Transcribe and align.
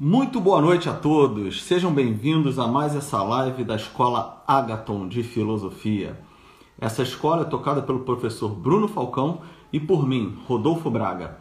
Muito 0.00 0.40
boa 0.40 0.62
noite 0.62 0.88
a 0.88 0.92
todos. 0.92 1.64
Sejam 1.64 1.92
bem-vindos 1.92 2.56
a 2.56 2.68
mais 2.68 2.94
essa 2.94 3.20
live 3.20 3.64
da 3.64 3.74
Escola 3.74 4.44
Agaton 4.46 5.08
de 5.08 5.24
Filosofia. 5.24 6.16
Essa 6.80 7.02
escola 7.02 7.42
é 7.42 7.44
tocada 7.44 7.82
pelo 7.82 8.04
professor 8.04 8.48
Bruno 8.48 8.86
Falcão 8.86 9.40
e 9.72 9.80
por 9.80 10.06
mim, 10.06 10.38
Rodolfo 10.46 10.88
Braga. 10.88 11.40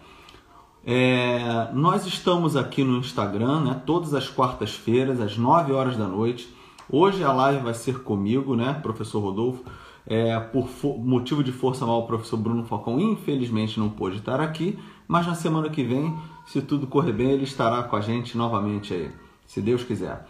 É, 0.84 1.70
nós 1.72 2.08
estamos 2.08 2.58
aqui 2.58 2.84
no 2.84 2.98
Instagram, 2.98 3.60
né, 3.60 3.82
todas 3.86 4.16
as 4.16 4.28
quartas-feiras, 4.28 5.22
às 5.22 5.38
9 5.38 5.72
horas 5.72 5.96
da 5.96 6.08
noite. 6.08 6.52
Hoje 6.90 7.24
a 7.24 7.32
live 7.32 7.62
vai 7.62 7.76
ser 7.76 8.00
comigo, 8.00 8.56
né, 8.56 8.74
professor 8.82 9.20
Rodolfo. 9.20 9.64
É, 10.04 10.40
por 10.40 10.68
motivo 10.98 11.44
de 11.44 11.52
força 11.52 11.86
mal, 11.86 12.00
o 12.00 12.08
professor 12.08 12.38
Bruno 12.38 12.64
Falcão 12.64 13.00
infelizmente 13.00 13.80
não 13.80 13.90
pôde 13.90 14.18
estar 14.18 14.42
aqui, 14.42 14.80
mas 15.08 15.28
na 15.28 15.36
semana 15.36 15.70
que 15.70 15.84
vem, 15.84 16.18
se 16.48 16.62
tudo 16.62 16.88
correr 16.88 17.12
bem, 17.12 17.32
ele 17.32 17.44
estará 17.44 17.84
com 17.84 17.96
a 17.96 18.02
gente 18.02 18.38
novamente 18.38 18.94
aí, 18.94 19.12
se 19.46 19.62
Deus 19.62 19.84
quiser. 19.84 20.26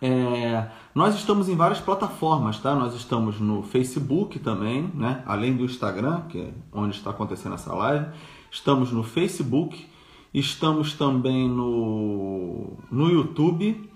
É, 0.00 0.66
nós 0.94 1.14
estamos 1.14 1.48
em 1.48 1.54
várias 1.54 1.78
plataformas, 1.78 2.58
tá? 2.58 2.74
Nós 2.74 2.94
estamos 2.94 3.38
no 3.38 3.62
Facebook 3.62 4.38
também, 4.38 4.90
né? 4.94 5.22
Além 5.26 5.54
do 5.54 5.64
Instagram, 5.64 6.22
que 6.22 6.40
é 6.40 6.50
onde 6.72 6.96
está 6.96 7.10
acontecendo 7.10 7.54
essa 7.54 7.74
live. 7.74 8.06
Estamos 8.50 8.90
no 8.92 9.02
Facebook, 9.02 9.86
estamos 10.32 10.94
também 10.94 11.48
no, 11.48 12.72
no 12.90 13.08
YouTube, 13.10 13.90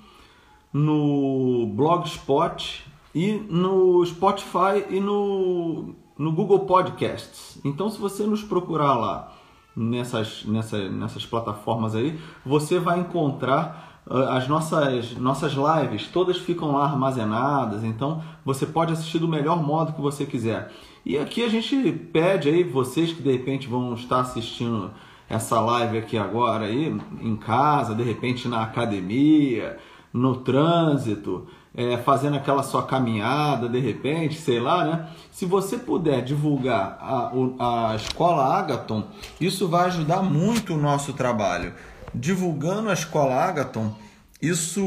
no 0.73 1.67
Blogspot 1.75 2.85
e 3.15 3.33
no 3.49 4.05
Spotify 4.05 4.85
e 4.91 5.01
no, 5.01 5.95
no 6.19 6.33
Google 6.33 6.61
Podcasts. 6.61 7.59
Então, 7.65 7.89
se 7.91 7.99
você 7.99 8.25
nos 8.25 8.43
procurar 8.43 8.95
lá 8.97 9.40
nessas, 9.77 10.45
nessas, 10.45 11.27
plataformas 11.27 11.95
aí, 11.95 12.19
você 12.45 12.79
vai 12.79 13.01
encontrar 13.01 14.03
uh, 14.07 14.31
as 14.31 14.49
nossas, 14.49 15.17
nossas 15.17 15.53
lives, 15.53 16.07
todas 16.09 16.39
ficam 16.39 16.73
lá 16.73 16.85
armazenadas, 16.85 17.85
então 17.85 18.23
você 18.45 18.67
pode 18.67 18.93
assistir 18.93 19.19
do 19.19 19.29
melhor 19.29 19.63
modo 19.63 19.93
que 19.93 20.01
você 20.01 20.27
quiser. 20.27 20.73
E 21.05 21.17
aqui 21.19 21.43
a 21.43 21.49
gente 21.49 21.93
pede 22.13 22.49
aí, 22.49 22.63
vocês 22.63 23.13
que 23.13 23.23
de 23.23 23.33
repente 23.33 23.69
vão 23.69 23.95
estar 23.95 24.21
assistindo 24.21 24.91
essa 25.29 25.61
live 25.61 25.99
aqui 25.99 26.19
agora 26.19 26.67
aí, 26.67 26.95
em 27.21 27.37
casa, 27.37 27.95
de 27.95 28.03
repente 28.03 28.49
na 28.49 28.65
academia, 28.65 29.79
no 30.13 30.37
trânsito, 30.37 31.47
é, 31.75 31.97
fazendo 31.99 32.37
aquela 32.37 32.63
sua 32.63 32.83
caminhada, 32.83 33.69
de 33.69 33.79
repente, 33.79 34.41
sei 34.41 34.59
lá, 34.59 34.85
né? 34.85 35.09
Se 35.31 35.47
você 35.47 35.79
puder 35.79 36.23
divulgar 36.23 36.99
a, 37.01 37.91
a 37.91 37.97
escola 37.97 38.59
Agaton, 38.59 39.05
isso 39.41 39.69
vai 39.69 39.87
ajudar 39.87 40.23
muito 40.23 40.75
o 40.75 40.79
nosso 40.79 41.13
trabalho. 41.13 41.73
Divulgando 42.13 42.91
a 42.91 42.93
escola 42.93 43.35
Agaton, 43.35 43.95
isso 44.43 44.83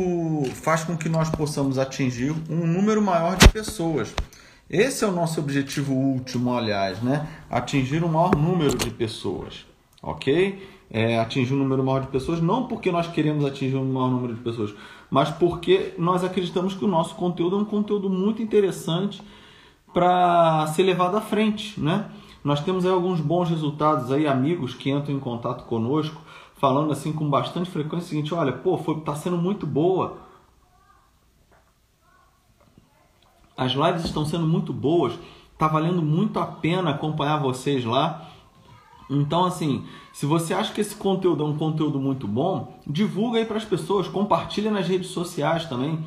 faz 0.56 0.84
com 0.84 0.98
que 0.98 1.08
nós 1.08 1.30
possamos 1.30 1.78
atingir 1.78 2.36
um 2.50 2.68
número 2.68 3.02
maior 3.02 3.38
de 3.38 3.48
pessoas. 3.48 4.14
Esse 4.70 5.04
é 5.04 5.08
o 5.08 5.12
nosso 5.12 5.40
objetivo 5.40 5.94
último, 5.94 6.56
aliás, 6.56 7.02
né? 7.02 7.28
Atingir 7.50 8.04
o 8.04 8.10
maior 8.10 8.36
número 8.36 8.76
de 8.76 8.90
pessoas, 8.90 9.66
ok? 10.02 10.68
É, 10.90 11.20
atingir 11.20 11.54
um 11.54 11.58
número 11.58 11.84
maior 11.84 12.02
de 12.02 12.08
pessoas, 12.08 12.40
não 12.40 12.68
porque 12.68 12.92
nós 12.92 13.08
queremos 13.08 13.44
atingir 13.44 13.76
um 13.76 13.92
maior 13.92 14.12
número 14.12 14.36
de 14.36 14.42
pessoas, 14.42 14.76
mas 15.10 15.30
porque 15.30 15.94
nós 15.98 16.24
acreditamos 16.24 16.76
que 16.76 16.86
o 16.86 16.88
nosso 16.88 17.16
conteúdo 17.16 17.56
é 17.56 17.60
um 17.60 17.66
conteúdo 17.66 18.10
muito 18.10 18.42
interessante 18.42 19.22
para 19.94 20.68
ser 20.68 20.84
levado 20.84 21.16
à 21.16 21.22
frente, 21.22 21.80
né? 21.80 22.10
Nós 22.44 22.60
temos 22.60 22.86
aí 22.86 22.92
alguns 22.92 23.22
bons 23.22 23.50
resultados 23.50 24.12
aí, 24.12 24.28
amigos 24.28 24.74
que 24.74 24.90
entram 24.90 25.16
em 25.16 25.20
contato 25.20 25.64
conosco, 25.64 26.22
falando 26.56 26.92
assim 26.92 27.14
com 27.14 27.30
bastante 27.30 27.70
frequência 27.70 28.08
o 28.08 28.10
seguinte, 28.10 28.34
olha, 28.34 28.52
pô, 28.52 28.78
foi, 28.78 29.00
tá 29.02 29.16
sendo 29.16 29.38
muito 29.38 29.66
boa. 29.66 30.18
As 33.56 33.72
lives 33.72 34.04
estão 34.04 34.26
sendo 34.26 34.46
muito 34.46 34.74
boas, 34.74 35.14
tá 35.58 35.68
valendo 35.68 36.02
muito 36.02 36.40
a 36.40 36.46
pena 36.46 36.90
acompanhar 36.90 37.38
vocês 37.38 37.86
lá. 37.86 38.30
Então, 39.10 39.46
assim, 39.46 39.86
se 40.12 40.26
você 40.26 40.54
acha 40.54 40.74
que 40.74 40.82
esse 40.82 40.96
conteúdo 40.96 41.44
é 41.44 41.48
um 41.48 41.58
conteúdo 41.58 42.00
muito 42.00 42.28
bom, 42.28 42.80
divulga 42.86 43.40
aí 43.40 43.46
para 43.46 43.58
as 43.58 43.66
pessoas, 43.66 44.08
compartilha 44.08 44.72
nas 44.72 44.88
redes 44.88 45.10
sociais 45.10 45.66
também. 45.66 46.00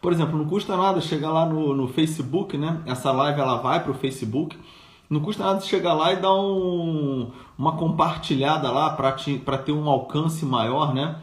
Por 0.00 0.12
exemplo, 0.12 0.38
não 0.38 0.44
custa 0.44 0.76
nada 0.76 1.00
chegar 1.00 1.30
lá 1.30 1.46
no, 1.46 1.74
no 1.74 1.88
Facebook, 1.88 2.56
né? 2.56 2.82
Essa 2.86 3.10
live 3.10 3.40
ela 3.40 3.56
vai 3.56 3.82
para 3.82 3.90
o 3.90 3.94
Facebook. 3.94 4.56
Não 5.08 5.20
custa 5.20 5.44
nada 5.44 5.60
chegar 5.60 5.94
lá 5.94 6.12
e 6.12 6.16
dar 6.16 6.34
um, 6.34 7.30
uma 7.58 7.72
compartilhada 7.76 8.70
lá 8.70 8.90
para 8.90 9.58
ter 9.58 9.72
um 9.72 9.88
alcance 9.88 10.44
maior, 10.44 10.94
né? 10.94 11.16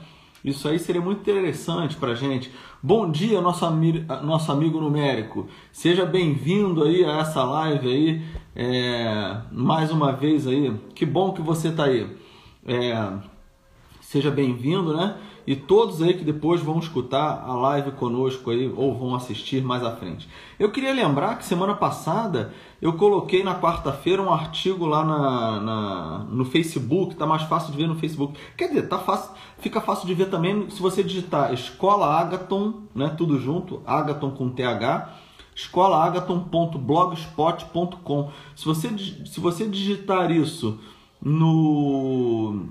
Isso 0.43 0.67
aí 0.67 0.79
seria 0.79 1.01
muito 1.01 1.21
interessante 1.21 1.95
para 1.95 2.15
gente. 2.15 2.51
Bom 2.81 3.11
dia, 3.11 3.39
nosso, 3.41 3.63
ami 3.63 4.03
nosso 4.23 4.51
amigo 4.51 4.81
numérico. 4.81 5.47
Seja 5.71 6.03
bem-vindo 6.03 6.83
aí 6.83 7.05
a 7.05 7.19
essa 7.19 7.43
live 7.43 7.87
aí. 7.87 8.21
É, 8.55 9.37
mais 9.51 9.91
uma 9.91 10.11
vez 10.11 10.47
aí. 10.47 10.75
Que 10.93 11.05
bom 11.05 11.31
que 11.31 11.41
você 11.41 11.69
está 11.69 11.85
aí. 11.85 12.07
É, 12.65 13.11
seja 14.01 14.29
bem-vindo, 14.29 14.95
né? 14.95 15.17
E 15.47 15.55
todos 15.55 16.01
aí 16.01 16.13
que 16.13 16.23
depois 16.23 16.61
vão 16.61 16.77
escutar 16.77 17.43
a 17.45 17.53
live 17.53 17.91
conosco 17.93 18.51
aí 18.51 18.71
ou 18.75 18.95
vão 18.95 19.15
assistir 19.15 19.63
mais 19.63 19.83
à 19.83 19.95
frente. 19.95 20.29
Eu 20.59 20.71
queria 20.71 20.93
lembrar 20.93 21.37
que 21.37 21.45
semana 21.45 21.73
passada 21.73 22.53
eu 22.81 22.93
coloquei 22.93 23.43
na 23.43 23.59
quarta-feira 23.59 24.21
um 24.21 24.31
artigo 24.31 24.85
lá 24.85 25.03
na, 25.03 25.59
na, 25.59 26.17
no 26.29 26.45
Facebook, 26.45 27.15
tá 27.15 27.25
mais 27.25 27.43
fácil 27.43 27.71
de 27.71 27.77
ver 27.77 27.87
no 27.87 27.95
Facebook. 27.95 28.37
Quer 28.55 28.67
dizer, 28.67 28.87
tá 28.87 28.99
fácil, 28.99 29.31
fica 29.57 29.81
fácil 29.81 30.05
de 30.05 30.13
ver 30.13 30.29
também 30.29 30.69
se 30.69 30.79
você 30.79 31.03
digitar 31.03 31.53
Escola 31.53 32.19
Agaton, 32.19 32.83
né, 32.93 33.13
tudo 33.17 33.39
junto, 33.39 33.81
Agaton 33.85 34.31
com 34.31 34.49
TH, 34.49 35.09
escolaagaton.blogspot.com. 35.55 38.31
Se 38.55 38.65
você 38.65 38.89
se 38.97 39.39
você 39.39 39.67
digitar 39.67 40.31
isso 40.31 40.79
no 41.21 42.65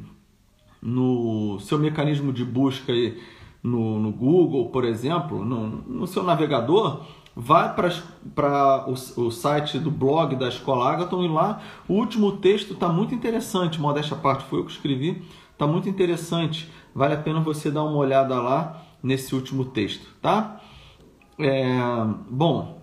no 0.83 1.61
seu 1.61 1.79
mecanismo 1.79 2.33
de 2.33 2.45
busca 2.45 2.93
aí 2.93 3.17
no, 3.63 4.01
no 4.01 4.11
Google, 4.11 4.71
por 4.71 4.85
exemplo, 4.85 5.45
no, 5.45 5.67
no 5.67 6.07
seu 6.07 6.23
navegador, 6.23 7.03
vai 7.37 7.75
para 7.75 8.87
o, 8.87 8.93
o, 8.93 9.31
site 9.31 9.79
do 9.79 9.91
blog 9.91 10.35
da 10.37 10.49
Escola 10.49 10.93
Agaton 10.93 11.25
e 11.25 11.29
lá 11.29 11.61
o 11.87 11.95
último 11.95 12.39
texto 12.39 12.73
está 12.73 12.89
muito 12.89 13.15
interessante, 13.15 13.81
modéstia 13.81 14.17
à 14.17 14.21
parte, 14.21 14.45
foi 14.45 14.61
eu 14.61 14.65
que 14.65 14.73
escrevi, 14.73 15.23
está 15.53 15.67
muito 15.67 15.89
interessante, 15.89 16.71
vale 16.95 17.15
a 17.15 17.19
pena 17.19 17.41
você 17.41 17.71
dar 17.71 17.85
uma 17.85 17.99
olhada 17.99 18.41
lá 18.41 18.83
nesse 19.03 19.35
último 19.35 19.67
texto, 19.67 20.07
tá? 20.21 20.61
É, 21.41 21.79
bom, 22.29 22.83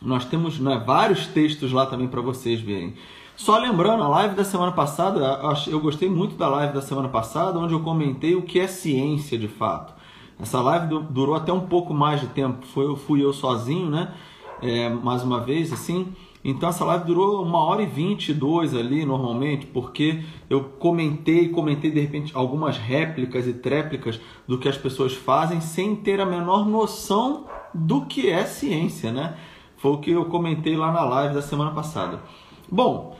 nós 0.00 0.24
temos 0.24 0.58
né, 0.58 0.82
vários 0.84 1.26
textos 1.26 1.72
lá 1.72 1.86
também 1.86 2.08
para 2.08 2.20
vocês 2.20 2.60
verem. 2.60 2.94
Só 3.36 3.58
lembrando, 3.58 4.02
a 4.02 4.08
live 4.08 4.34
da 4.34 4.44
semana 4.44 4.72
passada, 4.72 5.40
eu 5.66 5.80
gostei 5.80 6.08
muito 6.08 6.36
da 6.36 6.48
live 6.48 6.74
da 6.74 6.82
semana 6.82 7.08
passada, 7.08 7.58
onde 7.58 7.72
eu 7.72 7.80
comentei 7.80 8.34
o 8.34 8.42
que 8.42 8.60
é 8.60 8.66
ciência 8.66 9.38
de 9.38 9.48
fato. 9.48 9.94
Essa 10.38 10.60
live 10.60 11.02
durou 11.10 11.34
até 11.34 11.52
um 11.52 11.60
pouco 11.60 11.94
mais 11.94 12.20
de 12.20 12.26
tempo. 12.28 12.66
Foi, 12.66 12.94
fui 12.96 13.24
eu 13.24 13.32
sozinho, 13.32 13.88
né? 13.88 14.12
É, 14.60 14.88
mais 14.88 15.22
uma 15.22 15.40
vez, 15.40 15.72
assim. 15.72 16.12
Então 16.44 16.68
essa 16.68 16.84
live 16.84 17.04
durou 17.04 17.42
uma 17.42 17.58
hora 17.58 17.82
e 17.82 17.86
vinte 17.86 18.30
e 18.30 18.34
dois 18.34 18.74
ali 18.74 19.04
normalmente, 19.04 19.66
porque 19.66 20.24
eu 20.50 20.64
comentei, 20.64 21.48
comentei 21.48 21.90
de 21.90 22.00
repente 22.00 22.32
algumas 22.34 22.76
réplicas 22.76 23.46
e 23.46 23.52
tréplicas 23.52 24.20
do 24.46 24.58
que 24.58 24.68
as 24.68 24.76
pessoas 24.76 25.14
fazem 25.14 25.60
sem 25.60 25.94
ter 25.94 26.20
a 26.20 26.26
menor 26.26 26.66
noção 26.66 27.46
do 27.72 28.06
que 28.06 28.28
é 28.28 28.44
ciência, 28.44 29.12
né? 29.12 29.36
Foi 29.76 29.92
o 29.92 29.98
que 29.98 30.10
eu 30.10 30.24
comentei 30.24 30.76
lá 30.76 30.92
na 30.92 31.04
live 31.04 31.34
da 31.34 31.42
semana 31.42 31.70
passada. 31.70 32.20
Bom, 32.70 33.16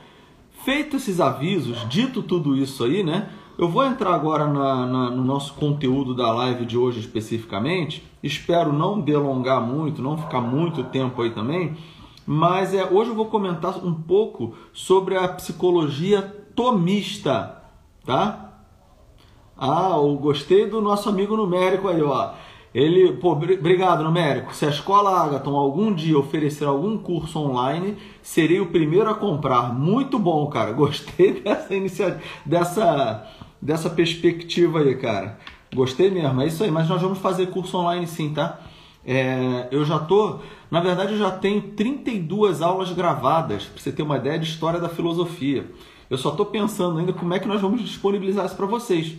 feito 0.63 0.97
esses 0.97 1.19
avisos, 1.19 1.87
dito 1.89 2.21
tudo 2.21 2.55
isso 2.55 2.83
aí, 2.83 3.03
né? 3.03 3.29
Eu 3.57 3.69
vou 3.69 3.85
entrar 3.85 4.15
agora 4.15 4.47
na, 4.47 4.85
na, 4.85 5.09
no 5.11 5.23
nosso 5.23 5.53
conteúdo 5.53 6.15
da 6.15 6.31
live 6.31 6.65
de 6.65 6.77
hoje 6.77 6.99
especificamente. 6.99 8.03
Espero 8.21 8.73
não 8.73 8.99
delongar 8.99 9.61
muito, 9.61 10.01
não 10.01 10.17
ficar 10.17 10.41
muito 10.41 10.83
tempo 10.85 11.21
aí 11.21 11.29
também. 11.29 11.77
Mas 12.25 12.73
é, 12.73 12.85
hoje 12.85 13.11
eu 13.11 13.15
vou 13.15 13.25
comentar 13.25 13.77
um 13.85 13.93
pouco 13.93 14.55
sobre 14.71 15.17
a 15.17 15.27
psicologia 15.27 16.21
tomista, 16.55 17.61
tá? 18.05 18.53
Ah, 19.57 19.91
eu 19.95 20.15
gostei 20.15 20.67
do 20.67 20.81
nosso 20.81 21.09
amigo 21.09 21.35
numérico 21.35 21.87
aí, 21.87 22.01
ó. 22.01 22.31
Ele, 22.73 23.13
pô, 23.13 23.33
obrigado, 23.33 24.03
numérico. 24.03 24.53
Se 24.53 24.65
a 24.65 24.69
escola 24.69 25.23
Agaton 25.23 25.55
algum 25.55 25.93
dia 25.93 26.17
oferecer 26.17 26.65
algum 26.65 26.97
curso 26.97 27.39
online, 27.39 27.97
serei 28.21 28.59
o 28.59 28.71
primeiro 28.71 29.09
a 29.09 29.13
comprar. 29.13 29.71
Muito 29.71 30.17
bom, 30.17 30.47
cara. 30.47 30.71
Gostei 30.73 31.41
dessa 31.41 31.75
iniciativa, 31.75 32.21
dessa 32.45 33.27
dessa 33.61 33.89
perspectiva 33.89 34.79
aí, 34.79 34.95
cara. 34.95 35.39
Gostei 35.73 36.11
mesmo, 36.11 36.41
é 36.41 36.47
isso 36.47 36.63
aí. 36.63 36.71
Mas 36.71 36.89
nós 36.89 37.01
vamos 37.01 37.19
fazer 37.19 37.47
curso 37.47 37.77
online 37.77 38.05
sim, 38.05 38.33
tá? 38.33 38.59
É, 39.05 39.67
eu 39.71 39.83
já 39.83 39.99
tô, 39.99 40.39
na 40.71 40.79
verdade, 40.79 41.13
eu 41.13 41.19
já 41.19 41.31
tenho 41.31 41.61
32 41.61 42.61
aulas 42.61 42.91
gravadas, 42.91 43.65
para 43.65 43.81
você 43.81 43.91
ter 43.91 44.03
uma 44.03 44.17
ideia 44.17 44.39
de 44.39 44.47
história 44.47 44.79
da 44.79 44.89
filosofia. 44.89 45.69
Eu 46.09 46.17
só 46.17 46.29
estou 46.29 46.45
pensando 46.45 46.99
ainda 46.99 47.13
como 47.13 47.33
é 47.33 47.39
que 47.39 47.47
nós 47.47 47.61
vamos 47.61 47.81
disponibilizar 47.81 48.45
isso 48.45 48.55
para 48.55 48.65
vocês. 48.65 49.15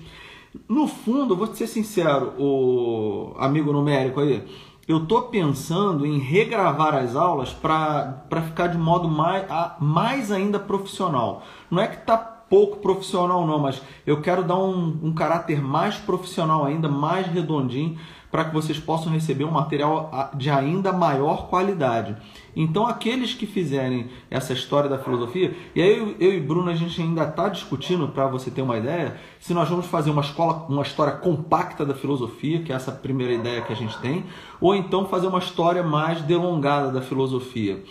No 0.68 0.86
fundo, 0.86 1.36
vou 1.36 1.52
ser 1.54 1.66
sincero, 1.66 2.32
o 2.38 3.34
amigo 3.38 3.72
numérico 3.72 4.20
aí, 4.20 4.44
eu 4.86 5.02
estou 5.02 5.22
pensando 5.22 6.06
em 6.06 6.18
regravar 6.18 6.94
as 6.94 7.16
aulas 7.16 7.52
para 7.52 8.42
ficar 8.46 8.68
de 8.68 8.78
modo 8.78 9.08
mais, 9.08 9.44
mais 9.80 10.30
ainda 10.30 10.58
profissional. 10.58 11.42
Não 11.70 11.82
é 11.82 11.88
que 11.88 11.96
está 11.96 12.16
pouco 12.16 12.76
profissional 12.76 13.46
não, 13.46 13.58
mas 13.58 13.82
eu 14.06 14.20
quero 14.20 14.44
dar 14.44 14.58
um, 14.58 14.98
um 15.02 15.12
caráter 15.14 15.60
mais 15.60 15.96
profissional 15.96 16.64
ainda, 16.64 16.88
mais 16.88 17.26
redondinho, 17.26 17.98
para 18.34 18.46
que 18.46 18.52
vocês 18.52 18.80
possam 18.80 19.12
receber 19.12 19.44
um 19.44 19.50
material 19.52 20.10
de 20.34 20.50
ainda 20.50 20.92
maior 20.92 21.46
qualidade. 21.46 22.16
Então, 22.56 22.84
aqueles 22.84 23.32
que 23.32 23.46
fizerem 23.46 24.08
essa 24.28 24.52
história 24.52 24.90
da 24.90 24.98
filosofia, 24.98 25.56
e 25.72 25.80
aí 25.80 25.96
eu, 25.96 26.16
eu 26.18 26.34
e 26.34 26.40
Bruno 26.40 26.68
a 26.68 26.74
gente 26.74 27.00
ainda 27.00 27.22
está 27.22 27.48
discutindo, 27.48 28.08
para 28.08 28.26
você 28.26 28.50
ter 28.50 28.60
uma 28.60 28.76
ideia, 28.76 29.16
se 29.38 29.54
nós 29.54 29.68
vamos 29.68 29.86
fazer 29.86 30.10
uma 30.10 30.20
escola, 30.20 30.66
uma 30.68 30.82
história 30.82 31.12
compacta 31.12 31.86
da 31.86 31.94
filosofia, 31.94 32.60
que 32.60 32.72
é 32.72 32.74
essa 32.74 32.90
primeira 32.90 33.32
ideia 33.32 33.62
que 33.62 33.72
a 33.72 33.76
gente 33.76 33.96
tem, 33.98 34.24
ou 34.60 34.74
então 34.74 35.06
fazer 35.06 35.28
uma 35.28 35.38
história 35.38 35.84
mais 35.84 36.20
delongada 36.22 36.90
da 36.90 37.00
filosofia. 37.00 37.84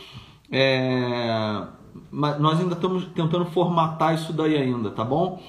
É... 0.52 1.68
Mas 2.12 2.38
nós 2.38 2.60
ainda 2.60 2.74
estamos 2.74 3.06
tentando 3.16 3.46
formatar 3.46 4.14
isso 4.14 4.34
daí 4.34 4.58
ainda, 4.58 4.92
tá 4.92 5.06
bom? 5.06 5.42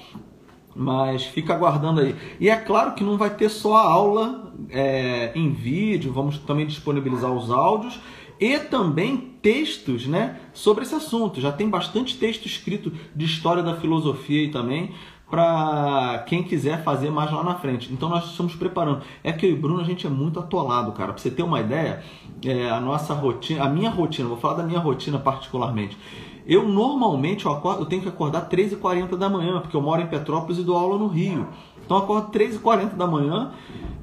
Mas 0.75 1.23
fica 1.25 1.53
aguardando 1.53 2.01
aí. 2.01 2.15
E 2.39 2.49
é 2.49 2.55
claro 2.55 2.93
que 2.93 3.03
não 3.03 3.17
vai 3.17 3.29
ter 3.29 3.49
só 3.49 3.77
a 3.77 3.81
aula 3.81 4.53
é, 4.69 5.31
em 5.33 5.51
vídeo, 5.51 6.11
vamos 6.11 6.37
também 6.39 6.65
disponibilizar 6.65 7.31
os 7.31 7.49
áudios 7.49 7.99
e 8.39 8.59
também 8.59 9.35
textos 9.41 10.05
né, 10.07 10.37
sobre 10.53 10.83
esse 10.83 10.95
assunto. 10.95 11.39
Já 11.39 11.51
tem 11.51 11.69
bastante 11.69 12.17
texto 12.17 12.45
escrito 12.45 12.91
de 13.15 13.25
história 13.25 13.63
da 13.63 13.75
filosofia 13.75 14.41
aí 14.41 14.51
também 14.51 14.91
para 15.29 16.23
quem 16.27 16.43
quiser 16.43 16.83
fazer 16.83 17.09
mais 17.09 17.31
lá 17.31 17.43
na 17.43 17.55
frente. 17.55 17.91
Então 17.91 18.09
nós 18.09 18.29
estamos 18.29 18.55
preparando. 18.55 19.01
É 19.23 19.31
que 19.31 19.45
eu 19.45 19.51
e 19.51 19.55
Bruno 19.55 19.81
a 19.81 19.83
gente 19.83 20.05
é 20.05 20.09
muito 20.09 20.39
atolado, 20.39 20.91
cara. 20.91 21.13
Para 21.13 21.21
você 21.21 21.31
ter 21.31 21.43
uma 21.43 21.59
ideia, 21.59 22.03
é, 22.43 22.69
a 22.69 22.79
nossa 22.79 23.13
rotina, 23.13 23.63
a 23.63 23.69
minha 23.69 23.89
rotina, 23.89 24.27
vou 24.29 24.37
falar 24.37 24.55
da 24.55 24.63
minha 24.63 24.79
rotina 24.79 25.17
particularmente. 25.17 25.97
Eu 26.45 26.67
normalmente 26.67 27.45
eu, 27.45 27.51
acordo, 27.51 27.81
eu 27.81 27.85
tenho 27.85 28.01
que 28.01 28.07
acordar 28.07 28.49
3h40 28.49 29.17
da 29.17 29.29
manhã, 29.29 29.59
porque 29.59 29.75
eu 29.75 29.81
moro 29.81 30.01
em 30.01 30.07
Petrópolis 30.07 30.59
e 30.59 30.63
dou 30.63 30.77
aula 30.77 30.97
no 30.97 31.07
Rio. 31.07 31.47
Então 31.83 31.97
eu 31.97 32.03
acordo 32.03 32.31
3h40 32.31 32.95
da 32.95 33.07
manhã 33.07 33.51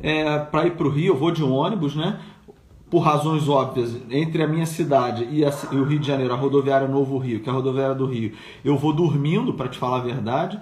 é, 0.00 0.38
para 0.38 0.66
ir 0.66 0.72
para 0.72 0.86
o 0.86 0.90
Rio, 0.90 1.14
eu 1.14 1.16
vou 1.16 1.30
de 1.30 1.42
ônibus, 1.42 1.94
né? 1.94 2.18
Por 2.90 2.98
razões 2.98 3.48
óbvias, 3.48 3.96
entre 4.10 4.42
a 4.42 4.46
minha 4.46 4.66
cidade 4.66 5.26
e, 5.30 5.44
a, 5.44 5.52
e 5.70 5.76
o 5.76 5.84
Rio 5.84 5.98
de 5.98 6.06
Janeiro, 6.06 6.34
a 6.34 6.36
rodoviária 6.36 6.86
Novo 6.86 7.16
Rio, 7.16 7.40
que 7.40 7.48
é 7.48 7.52
a 7.52 7.54
rodoviária 7.54 7.94
do 7.94 8.06
Rio, 8.06 8.32
eu 8.64 8.76
vou 8.76 8.92
dormindo, 8.92 9.54
para 9.54 9.68
te 9.68 9.78
falar 9.78 9.98
a 9.98 10.02
verdade 10.02 10.60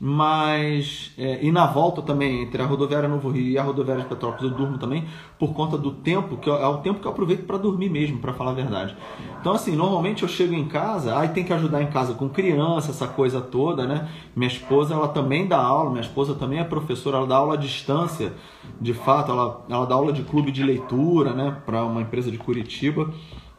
mas 0.00 1.12
é, 1.18 1.44
e 1.44 1.50
na 1.50 1.66
volta 1.66 2.00
também 2.02 2.42
entre 2.42 2.62
a 2.62 2.66
rodoviária 2.66 3.08
Novo 3.08 3.30
Rio 3.30 3.48
e 3.48 3.58
a 3.58 3.62
rodoviária 3.62 4.04
de 4.04 4.08
Petrópolis 4.08 4.50
eu 4.50 4.56
durmo 4.56 4.78
também 4.78 5.04
por 5.38 5.52
conta 5.52 5.76
do 5.76 5.90
tempo 5.90 6.36
que 6.36 6.48
eu, 6.48 6.54
é 6.54 6.68
o 6.68 6.78
tempo 6.78 7.00
que 7.00 7.06
eu 7.06 7.10
aproveito 7.10 7.44
para 7.44 7.58
dormir 7.58 7.90
mesmo 7.90 8.18
para 8.18 8.32
falar 8.32 8.52
a 8.52 8.54
verdade. 8.54 8.96
Então 9.40 9.52
assim 9.52 9.74
normalmente 9.74 10.22
eu 10.22 10.28
chego 10.28 10.54
em 10.54 10.66
casa 10.66 11.18
aí 11.18 11.28
tem 11.30 11.42
que 11.42 11.52
ajudar 11.52 11.82
em 11.82 11.88
casa 11.88 12.14
com 12.14 12.28
criança 12.28 12.90
essa 12.90 13.08
coisa 13.08 13.40
toda 13.40 13.86
né? 13.86 14.08
Minha 14.36 14.48
esposa 14.48 14.94
ela 14.94 15.08
também 15.08 15.48
dá 15.48 15.58
aula 15.58 15.90
minha 15.90 16.02
esposa 16.02 16.34
também 16.34 16.60
é 16.60 16.64
professora 16.64 17.16
ela 17.16 17.26
dá 17.26 17.36
aula 17.36 17.54
à 17.54 17.56
distância 17.56 18.32
de 18.80 18.94
fato 18.94 19.32
ela, 19.32 19.64
ela 19.68 19.84
dá 19.84 19.96
aula 19.96 20.12
de 20.12 20.22
clube 20.22 20.52
de 20.52 20.62
leitura 20.62 21.32
né? 21.32 21.56
Para 21.66 21.84
uma 21.84 22.02
empresa 22.02 22.30
de 22.30 22.38
Curitiba 22.38 23.12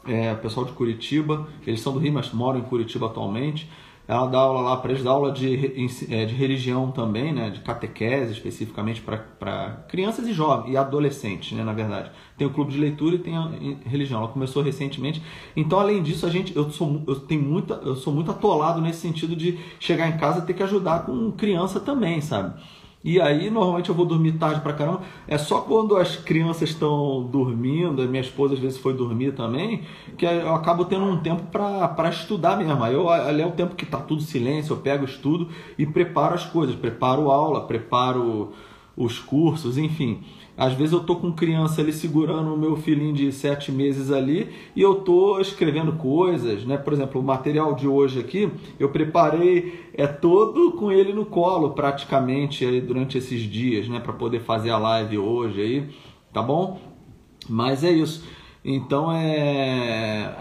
é, 0.07 0.33
pessoal 0.35 0.65
de 0.65 0.71
Curitiba 0.71 1.47
eles 1.67 1.81
são 1.81 1.91
do 1.91 1.99
Rio 1.99 2.13
mas 2.13 2.31
moram 2.31 2.59
em 2.59 2.63
Curitiba 2.63 3.07
atualmente 3.07 3.69
ela 4.09 4.25
dá 4.25 4.39
aula 4.39 4.61
lá 4.61 4.77
para 4.77 4.89
eles, 4.89 5.03
dá 5.03 5.11
aula 5.11 5.31
de, 5.31 5.53
é, 6.09 6.25
de 6.25 6.33
religião 6.33 6.89
também, 6.89 7.31
né? 7.31 7.51
de 7.51 7.59
catequese 7.59 8.31
especificamente 8.31 9.03
para 9.03 9.85
crianças 9.87 10.27
e 10.27 10.33
jovens 10.33 10.73
e 10.73 10.77
adolescentes, 10.77 11.55
né? 11.55 11.63
na 11.63 11.73
verdade. 11.73 12.09
Tem 12.35 12.47
o 12.47 12.49
clube 12.49 12.71
de 12.71 12.79
leitura 12.79 13.17
e 13.17 13.19
tem 13.19 13.37
a 13.37 13.51
religião. 13.85 14.21
Ela 14.21 14.29
começou 14.29 14.63
recentemente. 14.63 15.21
Então, 15.55 15.79
além 15.79 16.01
disso, 16.01 16.25
a 16.25 16.29
gente, 16.31 16.55
eu 16.55 16.71
sou, 16.71 17.03
eu 17.07 17.19
tenho 17.19 17.43
muita, 17.43 17.75
eu 17.75 17.95
sou 17.95 18.11
muito 18.11 18.31
atolado 18.31 18.81
nesse 18.81 18.99
sentido 18.99 19.35
de 19.35 19.59
chegar 19.79 20.07
em 20.07 20.17
casa 20.17 20.39
e 20.39 20.41
ter 20.41 20.55
que 20.55 20.63
ajudar 20.63 21.05
com 21.05 21.31
criança 21.33 21.79
também, 21.79 22.19
sabe? 22.19 22.59
E 23.01 23.19
aí, 23.21 23.49
normalmente 23.49 23.87
eu 23.87 23.95
vou 23.95 24.05
dormir 24.05 24.33
tarde 24.33 24.59
pra 24.59 24.73
caramba. 24.73 25.03
É 25.25 25.37
só 25.37 25.61
quando 25.61 25.95
as 25.95 26.17
crianças 26.17 26.69
estão 26.69 27.23
dormindo, 27.31 28.05
minha 28.09 28.21
esposa 28.21 28.55
às 28.55 28.59
vezes 28.59 28.77
foi 28.77 28.93
dormir 28.93 29.33
também, 29.33 29.83
que 30.17 30.25
eu 30.25 30.53
acabo 30.53 30.83
tendo 30.83 31.05
um 31.05 31.17
tempo 31.17 31.43
para 31.43 32.09
estudar 32.09 32.57
mesmo. 32.57 32.83
Aí 32.83 32.93
eu, 32.93 33.09
ali 33.09 33.41
é 33.41 33.45
o 33.45 33.51
tempo 33.51 33.75
que 33.75 33.85
tá 33.85 33.99
tudo 33.99 34.21
silêncio, 34.21 34.73
eu 34.73 34.77
pego, 34.77 35.05
estudo 35.05 35.47
e 35.77 35.85
preparo 35.85 36.35
as 36.35 36.45
coisas. 36.45 36.75
Preparo 36.75 37.31
aula, 37.31 37.65
preparo 37.65 38.51
os 38.99 39.17
cursos, 39.17 39.77
enfim. 39.77 40.19
Às 40.57 40.73
vezes 40.73 40.91
eu 40.91 40.99
tô 40.99 41.15
com 41.15 41.31
criança 41.31 41.79
ali 41.79 41.93
segurando 41.93 42.53
o 42.53 42.57
meu 42.57 42.75
filhinho 42.75 43.13
de 43.13 43.31
sete 43.31 43.71
meses 43.71 44.11
ali 44.11 44.49
e 44.75 44.81
eu 44.81 44.95
tô 44.95 45.39
escrevendo 45.39 45.93
coisas, 45.93 46.65
né? 46.65 46.75
Por 46.77 46.91
exemplo, 46.91 47.21
o 47.21 47.23
material 47.23 47.73
de 47.73 47.87
hoje 47.87 48.19
aqui 48.19 48.51
eu 48.77 48.89
preparei 48.89 49.89
é 49.93 50.05
todo 50.05 50.73
com 50.73 50.91
ele 50.91 51.13
no 51.13 51.25
colo 51.25 51.69
praticamente 51.69 52.65
aí, 52.65 52.81
durante 52.81 53.17
esses 53.17 53.41
dias, 53.41 53.87
né? 53.87 54.01
Para 54.01 54.11
poder 54.11 54.41
fazer 54.41 54.69
a 54.69 54.77
live 54.77 55.17
hoje 55.17 55.61
aí, 55.61 55.89
tá 56.33 56.41
bom? 56.41 56.77
Mas 57.47 57.85
é 57.85 57.91
isso. 57.91 58.27
Então 58.65 59.09
é 59.13 60.35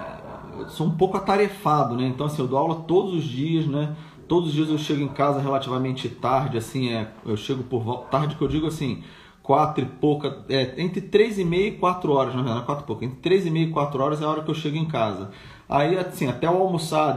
eu 0.59 0.69
sou 0.69 0.89
um 0.89 0.97
pouco 0.97 1.17
atarefado, 1.17 1.95
né? 1.95 2.09
Então 2.09 2.27
assim 2.27 2.43
eu 2.43 2.49
dou 2.49 2.59
aula 2.59 2.83
todos 2.89 3.15
os 3.15 3.23
dias, 3.23 3.69
né? 3.69 3.95
Todos 4.29 4.51
os 4.51 4.55
dias 4.55 4.69
eu 4.69 4.79
chego 4.79 5.03
em 5.03 5.09
casa 5.09 5.41
relativamente 5.41 6.09
tarde, 6.09 6.59
assim 6.59 6.91
é 6.91 7.11
eu 7.25 7.37
chego 7.37 7.63
por 7.63 8.05
tarde 8.11 8.37
que 8.37 8.43
eu 8.43 8.49
digo 8.49 8.67
assim 8.67 9.03
quatro 9.49 9.83
e 9.83 9.87
pouca, 9.87 10.45
é, 10.51 10.75
entre 10.77 11.01
três 11.01 11.39
e 11.39 11.45
meia 11.45 11.69
e 11.69 11.73
quatro 11.73 12.13
horas, 12.13 12.35
na 12.35 12.43
verdade, 12.43 12.67
quatro 12.67 12.85
e 12.85 12.87
pouca, 12.87 13.07
entre 13.07 13.19
três 13.21 13.47
e 13.47 13.51
meia 13.51 13.65
e 13.65 13.71
quatro 13.71 14.03
horas 14.03 14.21
é 14.21 14.25
a 14.27 14.29
hora 14.29 14.43
que 14.43 14.51
eu 14.51 14.55
chego 14.55 14.77
em 14.77 14.85
casa. 14.85 15.31
Aí, 15.67 15.97
assim, 15.97 16.29
até 16.29 16.47
eu 16.47 16.51
almoçar, 16.51 17.17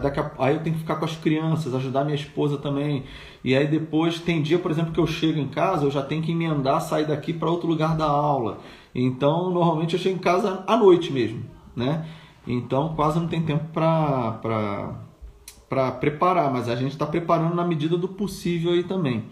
daqui 0.00 0.20
a, 0.20 0.30
aí 0.38 0.54
eu 0.54 0.62
tenho 0.62 0.76
que 0.76 0.82
ficar 0.82 0.94
com 0.94 1.04
as 1.04 1.16
crianças, 1.16 1.74
ajudar 1.74 2.04
minha 2.04 2.14
esposa 2.14 2.56
também. 2.56 3.02
E 3.42 3.56
aí 3.56 3.66
depois 3.66 4.20
tem 4.20 4.40
dia, 4.40 4.60
por 4.60 4.70
exemplo, 4.70 4.92
que 4.92 5.00
eu 5.00 5.06
chego 5.08 5.40
em 5.40 5.48
casa, 5.48 5.84
eu 5.84 5.90
já 5.90 6.02
tenho 6.02 6.22
que 6.22 6.30
emendar, 6.30 6.80
sair 6.80 7.04
daqui 7.04 7.32
para 7.32 7.50
outro 7.50 7.66
lugar 7.66 7.96
da 7.96 8.06
aula. 8.06 8.58
Então, 8.94 9.50
normalmente 9.50 9.94
eu 9.94 9.98
chego 9.98 10.14
em 10.14 10.20
casa 10.20 10.62
à 10.68 10.76
noite 10.76 11.12
mesmo, 11.12 11.42
né? 11.74 12.06
Então, 12.46 12.94
quase 12.94 13.18
não 13.18 13.26
tem 13.26 13.42
tempo 13.42 13.64
para 13.72 15.01
para 15.72 15.90
preparar, 15.90 16.52
mas 16.52 16.68
a 16.68 16.76
gente 16.76 16.92
está 16.92 17.06
preparando 17.06 17.54
na 17.54 17.64
medida 17.64 17.96
do 17.96 18.06
possível 18.06 18.72
aí 18.72 18.84
também 18.84 19.24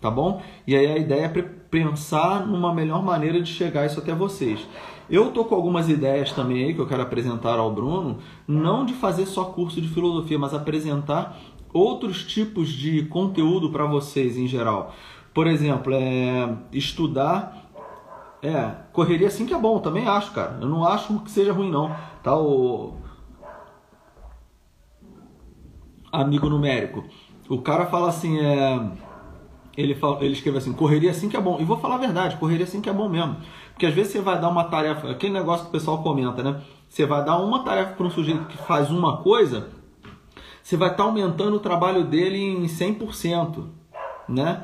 tá 0.00 0.10
bom? 0.10 0.42
E 0.66 0.76
aí 0.76 0.86
a 0.86 0.98
ideia 0.98 1.24
é 1.24 1.42
pensar 1.70 2.46
numa 2.46 2.74
melhor 2.74 3.02
maneira 3.02 3.40
de 3.40 3.50
chegar 3.50 3.86
isso 3.86 3.98
até 3.98 4.14
vocês. 4.14 4.60
Eu 5.08 5.30
tô 5.30 5.46
com 5.46 5.54
algumas 5.54 5.88
ideias 5.88 6.30
também 6.30 6.62
aí 6.62 6.74
que 6.74 6.80
eu 6.80 6.86
quero 6.86 7.00
apresentar 7.00 7.58
ao 7.58 7.72
Bruno, 7.72 8.18
não 8.46 8.84
de 8.84 8.92
fazer 8.92 9.24
só 9.24 9.44
curso 9.44 9.80
de 9.80 9.88
filosofia, 9.88 10.38
mas 10.38 10.52
apresentar 10.52 11.38
outros 11.72 12.22
tipos 12.22 12.68
de 12.68 13.06
conteúdo 13.06 13.70
para 13.70 13.86
vocês 13.86 14.36
em 14.36 14.46
geral. 14.46 14.94
Por 15.32 15.46
exemplo, 15.46 15.94
é 15.94 16.54
estudar 16.70 17.64
é, 18.42 18.72
correria 18.92 19.28
assim 19.28 19.46
que 19.46 19.54
é 19.54 19.58
bom, 19.58 19.78
também 19.78 20.06
acho, 20.06 20.32
cara. 20.32 20.58
Eu 20.60 20.68
não 20.68 20.84
acho 20.86 21.18
que 21.20 21.30
seja 21.30 21.50
ruim 21.50 21.70
não, 21.70 21.96
tá 22.22 22.36
o 22.36 22.94
amigo 26.20 26.48
numérico. 26.48 27.04
O 27.48 27.60
cara 27.60 27.86
fala 27.86 28.08
assim, 28.08 28.38
é 28.38 28.80
ele, 29.76 29.94
fala, 29.94 30.24
ele 30.24 30.32
escreve 30.32 30.58
assim: 30.58 30.72
correria 30.72 31.10
assim 31.10 31.28
que 31.28 31.36
é 31.36 31.40
bom. 31.40 31.58
E 31.60 31.64
vou 31.64 31.76
falar 31.78 31.96
a 31.96 31.98
verdade: 31.98 32.36
correria 32.36 32.64
assim 32.64 32.80
que 32.80 32.88
é 32.88 32.92
bom 32.92 33.08
mesmo. 33.08 33.36
Porque 33.72 33.86
às 33.86 33.94
vezes 33.94 34.12
você 34.12 34.20
vai 34.20 34.40
dar 34.40 34.48
uma 34.48 34.64
tarefa, 34.64 35.10
aquele 35.10 35.32
negócio 35.32 35.64
que 35.64 35.70
o 35.70 35.72
pessoal 35.72 36.02
comenta, 36.02 36.42
né? 36.42 36.60
Você 36.88 37.04
vai 37.06 37.24
dar 37.24 37.38
uma 37.38 37.64
tarefa 37.64 37.92
para 37.92 38.06
um 38.06 38.10
sujeito 38.10 38.44
que 38.46 38.56
faz 38.56 38.90
uma 38.90 39.16
coisa, 39.16 39.68
você 40.62 40.76
vai 40.76 40.90
estar 40.90 41.02
tá 41.02 41.08
aumentando 41.08 41.56
o 41.56 41.60
trabalho 41.60 42.04
dele 42.04 42.38
em 42.38 42.66
100%, 42.66 43.64
né? 44.28 44.62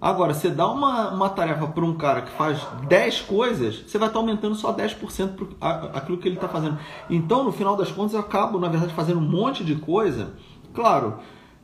Agora, 0.00 0.34
você 0.34 0.50
dá 0.50 0.68
uma, 0.68 1.10
uma 1.10 1.28
tarefa 1.28 1.66
para 1.66 1.84
um 1.84 1.94
cara 1.94 2.22
que 2.22 2.30
faz 2.30 2.66
10 2.86 3.22
coisas, 3.22 3.82
você 3.86 3.98
vai 3.98 4.08
estar 4.08 4.18
tá 4.18 4.22
aumentando 4.24 4.54
só 4.54 4.72
10% 4.72 5.34
pro, 5.34 5.56
aquilo 5.60 6.18
que 6.18 6.28
ele 6.28 6.36
está 6.36 6.48
fazendo. 6.48 6.78
Então, 7.08 7.44
no 7.44 7.52
final 7.52 7.76
das 7.76 7.90
contas, 7.90 8.12
eu 8.12 8.20
acabo, 8.20 8.58
na 8.58 8.68
verdade, 8.68 8.92
fazendo 8.94 9.20
um 9.20 9.28
monte 9.28 9.64
de 9.64 9.74
coisa. 9.74 10.34
Claro, 10.76 11.14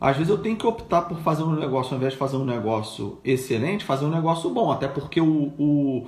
às 0.01 0.17
vezes 0.17 0.31
eu 0.31 0.39
tenho 0.39 0.57
que 0.57 0.67
optar 0.67 1.03
por 1.03 1.19
fazer 1.19 1.43
um 1.43 1.55
negócio, 1.55 1.93
ao 1.93 1.99
invés 1.99 2.15
de 2.15 2.19
fazer 2.19 2.39
um 2.39 2.45
negócio 2.45 3.21
excelente, 3.23 3.85
fazer 3.85 4.07
um 4.07 4.11
negócio 4.11 4.49
bom. 4.49 4.73
Até 4.73 4.89
porque 4.89 5.21
o, 5.21 5.53
o, 5.59 6.07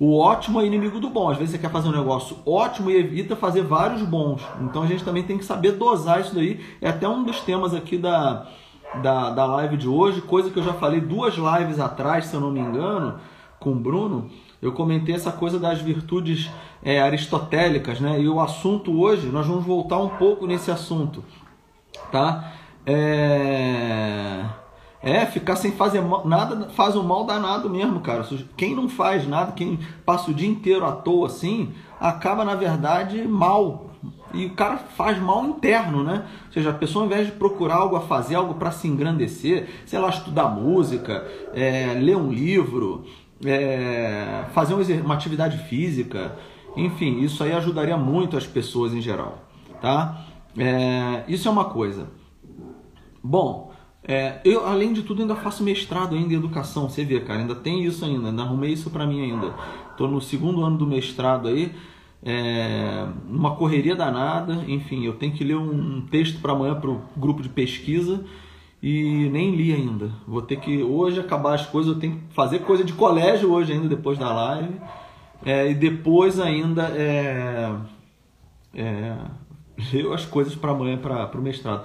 o 0.00 0.18
ótimo 0.18 0.58
é 0.58 0.64
inimigo 0.64 0.98
do 0.98 1.10
bom. 1.10 1.28
Às 1.28 1.36
vezes 1.36 1.52
você 1.52 1.58
quer 1.58 1.70
fazer 1.70 1.88
um 1.88 1.92
negócio 1.92 2.38
ótimo 2.46 2.90
e 2.90 2.96
evita 2.96 3.36
fazer 3.36 3.62
vários 3.62 4.02
bons. 4.02 4.42
Então 4.62 4.82
a 4.82 4.86
gente 4.86 5.04
também 5.04 5.22
tem 5.22 5.36
que 5.36 5.44
saber 5.44 5.72
dosar 5.72 6.20
isso 6.20 6.34
daí. 6.34 6.60
É 6.80 6.88
até 6.88 7.06
um 7.06 7.22
dos 7.22 7.40
temas 7.42 7.74
aqui 7.74 7.98
da, 7.98 8.48
da, 9.02 9.30
da 9.30 9.44
live 9.44 9.76
de 9.76 9.86
hoje, 9.86 10.22
coisa 10.22 10.50
que 10.50 10.58
eu 10.58 10.64
já 10.64 10.72
falei 10.72 11.00
duas 11.00 11.34
lives 11.34 11.78
atrás, 11.78 12.24
se 12.24 12.34
eu 12.34 12.40
não 12.40 12.50
me 12.50 12.60
engano, 12.60 13.20
com 13.60 13.72
o 13.72 13.76
Bruno. 13.76 14.30
Eu 14.60 14.72
comentei 14.72 15.14
essa 15.14 15.30
coisa 15.30 15.58
das 15.58 15.80
virtudes 15.80 16.50
é, 16.82 17.00
aristotélicas, 17.00 18.00
né? 18.00 18.20
E 18.20 18.28
o 18.28 18.40
assunto 18.40 18.98
hoje, 18.98 19.28
nós 19.28 19.46
vamos 19.46 19.64
voltar 19.64 19.98
um 19.98 20.08
pouco 20.08 20.46
nesse 20.46 20.70
assunto, 20.70 21.22
tá? 22.10 22.52
É... 22.86 24.44
É, 25.02 25.24
ficar 25.24 25.56
sem 25.56 25.72
fazer 25.72 26.02
nada 26.26 26.68
faz 26.70 26.94
um 26.94 27.02
mal 27.02 27.24
danado 27.24 27.70
mesmo, 27.70 28.00
cara. 28.00 28.26
Quem 28.54 28.74
não 28.74 28.86
faz 28.86 29.26
nada, 29.26 29.52
quem 29.52 29.78
passa 30.04 30.30
o 30.30 30.34
dia 30.34 30.48
inteiro 30.48 30.84
à 30.84 30.92
toa 30.92 31.26
assim, 31.26 31.72
acaba, 31.98 32.44
na 32.44 32.54
verdade, 32.54 33.26
mal. 33.26 33.90
E 34.34 34.46
o 34.46 34.50
cara 34.50 34.76
faz 34.76 35.18
mal 35.18 35.44
interno, 35.46 36.04
né? 36.04 36.26
Ou 36.46 36.52
seja, 36.52 36.70
a 36.70 36.74
pessoa, 36.74 37.04
ao 37.04 37.06
invés 37.10 37.26
de 37.26 37.32
procurar 37.32 37.76
algo 37.76 37.96
a 37.96 38.02
fazer, 38.02 38.34
algo 38.34 38.54
para 38.54 38.70
se 38.70 38.86
engrandecer, 38.86 39.68
sei 39.86 39.98
lá, 39.98 40.10
estudar 40.10 40.48
música, 40.48 41.26
é, 41.54 41.94
ler 41.94 42.16
um 42.16 42.30
livro, 42.30 43.04
é, 43.44 44.44
fazer 44.52 44.74
uma 45.02 45.14
atividade 45.14 45.56
física, 45.66 46.36
enfim, 46.76 47.20
isso 47.20 47.42
aí 47.42 47.52
ajudaria 47.52 47.96
muito 47.96 48.36
as 48.36 48.46
pessoas 48.46 48.92
em 48.94 49.00
geral, 49.00 49.38
tá? 49.80 50.26
É, 50.56 51.24
isso 51.28 51.48
é 51.48 51.50
uma 51.50 51.66
coisa. 51.66 52.08
Bom, 53.22 53.72
é, 54.02 54.40
eu 54.44 54.66
além 54.66 54.92
de 54.92 55.02
tudo 55.02 55.22
ainda 55.22 55.36
faço 55.36 55.62
mestrado 55.62 56.14
ainda 56.14 56.32
em 56.32 56.36
educação, 56.36 56.88
você 56.88 57.04
vê, 57.04 57.20
cara, 57.20 57.40
ainda 57.40 57.54
tem 57.54 57.84
isso 57.84 58.04
ainda, 58.04 58.28
ainda 58.28 58.42
arrumei 58.42 58.72
isso 58.72 58.90
para 58.90 59.06
mim 59.06 59.22
ainda. 59.22 59.54
Tô 59.96 60.08
no 60.08 60.20
segundo 60.20 60.64
ano 60.64 60.78
do 60.78 60.86
mestrado 60.86 61.48
aí, 61.48 61.72
é, 62.22 63.06
uma 63.28 63.54
correria 63.56 63.94
danada, 63.94 64.64
enfim, 64.66 65.04
eu 65.04 65.14
tenho 65.14 65.32
que 65.32 65.44
ler 65.44 65.56
um 65.56 66.02
texto 66.10 66.40
para 66.40 66.52
amanhã 66.52 66.74
para 66.74 66.90
o 66.90 67.02
grupo 67.16 67.42
de 67.42 67.48
pesquisa 67.48 68.24
e 68.82 69.28
nem 69.30 69.54
li 69.54 69.72
ainda. 69.72 70.10
Vou 70.26 70.42
ter 70.42 70.56
que 70.56 70.82
hoje 70.82 71.20
acabar 71.20 71.54
as 71.54 71.66
coisas, 71.66 71.92
eu 71.92 72.00
tenho 72.00 72.16
que 72.16 72.34
fazer 72.34 72.60
coisa 72.60 72.82
de 72.82 72.92
colégio 72.94 73.52
hoje 73.52 73.72
ainda 73.72 73.88
depois 73.88 74.18
da 74.18 74.32
live 74.32 74.74
é, 75.44 75.70
e 75.70 75.74
depois 75.74 76.38
ainda 76.38 76.84
é, 76.88 77.74
é, 78.74 79.16
ler 79.92 80.12
as 80.12 80.24
coisas 80.24 80.54
para 80.54 80.72
amanhã 80.72 80.96
para 80.96 81.38
o 81.38 81.42
mestrado. 81.42 81.84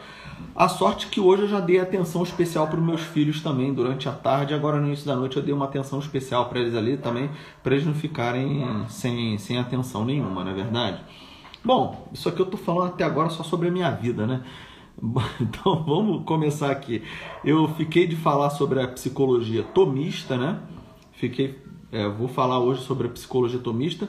A 0.56 0.68
sorte 0.68 1.08
que 1.08 1.20
hoje 1.20 1.44
eu 1.44 1.48
já 1.48 1.60
dei 1.60 1.80
atenção 1.80 2.24
especial 2.24 2.68
para 2.68 2.80
os 2.80 2.86
meus 2.86 3.02
filhos 3.02 3.42
também 3.42 3.74
durante 3.74 4.10
a 4.10 4.12
tarde. 4.12 4.54
Agora 4.54 4.80
no 4.80 4.88
início 4.88 5.06
da 5.06 5.16
noite 5.16 5.38
eu 5.38 5.44
dei 5.44 5.54
uma 5.54 5.66
atenção 5.66 6.00
especial 6.00 6.50
para 6.50 6.60
eles 6.60 6.76
ali 6.76 6.98
também, 6.98 7.30
para 7.64 7.74
eles 7.74 7.86
não 7.86 7.94
ficarem 7.94 8.64
sem, 8.88 9.38
sem 9.38 9.58
atenção 9.58 10.04
nenhuma, 10.04 10.44
não 10.44 10.52
é 10.52 10.54
verdade? 10.54 11.02
Bom, 11.64 12.10
isso 12.14 12.30
aqui 12.30 12.40
eu 12.40 12.46
estou 12.46 12.60
falando 12.60 12.90
até 12.90 13.04
agora 13.04 13.30
só 13.30 13.44
sobre 13.44 13.70
a 13.70 13.72
minha 13.72 13.90
vida, 13.92 14.28
né? 14.28 14.44
Então 15.42 15.84
vamos 15.84 16.24
começar 16.26 16.72
aqui. 16.72 17.04
Eu 17.44 17.68
fiquei 17.76 18.08
de 18.08 18.16
falar 18.16 18.50
sobre 18.52 18.82
a 18.82 18.88
psicologia 18.88 19.64
tomista, 19.64 20.38
né? 20.38 20.60
Fiquei, 21.14 21.60
é, 21.92 22.08
vou 22.08 22.28
falar 22.28 22.60
hoje 22.60 22.82
sobre 22.84 23.08
a 23.08 23.10
psicologia 23.10 23.60
tomista 23.60 24.08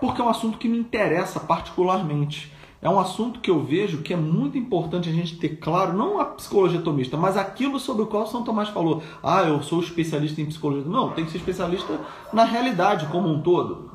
porque 0.00 0.20
é 0.20 0.24
um 0.24 0.28
assunto 0.28 0.58
que 0.58 0.68
me 0.68 0.78
interessa 0.78 1.40
particularmente. 1.40 2.52
É 2.80 2.88
um 2.88 3.00
assunto 3.00 3.40
que 3.40 3.50
eu 3.50 3.64
vejo 3.64 4.02
que 4.02 4.12
é 4.12 4.16
muito 4.16 4.56
importante 4.56 5.08
a 5.08 5.12
gente 5.12 5.36
ter 5.36 5.56
claro, 5.56 5.94
não 5.94 6.20
a 6.20 6.24
psicologia 6.24 6.80
tomista, 6.80 7.16
mas 7.16 7.36
aquilo 7.36 7.80
sobre 7.80 8.02
o 8.02 8.06
qual 8.06 8.26
São 8.26 8.44
Tomás 8.44 8.68
falou. 8.68 9.02
Ah, 9.20 9.42
eu 9.42 9.60
sou 9.62 9.80
especialista 9.80 10.40
em 10.40 10.46
psicologia. 10.46 10.88
Não, 10.88 11.10
tem 11.10 11.24
que 11.24 11.32
ser 11.32 11.38
especialista 11.38 12.00
na 12.32 12.44
realidade 12.44 13.06
como 13.06 13.28
um 13.28 13.42
todo. 13.42 13.90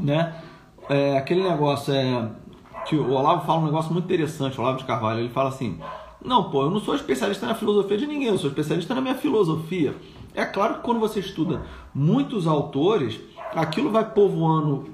Né? 0.00 0.34
É, 0.88 1.18
aquele 1.18 1.42
negócio 1.42 1.92
é 1.92 2.30
que 2.86 2.96
o 2.96 3.10
Olavo 3.12 3.46
fala 3.46 3.60
um 3.60 3.64
negócio 3.66 3.92
muito 3.92 4.04
interessante, 4.04 4.58
o 4.58 4.62
Olavo 4.62 4.78
de 4.78 4.84
Carvalho, 4.84 5.20
ele 5.20 5.30
fala 5.30 5.48
assim: 5.48 5.78
"Não, 6.22 6.50
pô, 6.50 6.62
eu 6.62 6.70
não 6.70 6.80
sou 6.80 6.94
especialista 6.94 7.46
na 7.46 7.54
filosofia 7.54 7.96
de 7.96 8.06
ninguém, 8.06 8.28
eu 8.28 8.38
sou 8.38 8.48
especialista 8.48 8.94
na 8.94 9.00
minha 9.00 9.14
filosofia". 9.14 9.94
É 10.34 10.44
claro 10.44 10.74
que 10.74 10.80
quando 10.80 11.00
você 11.00 11.20
estuda 11.20 11.62
muitos 11.94 12.46
autores, 12.46 13.20
aquilo 13.54 13.90
vai 13.90 14.04
povoando 14.10 14.92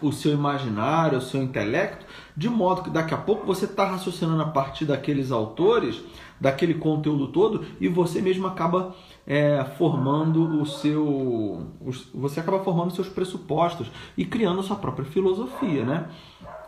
o 0.00 0.12
seu 0.12 0.32
imaginário, 0.32 1.18
o 1.18 1.20
seu 1.20 1.42
intelecto, 1.42 2.06
de 2.36 2.48
modo 2.48 2.82
que 2.82 2.90
daqui 2.90 3.12
a 3.12 3.18
pouco 3.18 3.46
você 3.46 3.64
está 3.64 3.84
raciocinando 3.84 4.40
a 4.42 4.46
partir 4.46 4.84
daqueles 4.84 5.32
autores, 5.32 6.00
daquele 6.40 6.74
conteúdo 6.74 7.28
todo, 7.28 7.64
e 7.80 7.88
você 7.88 8.22
mesmo 8.22 8.46
acaba 8.46 8.94
é, 9.26 9.64
formando 9.76 10.60
o 10.60 10.64
seu. 10.64 11.66
Você 12.14 12.40
acaba 12.40 12.60
formando 12.60 12.94
seus 12.94 13.08
pressupostos 13.08 13.90
e 14.16 14.24
criando 14.24 14.60
a 14.60 14.62
sua 14.62 14.76
própria 14.76 15.04
filosofia, 15.04 15.84
né? 15.84 16.08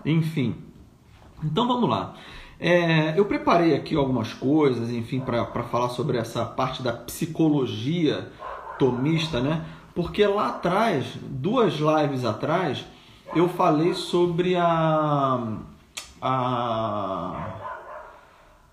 Enfim. 0.05 0.57
Então 1.43 1.67
vamos 1.67 1.89
lá. 1.89 2.15
É, 2.59 3.19
eu 3.19 3.25
preparei 3.25 3.75
aqui 3.75 3.97
algumas 3.97 4.35
coisas, 4.35 4.91
enfim, 4.91 5.21
para 5.21 5.47
falar 5.65 5.89
sobre 5.89 6.19
essa 6.19 6.45
parte 6.45 6.83
da 6.83 6.93
psicologia 6.93 8.29
tomista, 8.79 9.41
né? 9.41 9.65
Porque 10.01 10.27
lá 10.27 10.49
atrás, 10.49 11.05
duas 11.21 11.75
lives 11.75 12.25
atrás, 12.25 12.87
eu 13.37 13.51
falei 13.51 13.93
sobre 13.93 14.57
a, 14.57 15.47
a, 16.23 17.51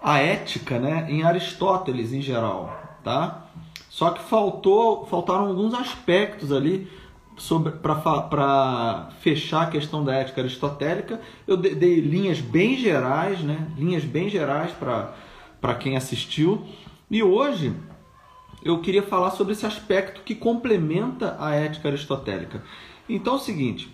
a 0.02 0.20
ética 0.20 0.80
né, 0.80 1.06
em 1.10 1.24
Aristóteles 1.24 2.14
em 2.14 2.22
geral. 2.22 2.74
Tá? 3.04 3.46
Só 3.90 4.12
que 4.12 4.24
faltou, 4.24 5.06
faltaram 5.08 5.48
alguns 5.48 5.74
aspectos 5.74 6.54
ali 6.54 6.90
para 7.82 9.10
fechar 9.20 9.64
a 9.64 9.70
questão 9.70 10.06
da 10.06 10.16
ética 10.16 10.40
aristotélica. 10.40 11.20
Eu 11.46 11.58
dei 11.58 12.00
linhas 12.00 12.40
bem 12.40 12.78
gerais, 12.78 13.42
né? 13.42 13.68
linhas 13.78 14.06
bem 14.06 14.30
gerais 14.30 14.72
para 14.72 15.76
quem 15.76 15.98
assistiu. 15.98 16.66
E 17.12 17.22
hoje 17.22 17.76
eu 18.64 18.80
queria 18.82 19.04
falar 19.04 19.32
sobre 19.32 19.54
esse 19.54 19.66
aspecto 19.66 20.22
que 20.24 20.36
complementa 20.36 21.38
a 21.40 21.54
ética 21.54 21.90
aristotélica. 21.90 22.64
Então 23.08 23.34
é 23.34 23.38
o 23.38 23.40
seguinte, 23.40 23.94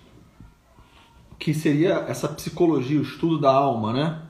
que 1.37 1.53
seria 1.53 2.05
essa 2.07 2.27
psicologia, 2.27 2.99
o 2.99 3.03
estudo 3.03 3.39
da 3.39 3.51
alma, 3.51 3.93
né? 3.93 4.21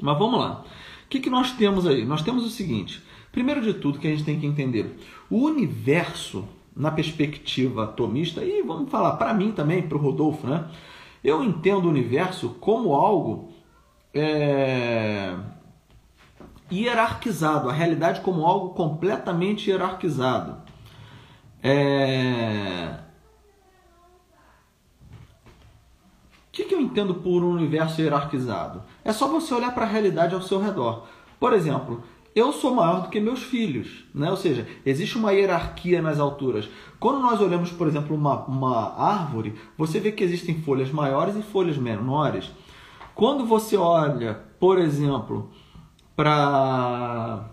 Mas 0.00 0.18
vamos 0.18 0.40
lá. 0.40 0.64
O 1.04 1.08
que, 1.08 1.20
que 1.20 1.28
nós 1.28 1.52
temos 1.52 1.86
aí? 1.86 2.04
Nós 2.04 2.22
temos 2.22 2.44
o 2.44 2.48
seguinte: 2.48 3.02
primeiro 3.32 3.60
de 3.60 3.74
tudo, 3.74 3.98
que 3.98 4.06
a 4.06 4.10
gente 4.10 4.24
tem 4.24 4.38
que 4.38 4.46
entender, 4.46 4.96
o 5.28 5.38
universo, 5.44 6.48
na 6.74 6.90
perspectiva 6.90 7.84
atomista, 7.84 8.42
e 8.44 8.62
vamos 8.62 8.90
falar 8.90 9.16
para 9.16 9.34
mim 9.34 9.52
também, 9.52 9.82
para 9.82 9.98
o 9.98 10.00
Rodolfo, 10.00 10.46
né? 10.46 10.70
Eu 11.22 11.42
entendo 11.42 11.86
o 11.86 11.90
universo 11.90 12.50
como 12.60 12.94
algo 12.94 13.52
é, 14.14 15.36
hierarquizado, 16.70 17.68
a 17.68 17.72
realidade 17.72 18.20
como 18.20 18.46
algo 18.46 18.70
completamente 18.70 19.70
hierarquizado. 19.70 20.56
É... 21.62 22.98
O 26.48 26.52
que, 26.52 26.64
que 26.64 26.74
eu 26.74 26.80
entendo 26.80 27.14
por 27.14 27.42
um 27.42 27.52
universo 27.52 28.00
hierarquizado? 28.00 28.82
É 29.04 29.12
só 29.12 29.28
você 29.28 29.54
olhar 29.54 29.72
para 29.74 29.84
a 29.84 29.88
realidade 29.88 30.34
ao 30.34 30.42
seu 30.42 30.60
redor. 30.60 31.06
Por 31.38 31.52
exemplo, 31.52 32.02
eu 32.34 32.52
sou 32.52 32.74
maior 32.74 33.02
do 33.02 33.08
que 33.08 33.18
meus 33.18 33.42
filhos, 33.42 34.04
né? 34.14 34.30
ou 34.30 34.36
seja, 34.36 34.66
existe 34.86 35.18
uma 35.18 35.32
hierarquia 35.32 36.00
nas 36.00 36.20
alturas. 36.20 36.68
Quando 36.98 37.20
nós 37.20 37.40
olhamos, 37.40 37.72
por 37.72 37.88
exemplo, 37.88 38.14
uma, 38.16 38.44
uma 38.44 38.94
árvore, 38.96 39.54
você 39.76 39.98
vê 39.98 40.12
que 40.12 40.22
existem 40.22 40.60
folhas 40.62 40.90
maiores 40.90 41.36
e 41.36 41.42
folhas 41.42 41.76
menores. 41.76 42.50
Quando 43.14 43.44
você 43.44 43.76
olha, 43.76 44.34
por 44.60 44.78
exemplo, 44.78 45.50
para 46.20 47.46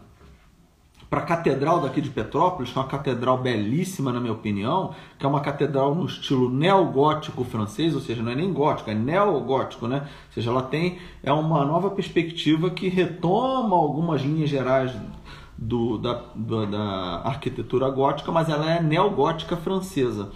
para 1.10 1.22
a 1.22 1.26
catedral 1.26 1.80
daqui 1.80 2.02
de 2.02 2.10
Petrópolis, 2.10 2.70
que 2.70 2.78
é 2.78 2.82
uma 2.82 2.88
catedral 2.90 3.38
belíssima 3.38 4.12
na 4.12 4.20
minha 4.20 4.34
opinião, 4.34 4.94
que 5.18 5.26
é 5.26 5.30
uma 5.30 5.40
catedral 5.40 5.96
no 5.96 6.06
estilo 6.06 6.50
neogótico 6.50 7.46
francês, 7.46 7.96
ou 7.96 8.02
seja, 8.02 8.22
não 8.22 8.34
é 8.34 8.36
nem 8.36 8.52
gótico, 8.52 8.90
é 8.90 8.94
neogótico, 8.94 9.88
né? 9.88 10.02
Ou 10.02 10.34
seja, 10.34 10.50
ela 10.50 10.64
tem 10.64 11.00
é 11.24 11.32
uma 11.32 11.64
nova 11.64 11.92
perspectiva 11.92 12.70
que 12.70 12.90
retoma 12.90 13.74
algumas 13.74 14.22
linhas 14.22 14.50
gerais 14.50 14.92
do, 15.58 15.98
da, 15.98 16.24
da, 16.36 16.66
da 16.66 17.22
arquitetura 17.24 17.90
gótica, 17.90 18.34
mas 18.34 18.50
ela 18.50 18.70
é 18.70 18.84
neogótica 18.84 19.56
francesa. 19.56 20.30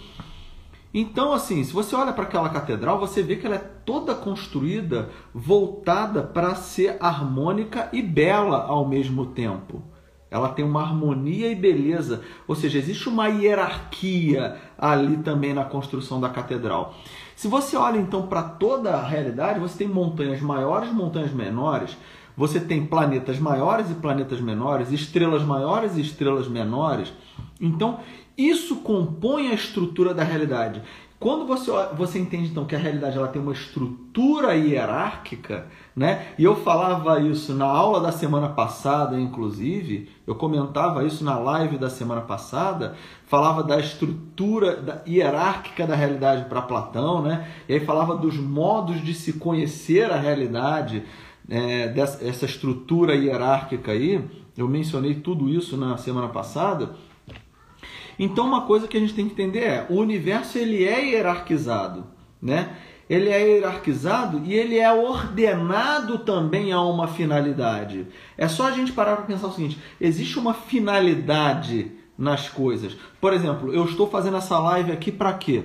Então, 0.94 1.32
assim, 1.32 1.64
se 1.64 1.72
você 1.72 1.96
olha 1.96 2.12
para 2.12 2.24
aquela 2.24 2.50
catedral, 2.50 2.98
você 3.00 3.22
vê 3.22 3.36
que 3.36 3.46
ela 3.46 3.56
é 3.56 3.70
toda 3.84 4.14
construída 4.14 5.08
voltada 5.34 6.22
para 6.22 6.54
ser 6.54 6.96
harmônica 7.00 7.88
e 7.92 8.02
bela 8.02 8.64
ao 8.64 8.86
mesmo 8.86 9.26
tempo. 9.26 9.82
Ela 10.30 10.48
tem 10.48 10.64
uma 10.64 10.82
harmonia 10.82 11.50
e 11.50 11.54
beleza, 11.54 12.22
ou 12.48 12.54
seja, 12.54 12.78
existe 12.78 13.08
uma 13.08 13.28
hierarquia 13.28 14.56
ali 14.78 15.18
também 15.18 15.52
na 15.52 15.64
construção 15.64 16.20
da 16.20 16.28
catedral. 16.28 16.94
Se 17.36 17.48
você 17.48 17.76
olha 17.76 17.98
então 17.98 18.26
para 18.26 18.42
toda 18.42 18.94
a 18.94 19.06
realidade, 19.06 19.60
você 19.60 19.78
tem 19.78 19.88
montanhas 19.88 20.40
maiores, 20.40 20.90
montanhas 20.90 21.32
menores, 21.32 21.96
você 22.36 22.58
tem 22.58 22.86
planetas 22.86 23.38
maiores 23.38 23.90
e 23.90 23.94
planetas 23.94 24.40
menores, 24.40 24.90
estrelas 24.90 25.42
maiores 25.42 25.96
e 25.96 26.00
estrelas 26.00 26.48
menores. 26.48 27.12
Então, 27.60 28.00
isso 28.36 28.76
compõe 28.76 29.48
a 29.48 29.54
estrutura 29.54 30.14
da 30.14 30.24
realidade. 30.24 30.82
Quando 31.22 31.46
você, 31.46 31.70
você 31.96 32.18
entende 32.18 32.50
então 32.50 32.64
que 32.64 32.74
a 32.74 32.78
realidade 32.78 33.16
ela 33.16 33.28
tem 33.28 33.40
uma 33.40 33.52
estrutura 33.52 34.56
hierárquica, 34.56 35.68
né? 35.94 36.26
E 36.36 36.42
eu 36.42 36.56
falava 36.56 37.20
isso 37.20 37.54
na 37.54 37.64
aula 37.64 38.00
da 38.00 38.10
semana 38.10 38.48
passada, 38.48 39.16
inclusive, 39.20 40.10
eu 40.26 40.34
comentava 40.34 41.04
isso 41.04 41.22
na 41.22 41.38
live 41.38 41.78
da 41.78 41.88
semana 41.88 42.22
passada, 42.22 42.96
falava 43.24 43.62
da 43.62 43.78
estrutura 43.78 44.74
da, 44.74 45.02
hierárquica 45.06 45.86
da 45.86 45.94
realidade 45.94 46.46
para 46.46 46.60
Platão, 46.60 47.22
né? 47.22 47.48
E 47.68 47.74
aí 47.74 47.80
falava 47.80 48.16
dos 48.16 48.36
modos 48.36 49.00
de 49.00 49.14
se 49.14 49.34
conhecer 49.34 50.10
a 50.10 50.16
realidade 50.16 51.04
é, 51.48 51.86
dessa 51.86 52.26
essa 52.26 52.46
estrutura 52.46 53.14
hierárquica 53.14 53.92
aí. 53.92 54.28
Eu 54.56 54.66
mencionei 54.66 55.14
tudo 55.14 55.48
isso 55.48 55.76
na 55.76 55.96
semana 55.96 56.26
passada. 56.30 56.96
Então 58.18 58.46
uma 58.46 58.62
coisa 58.62 58.86
que 58.86 58.96
a 58.96 59.00
gente 59.00 59.14
tem 59.14 59.26
que 59.26 59.32
entender 59.32 59.60
é, 59.60 59.86
o 59.88 59.94
universo 59.94 60.58
ele 60.58 60.84
é 60.84 61.04
hierarquizado, 61.04 62.04
né? 62.40 62.76
Ele 63.08 63.28
é 63.28 63.56
hierarquizado 63.56 64.42
e 64.44 64.54
ele 64.54 64.78
é 64.78 64.92
ordenado 64.92 66.18
também 66.18 66.72
a 66.72 66.80
uma 66.80 67.08
finalidade. 67.08 68.06
É 68.38 68.48
só 68.48 68.68
a 68.68 68.70
gente 68.70 68.92
parar 68.92 69.16
para 69.16 69.26
pensar 69.26 69.48
o 69.48 69.52
seguinte: 69.52 69.78
existe 70.00 70.38
uma 70.38 70.54
finalidade 70.54 71.92
nas 72.16 72.48
coisas. 72.48 72.96
Por 73.20 73.32
exemplo, 73.32 73.72
eu 73.72 73.84
estou 73.84 74.08
fazendo 74.08 74.36
essa 74.36 74.58
live 74.58 74.92
aqui 74.92 75.10
para 75.10 75.32
quê? 75.34 75.64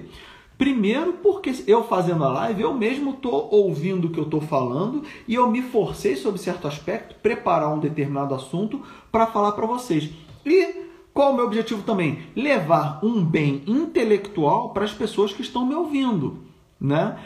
Primeiro, 0.58 1.14
porque 1.14 1.54
eu 1.68 1.84
fazendo 1.84 2.24
a 2.24 2.30
live, 2.30 2.64
eu 2.64 2.74
mesmo 2.74 3.12
estou 3.12 3.48
ouvindo 3.52 4.08
o 4.08 4.10
que 4.10 4.20
eu 4.20 4.24
estou 4.24 4.42
falando 4.42 5.04
e 5.28 5.36
eu 5.36 5.50
me 5.52 5.62
forcei, 5.62 6.16
sob 6.16 6.40
certo 6.40 6.68
aspecto, 6.68 7.16
preparar 7.22 7.72
um 7.72 7.80
determinado 7.80 8.34
assunto 8.34 8.82
para 9.12 9.28
falar 9.28 9.52
para 9.52 9.68
vocês. 9.68 10.10
E 10.44 10.87
qual 11.18 11.32
o 11.32 11.36
meu 11.36 11.46
objetivo 11.46 11.82
também? 11.82 12.20
Levar 12.36 13.00
um 13.04 13.26
bem 13.26 13.64
intelectual 13.66 14.70
para 14.70 14.86
as 14.86 14.94
pessoas 14.94 15.34
que 15.34 15.42
estão 15.42 15.66
me 15.66 15.74
ouvindo, 15.74 16.44
né? 16.80 17.18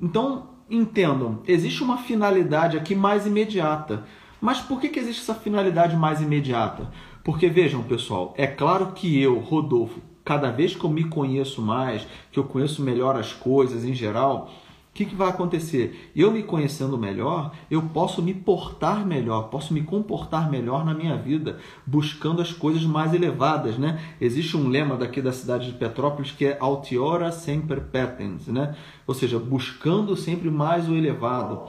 Então, 0.00 0.46
entendam, 0.70 1.42
existe 1.46 1.82
uma 1.82 1.98
finalidade 1.98 2.78
aqui 2.78 2.94
mais 2.94 3.26
imediata. 3.26 4.06
Mas 4.40 4.60
por 4.60 4.80
que, 4.80 4.88
que 4.88 4.98
existe 4.98 5.20
essa 5.20 5.34
finalidade 5.34 5.94
mais 5.94 6.22
imediata? 6.22 6.90
Porque 7.22 7.50
vejam, 7.50 7.82
pessoal, 7.82 8.32
é 8.34 8.46
claro 8.46 8.92
que 8.92 9.20
eu, 9.20 9.38
Rodolfo, 9.40 10.00
cada 10.24 10.50
vez 10.50 10.74
que 10.74 10.84
eu 10.84 10.88
me 10.88 11.04
conheço 11.04 11.60
mais, 11.60 12.08
que 12.32 12.38
eu 12.38 12.44
conheço 12.44 12.80
melhor 12.80 13.14
as 13.14 13.34
coisas 13.34 13.84
em 13.84 13.92
geral, 13.92 14.50
que, 14.98 15.04
que 15.04 15.14
vai 15.14 15.28
acontecer? 15.28 16.10
Eu 16.14 16.32
me 16.32 16.42
conhecendo 16.42 16.98
melhor, 16.98 17.52
eu 17.70 17.82
posso 17.82 18.20
me 18.20 18.34
portar 18.34 19.06
melhor, 19.06 19.42
posso 19.42 19.72
me 19.72 19.80
comportar 19.80 20.50
melhor 20.50 20.84
na 20.84 20.92
minha 20.92 21.16
vida, 21.16 21.60
buscando 21.86 22.42
as 22.42 22.52
coisas 22.52 22.82
mais 22.82 23.14
elevadas, 23.14 23.78
né? 23.78 24.00
Existe 24.20 24.56
um 24.56 24.68
lema 24.68 24.96
daqui 24.96 25.22
da 25.22 25.30
cidade 25.30 25.70
de 25.70 25.78
Petrópolis 25.78 26.32
que 26.32 26.46
é 26.46 26.58
altiora 26.60 27.30
sempre 27.30 27.80
petens, 27.80 28.48
né? 28.48 28.74
Ou 29.06 29.14
seja, 29.14 29.38
buscando 29.38 30.16
sempre 30.16 30.50
mais 30.50 30.88
o 30.88 30.96
elevado. 30.96 31.62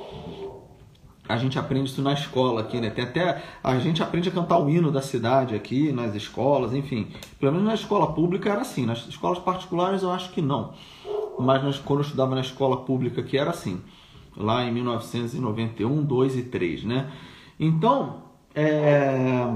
A 1.28 1.38
gente 1.38 1.60
aprende 1.60 1.92
isso 1.92 2.02
na 2.02 2.14
escola 2.14 2.62
aqui, 2.62 2.82
né? 2.82 2.90
Tem 2.90 3.04
até 3.04 3.44
a 3.64 3.78
gente 3.78 4.02
aprende 4.02 4.30
a 4.30 4.32
cantar 4.32 4.58
o 4.58 4.68
hino 4.68 4.92
da 4.92 5.04
cidade 5.04 5.54
aqui 5.54 5.92
nas 5.92 6.16
escolas, 6.16 6.74
enfim. 6.74 7.10
Pelo 7.40 7.52
menos 7.52 7.68
na 7.68 7.76
escola 7.76 8.12
pública 8.12 8.50
era 8.50 8.62
assim, 8.62 8.88
nas 8.88 9.08
escolas 9.08 9.38
particulares 9.38 10.02
eu 10.02 10.10
acho 10.10 10.32
que 10.32 10.42
não 10.42 10.74
mas 11.40 11.80
quando 11.80 12.00
eu 12.00 12.06
estudava 12.06 12.36
na 12.36 12.42
escola 12.42 12.78
pública 12.78 13.24
que 13.24 13.38
era 13.38 13.52
assim, 13.52 13.82
lá 14.36 14.64
em 14.64 14.72
1991, 14.72 16.04
2 16.04 16.38
e 16.38 16.44
3, 16.44 16.84
né? 16.84 17.12
Então, 17.60 18.24
é, 18.54 19.54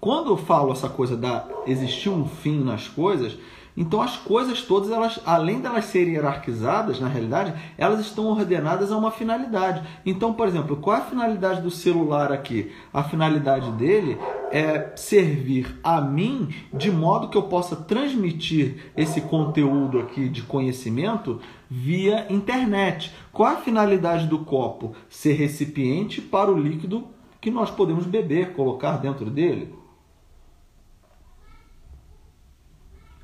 quando 0.00 0.30
eu 0.30 0.36
falo 0.36 0.72
essa 0.72 0.88
coisa 0.88 1.16
da 1.16 1.46
existir 1.66 2.08
um 2.08 2.26
fim 2.26 2.58
nas 2.60 2.88
coisas, 2.88 3.36
então 3.76 4.02
as 4.02 4.16
coisas 4.16 4.62
todas, 4.62 4.90
elas, 4.90 5.20
além 5.24 5.60
delas 5.60 5.86
serem 5.86 6.14
hierarquizadas, 6.14 7.00
na 7.00 7.08
realidade, 7.08 7.54
elas 7.78 8.00
estão 8.00 8.26
ordenadas 8.26 8.90
a 8.92 8.96
uma 8.96 9.10
finalidade. 9.10 9.82
Então, 10.04 10.32
por 10.32 10.48
exemplo, 10.48 10.76
qual 10.76 10.96
é 10.96 11.00
a 11.00 11.04
finalidade 11.04 11.62
do 11.62 11.70
celular 11.70 12.32
aqui? 12.32 12.72
A 12.92 13.02
finalidade 13.02 13.70
dele 13.72 14.18
é 14.50 14.92
servir 14.96 15.78
a 15.82 16.00
mim 16.00 16.48
de 16.72 16.90
modo 16.90 17.28
que 17.28 17.38
eu 17.38 17.44
possa 17.44 17.76
transmitir 17.76 18.92
esse 18.96 19.20
conteúdo 19.20 20.00
aqui 20.00 20.28
de 20.28 20.42
conhecimento 20.42 21.40
via 21.68 22.26
internet. 22.30 23.14
Qual 23.32 23.50
é 23.50 23.54
a 23.54 23.60
finalidade 23.60 24.26
do 24.26 24.40
copo? 24.40 24.92
Ser 25.08 25.34
recipiente 25.34 26.20
para 26.20 26.50
o 26.50 26.58
líquido 26.58 27.06
que 27.40 27.50
nós 27.50 27.70
podemos 27.70 28.04
beber, 28.04 28.52
colocar 28.52 28.98
dentro 28.98 29.30
dele. 29.30 29.79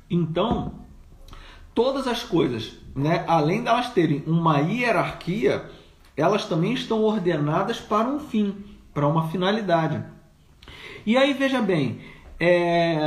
Então, 0.09 0.73
todas 1.73 2.07
as 2.07 2.23
coisas, 2.23 2.77
né, 2.95 3.23
além 3.27 3.61
de 3.61 3.67
elas 3.67 3.89
terem 3.89 4.23
uma 4.25 4.59
hierarquia, 4.59 5.69
elas 6.15 6.45
também 6.45 6.73
estão 6.73 7.03
ordenadas 7.03 7.79
para 7.79 8.07
um 8.07 8.19
fim, 8.19 8.55
para 8.93 9.07
uma 9.07 9.29
finalidade. 9.29 10.03
E 11.05 11.15
aí 11.15 11.33
veja 11.33 11.61
bem, 11.61 11.99
é, 12.39 12.97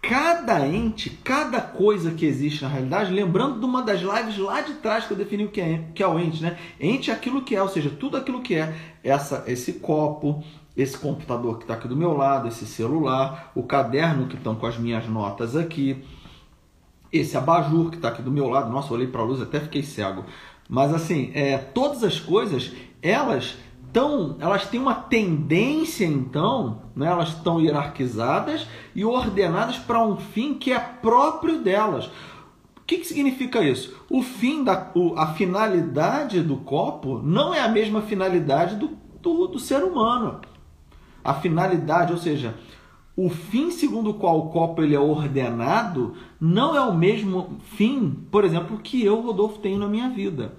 cada 0.00 0.66
ente, 0.66 1.10
cada 1.10 1.60
coisa 1.60 2.12
que 2.12 2.24
existe 2.24 2.62
na 2.62 2.68
realidade, 2.68 3.12
lembrando 3.12 3.58
de 3.58 3.66
uma 3.66 3.82
das 3.82 4.00
lives 4.00 4.38
lá 4.38 4.60
de 4.60 4.74
trás 4.74 5.04
que 5.04 5.12
eu 5.12 5.16
defini 5.16 5.44
o 5.44 5.50
que 5.50 5.60
é, 5.60 5.84
que 5.94 6.02
é 6.02 6.06
o 6.06 6.18
ente, 6.18 6.42
né? 6.42 6.56
Ente 6.80 7.10
é 7.10 7.14
aquilo 7.14 7.42
que 7.42 7.56
é, 7.56 7.62
ou 7.62 7.68
seja, 7.68 7.90
tudo 7.90 8.16
aquilo 8.16 8.40
que 8.40 8.54
é 8.54 8.72
essa, 9.02 9.44
esse 9.48 9.74
copo, 9.74 10.44
esse 10.76 10.98
computador 10.98 11.56
que 11.56 11.64
está 11.64 11.74
aqui 11.74 11.88
do 11.88 11.96
meu 11.96 12.12
lado, 12.12 12.48
esse 12.48 12.66
celular, 12.66 13.50
o 13.54 13.62
caderno 13.62 14.26
que 14.26 14.36
estão 14.36 14.54
com 14.54 14.66
as 14.66 14.76
minhas 14.76 15.08
notas 15.08 15.56
aqui, 15.56 16.04
esse 17.10 17.36
abajur 17.36 17.90
que 17.90 17.96
está 17.96 18.08
aqui 18.08 18.20
do 18.20 18.30
meu 18.30 18.48
lado. 18.48 18.70
Nossa, 18.70 18.92
olhei 18.92 19.06
para 19.06 19.22
a 19.22 19.24
luz 19.24 19.40
até 19.40 19.58
fiquei 19.58 19.82
cego. 19.82 20.24
Mas 20.68 20.92
assim, 20.92 21.30
é, 21.34 21.56
todas 21.56 22.04
as 22.04 22.20
coisas, 22.20 22.72
elas 23.00 23.56
tão, 23.92 24.36
elas 24.38 24.66
têm 24.66 24.78
uma 24.78 24.94
tendência 24.94 26.04
então, 26.04 26.82
né, 26.94 27.06
elas 27.06 27.30
estão 27.30 27.58
hierarquizadas 27.58 28.66
e 28.94 29.04
ordenadas 29.04 29.78
para 29.78 30.04
um 30.04 30.16
fim 30.16 30.54
que 30.54 30.72
é 30.72 30.78
próprio 30.78 31.62
delas. 31.62 32.06
O 32.76 32.82
que, 32.86 32.98
que 32.98 33.06
significa 33.06 33.62
isso? 33.62 33.96
O 34.10 34.22
fim 34.22 34.62
da 34.62 34.92
a 35.16 35.28
finalidade 35.28 36.42
do 36.42 36.58
copo 36.58 37.20
não 37.22 37.54
é 37.54 37.60
a 37.60 37.68
mesma 37.68 38.02
finalidade 38.02 38.76
do, 38.76 38.90
do, 39.20 39.48
do 39.48 39.58
ser 39.58 39.82
humano 39.82 40.40
a 41.26 41.34
finalidade, 41.34 42.12
ou 42.12 42.18
seja, 42.18 42.54
o 43.16 43.28
fim 43.28 43.72
segundo 43.72 44.10
o 44.10 44.14
qual 44.14 44.38
o 44.38 44.50
copo 44.50 44.80
ele 44.80 44.94
é 44.94 45.00
ordenado 45.00 46.14
não 46.40 46.76
é 46.76 46.80
o 46.80 46.94
mesmo 46.94 47.58
fim, 47.74 48.10
por 48.30 48.44
exemplo, 48.44 48.78
que 48.78 49.04
eu, 49.04 49.20
Rodolfo, 49.20 49.58
tenho 49.58 49.78
na 49.78 49.88
minha 49.88 50.08
vida, 50.08 50.54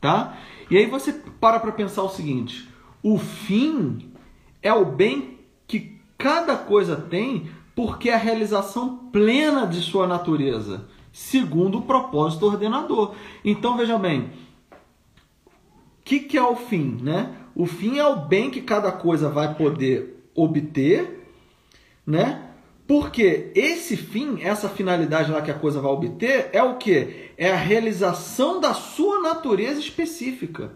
tá? 0.00 0.36
E 0.68 0.76
aí 0.76 0.86
você 0.86 1.12
para 1.12 1.60
para 1.60 1.70
pensar 1.70 2.02
o 2.02 2.08
seguinte: 2.08 2.68
o 3.00 3.16
fim 3.16 4.10
é 4.60 4.72
o 4.72 4.84
bem 4.84 5.38
que 5.68 6.00
cada 6.16 6.56
coisa 6.56 6.96
tem, 6.96 7.48
porque 7.76 8.08
é 8.08 8.14
a 8.14 8.18
realização 8.18 9.10
plena 9.12 9.66
de 9.66 9.80
sua 9.80 10.06
natureza, 10.06 10.88
segundo 11.12 11.78
o 11.78 11.82
propósito 11.82 12.46
ordenador. 12.46 13.14
Então 13.44 13.76
veja 13.76 13.96
bem, 13.96 14.30
o 14.72 16.04
que, 16.04 16.20
que 16.20 16.36
é 16.36 16.42
o 16.42 16.56
fim, 16.56 16.98
né? 17.02 17.36
O 17.54 17.66
fim 17.66 17.98
é 17.98 18.06
o 18.06 18.16
bem 18.16 18.50
que 18.50 18.60
cada 18.60 18.92
coisa 18.92 19.28
vai 19.28 19.54
poder 19.54 20.30
obter, 20.34 21.26
né? 22.06 22.44
Porque 22.86 23.52
esse 23.54 23.96
fim, 23.98 24.40
essa 24.40 24.68
finalidade 24.68 25.30
lá 25.30 25.42
que 25.42 25.50
a 25.50 25.58
coisa 25.58 25.78
vai 25.78 25.92
obter, 25.92 26.48
é 26.54 26.62
o 26.62 26.76
que? 26.76 27.32
É 27.36 27.52
a 27.52 27.56
realização 27.56 28.60
da 28.60 28.72
sua 28.72 29.20
natureza 29.20 29.78
específica, 29.78 30.72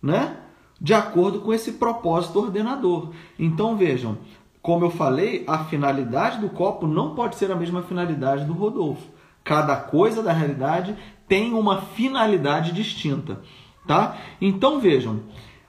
né? 0.00 0.36
De 0.80 0.94
acordo 0.94 1.40
com 1.40 1.52
esse 1.52 1.72
propósito 1.72 2.38
ordenador. 2.38 3.10
Então 3.36 3.76
vejam, 3.76 4.18
como 4.62 4.84
eu 4.84 4.90
falei, 4.90 5.42
a 5.48 5.64
finalidade 5.64 6.40
do 6.40 6.48
copo 6.48 6.86
não 6.86 7.16
pode 7.16 7.34
ser 7.34 7.50
a 7.50 7.56
mesma 7.56 7.82
finalidade 7.82 8.44
do 8.44 8.52
Rodolfo. 8.52 9.08
Cada 9.42 9.74
coisa 9.74 10.22
da 10.22 10.32
realidade 10.32 10.96
tem 11.26 11.52
uma 11.52 11.82
finalidade 11.82 12.70
distinta, 12.72 13.40
tá? 13.86 14.16
Então 14.40 14.78
vejam, 14.78 15.22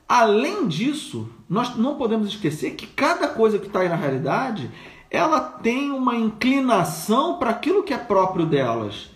Além 0.07 0.67
disso, 0.67 1.29
nós 1.49 1.75
não 1.75 1.95
podemos 1.95 2.27
esquecer 2.27 2.71
que 2.71 2.85
cada 2.87 3.27
coisa 3.27 3.57
que 3.57 3.67
está 3.67 3.79
aí 3.79 3.89
na 3.89 3.95
realidade, 3.95 4.69
ela 5.09 5.39
tem 5.39 5.91
uma 5.91 6.15
inclinação 6.15 7.37
para 7.37 7.51
aquilo 7.51 7.83
que 7.83 7.93
é 7.93 7.97
próprio 7.97 8.45
delas. 8.45 9.11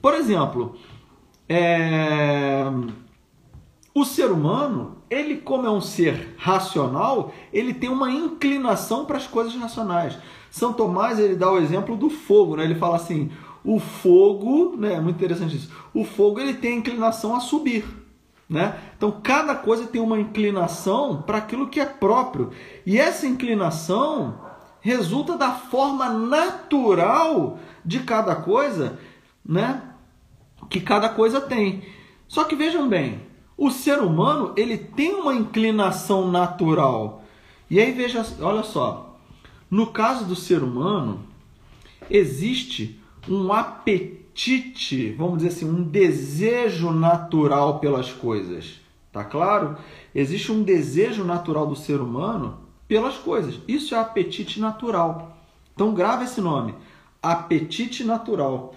Por 0.00 0.14
exemplo, 0.14 0.76
é... 1.48 2.64
o 3.94 4.04
ser 4.04 4.30
humano, 4.30 4.98
ele 5.10 5.36
como 5.36 5.66
é 5.66 5.70
um 5.70 5.80
ser 5.80 6.34
racional, 6.38 7.32
ele 7.52 7.74
tem 7.74 7.90
uma 7.90 8.10
inclinação 8.10 9.04
para 9.04 9.18
as 9.18 9.26
coisas 9.26 9.54
racionais. 9.54 10.18
São 10.50 10.72
Tomás 10.72 11.18
ele 11.18 11.34
dá 11.34 11.50
o 11.50 11.58
exemplo 11.58 11.96
do 11.96 12.10
fogo, 12.10 12.56
né? 12.56 12.64
Ele 12.64 12.74
fala 12.74 12.96
assim: 12.96 13.30
o 13.64 13.78
fogo, 13.78 14.76
né? 14.76 14.94
É 14.94 15.00
muito 15.00 15.16
interessante 15.16 15.56
isso. 15.56 15.70
O 15.94 16.04
fogo 16.04 16.40
ele 16.40 16.54
tem 16.54 16.78
inclinação 16.78 17.34
a 17.34 17.40
subir. 17.40 17.84
Né? 18.52 18.78
Então, 18.94 19.18
cada 19.22 19.54
coisa 19.54 19.86
tem 19.86 19.98
uma 19.98 20.20
inclinação 20.20 21.22
para 21.22 21.38
aquilo 21.38 21.70
que 21.70 21.80
é 21.80 21.86
próprio. 21.86 22.50
E 22.84 22.98
essa 22.98 23.26
inclinação 23.26 24.38
resulta 24.82 25.38
da 25.38 25.52
forma 25.52 26.10
natural 26.10 27.58
de 27.82 28.00
cada 28.00 28.36
coisa 28.36 28.98
né? 29.42 29.80
que 30.68 30.82
cada 30.82 31.08
coisa 31.08 31.40
tem. 31.40 31.82
Só 32.28 32.44
que 32.44 32.54
vejam 32.54 32.86
bem, 32.90 33.22
o 33.56 33.70
ser 33.70 34.00
humano 34.00 34.52
ele 34.54 34.76
tem 34.76 35.14
uma 35.14 35.34
inclinação 35.34 36.30
natural. 36.30 37.24
E 37.70 37.80
aí 37.80 37.90
veja, 37.90 38.22
olha 38.42 38.62
só, 38.62 39.18
no 39.70 39.86
caso 39.86 40.26
do 40.26 40.36
ser 40.36 40.62
humano 40.62 41.24
existe 42.10 43.00
um 43.26 43.50
apetite 43.50 44.21
apetite, 44.32 45.12
vamos 45.12 45.38
dizer 45.38 45.48
assim, 45.48 45.68
um 45.68 45.82
desejo 45.82 46.90
natural 46.90 47.78
pelas 47.78 48.10
coisas, 48.10 48.80
Tá 49.12 49.22
claro? 49.22 49.76
Existe 50.14 50.50
um 50.50 50.62
desejo 50.62 51.22
natural 51.22 51.66
do 51.66 51.76
ser 51.76 52.00
humano 52.00 52.60
pelas 52.88 53.18
coisas. 53.18 53.60
Isso 53.68 53.94
é 53.94 53.98
apetite 53.98 54.58
natural. 54.58 55.36
Então 55.74 55.92
grava 55.92 56.24
esse 56.24 56.40
nome, 56.40 56.74
apetite 57.22 58.04
natural. 58.04 58.74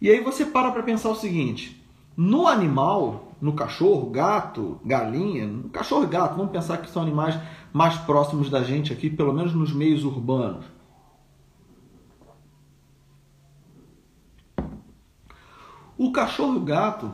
E 0.00 0.10
aí 0.10 0.20
você 0.20 0.44
para 0.44 0.72
para 0.72 0.82
pensar 0.82 1.08
o 1.10 1.14
seguinte: 1.14 1.80
no 2.16 2.48
animal, 2.48 3.30
no 3.40 3.52
cachorro, 3.52 4.10
gato, 4.10 4.80
galinha, 4.84 5.46
no 5.46 5.68
cachorro 5.68 6.02
e 6.02 6.08
gato, 6.08 6.36
vamos 6.36 6.50
pensar 6.50 6.78
que 6.78 6.90
são 6.90 7.02
animais 7.02 7.38
mais 7.72 7.96
próximos 7.96 8.50
da 8.50 8.64
gente 8.64 8.92
aqui, 8.92 9.08
pelo 9.08 9.32
menos 9.32 9.54
nos 9.54 9.72
meios 9.72 10.02
urbanos. 10.02 10.64
O 15.98 16.12
cachorro 16.12 16.54
e 16.54 16.58
o 16.58 16.60
gato, 16.60 17.12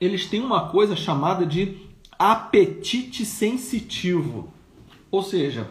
eles 0.00 0.26
têm 0.26 0.40
uma 0.40 0.68
coisa 0.68 0.96
chamada 0.96 1.44
de 1.44 1.78
apetite 2.18 3.24
sensitivo. 3.24 4.52
Ou 5.10 5.22
seja, 5.22 5.70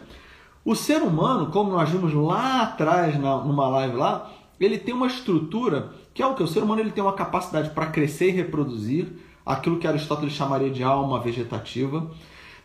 o 0.64 0.74
ser 0.74 1.02
humano, 1.02 1.50
como 1.50 1.70
nós 1.70 1.88
vimos 1.90 2.12
lá 2.14 2.62
atrás 2.62 3.18
na, 3.18 3.36
numa 3.38 3.68
live 3.68 3.96
lá, 3.96 4.30
ele 4.58 4.78
tem 4.78 4.94
uma 4.94 5.06
estrutura 5.06 5.92
que 6.14 6.22
é 6.22 6.26
o 6.26 6.34
que 6.34 6.42
o 6.42 6.48
ser 6.48 6.62
humano 6.62 6.80
ele 6.80 6.92
tem 6.92 7.02
uma 7.02 7.12
capacidade 7.12 7.70
para 7.70 7.86
crescer 7.86 8.28
e 8.28 8.32
reproduzir, 8.32 9.08
aquilo 9.44 9.78
que 9.78 9.86
Aristóteles 9.86 10.32
chamaria 10.32 10.70
de 10.70 10.82
alma 10.82 11.20
vegetativa. 11.20 12.08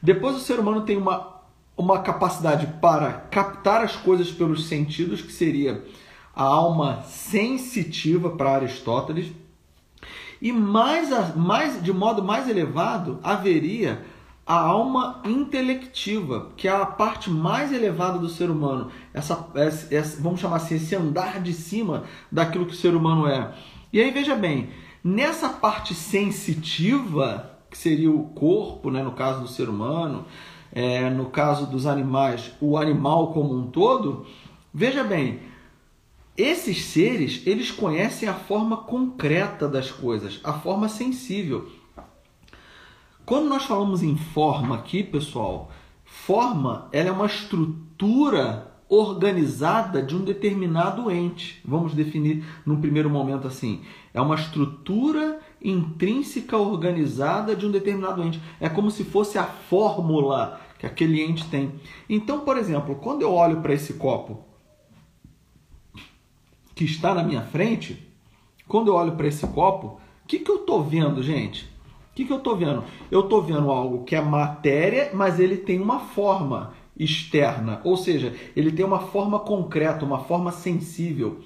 Depois 0.02 0.36
o 0.36 0.40
ser 0.40 0.60
humano 0.60 0.82
tem 0.82 0.96
uma 0.96 1.40
uma 1.80 2.00
capacidade 2.00 2.68
para 2.82 3.14
captar 3.14 3.82
as 3.82 3.96
coisas 3.96 4.30
pelos 4.30 4.68
sentidos, 4.68 5.22
que 5.22 5.32
seria 5.32 5.82
a 6.40 6.44
alma 6.44 7.02
sensitiva 7.04 8.30
para 8.30 8.56
Aristóteles. 8.56 9.30
E 10.42 10.54
mais, 10.54 11.10
mais 11.36 11.84
de 11.84 11.92
modo 11.92 12.24
mais 12.24 12.48
elevado, 12.48 13.20
haveria 13.22 14.06
a 14.48 14.58
alma 14.58 15.22
intelectiva, 15.26 16.54
que 16.56 16.66
é 16.66 16.72
a 16.72 16.86
parte 16.86 17.30
mais 17.30 17.74
elevada 17.74 18.18
do 18.18 18.30
ser 18.30 18.50
humano. 18.50 18.90
Essa, 19.14 19.50
essa, 19.92 20.22
vamos 20.22 20.40
chamar 20.40 20.56
assim, 20.56 20.76
esse 20.76 20.96
andar 20.96 21.42
de 21.42 21.52
cima 21.52 22.06
daquilo 22.32 22.66
que 22.66 22.72
o 22.72 22.78
ser 22.78 22.96
humano 22.96 23.28
é. 23.28 23.54
E 23.92 24.00
aí 24.00 24.10
veja 24.10 24.34
bem, 24.34 24.70
nessa 25.04 25.50
parte 25.50 25.94
sensitiva, 25.94 27.52
que 27.70 27.78
seria 27.78 28.10
o 28.10 28.30
corpo, 28.30 28.90
né, 28.90 29.04
no 29.04 29.12
caso 29.12 29.42
do 29.42 29.48
ser 29.50 29.68
humano, 29.68 30.24
é, 30.72 31.10
no 31.10 31.26
caso 31.26 31.68
dos 31.68 31.86
animais, 31.86 32.54
o 32.62 32.78
animal 32.78 33.34
como 33.34 33.54
um 33.54 33.68
todo, 33.68 34.26
veja 34.74 35.04
bem, 35.04 35.49
esses 36.42 36.86
seres, 36.86 37.42
eles 37.46 37.70
conhecem 37.70 38.30
a 38.30 38.34
forma 38.34 38.78
concreta 38.78 39.68
das 39.68 39.92
coisas, 39.92 40.40
a 40.44 40.54
forma 40.54 40.88
sensível. 40.88 41.70
Quando 43.26 43.50
nós 43.50 43.66
falamos 43.66 44.02
em 44.02 44.16
forma 44.16 44.76
aqui, 44.76 45.04
pessoal, 45.04 45.70
forma 46.06 46.88
ela 46.92 47.10
é 47.10 47.12
uma 47.12 47.26
estrutura 47.26 48.72
organizada 48.88 50.02
de 50.02 50.16
um 50.16 50.24
determinado 50.24 51.12
ente. 51.12 51.62
Vamos 51.64 51.94
definir 51.94 52.44
num 52.66 52.80
primeiro 52.80 53.10
momento 53.10 53.46
assim. 53.46 53.82
É 54.14 54.22
uma 54.22 54.36
estrutura 54.36 55.40
intrínseca 55.62 56.58
organizada 56.58 57.56
de 57.56 57.68
um 57.68 57.72
determinado 57.72 58.24
ente. 58.24 58.42
É 58.60 58.68
como 58.68 58.90
se 58.90 59.04
fosse 59.04 59.38
a 59.38 59.44
fórmula 59.44 60.60
que 60.80 60.86
aquele 60.86 61.22
ente 61.22 61.46
tem. 61.50 61.74
Então, 62.10 62.40
por 62.40 62.58
exemplo, 62.58 62.96
quando 62.96 63.22
eu 63.22 63.34
olho 63.34 63.62
para 63.62 63.74
esse 63.74 63.94
copo 63.94 64.49
que 66.80 66.86
está 66.86 67.14
na 67.14 67.22
minha 67.22 67.42
frente, 67.42 68.08
quando 68.66 68.88
eu 68.88 68.96
olho 68.96 69.12
para 69.12 69.28
esse 69.28 69.46
copo, 69.48 70.00
o 70.24 70.26
que, 70.26 70.40
que 70.40 70.50
eu 70.50 70.62
estou 70.62 70.82
vendo, 70.82 71.22
gente? 71.22 71.66
O 71.66 72.16
que, 72.16 72.24
que 72.24 72.32
eu 72.32 72.38
estou 72.38 72.56
vendo? 72.56 72.86
Eu 73.12 73.20
estou 73.20 73.42
vendo 73.42 73.70
algo 73.70 74.06
que 74.06 74.16
é 74.16 74.22
matéria, 74.22 75.12
mas 75.14 75.42
ele 75.42 75.58
tem 75.58 75.82
uma 75.82 76.00
forma 76.00 76.74
externa, 76.98 77.82
ou 77.84 77.98
seja, 77.98 78.34
ele 78.56 78.72
tem 78.72 78.86
uma 78.86 79.00
forma 79.00 79.40
concreta, 79.40 80.06
uma 80.06 80.20
forma 80.20 80.54
sensível. 80.54 81.42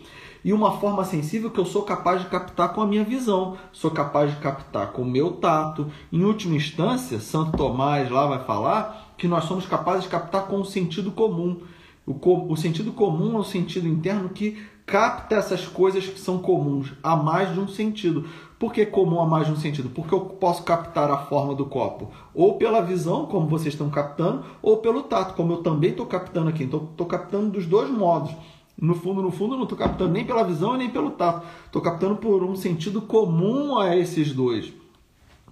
E 0.46 0.54
uma 0.54 0.74
forma 0.74 1.04
sensível 1.04 1.50
que 1.50 1.60
eu 1.60 1.65
sou 1.65 1.82
capaz 1.82 2.22
de 2.22 2.28
captar 2.28 2.72
com 2.72 2.82
a 2.82 2.86
minha 2.86 3.04
visão, 3.04 3.58
sou 3.72 3.89
capaz 3.89 4.30
de 4.30 4.38
captar 4.38 4.91
com 4.91 5.02
o 5.02 5.10
meu 5.10 5.32
tato. 5.32 5.91
Em 6.12 6.24
última 6.24 6.56
instância, 6.56 7.19
Santo 7.19 7.58
Tomás 7.58 8.08
lá 8.12 8.28
vai 8.28 8.46
falar 8.46 9.15
que 9.17 9.28
nós 9.28 9.46
somos 9.46 9.65
capazes 9.65 10.04
de 10.04 10.10
captar 10.10 10.46
com 10.46 10.62
o 10.62 10.65
sentido 10.65 11.12
comum. 11.12 11.60
O, 12.06 12.52
o 12.52 12.56
sentido 12.56 12.91
comum 12.91 13.38
é 13.38 13.39
o 13.39 13.43
sentido 13.43 13.88
interno 13.88 14.30
que 14.30 14.62
capta 14.86 15.36
essas 15.36 15.67
coisas 15.67 16.06
que 16.06 16.19
são 16.19 16.39
comuns 16.39 16.93
a 17.02 17.15
mais 17.15 17.54
de 17.54 17.60
um 17.60 17.67
sentido. 17.67 18.28
Por 18.60 18.72
que 18.72 18.86
comum 18.86 19.19
a 19.19 19.26
mais 19.26 19.48
de 19.48 19.54
um 19.54 19.58
sentido? 19.58 19.89
Porque 19.89 20.13
eu 20.13 20.22
posso 20.22 20.63
captar 20.63 21.12
a 21.12 21.17
forma 21.17 21.54
do 21.54 21.65
copo 21.65 22.12
ou 22.34 22.58
pela 22.58 22.82
visão, 22.82 23.26
como 23.26 23.48
vocês 23.48 23.74
estão 23.74 23.89
captando, 23.89 24.46
ou 24.62 24.78
pelo 24.78 25.04
tato, 25.04 25.34
como 25.36 25.54
eu 25.54 25.58
também 25.58 25.91
estou 25.91 26.06
captando 26.06 26.50
aqui. 26.50 26.63
Então, 26.63 26.88
estou 26.91 27.06
captando 27.06 27.52
dos 27.52 27.65
dois 27.65 27.89
modos. 27.89 28.34
No 28.80 28.96
fundo, 28.96 29.22
no 29.22 29.32
fundo, 29.32 29.56
não 29.56 29.63
estou 29.63 29.78
captando 29.78 30.12
nem 30.12 30.26
pela 30.26 30.43
visão 30.43 30.76
nem 30.78 30.89
pelo 30.89 31.12
tato. 31.12 31.46
Estou 31.65 31.82
captando 31.82 32.15
por 32.15 32.43
um 32.43 32.56
sentido 32.56 33.02
comum 33.02 33.78
a 33.78 33.96
esses 33.96 34.34
dois. 34.34 34.74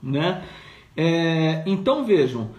Né? 0.01 0.43
É, 0.95 1.63
então 1.65 2.03
vejam, 2.03 2.49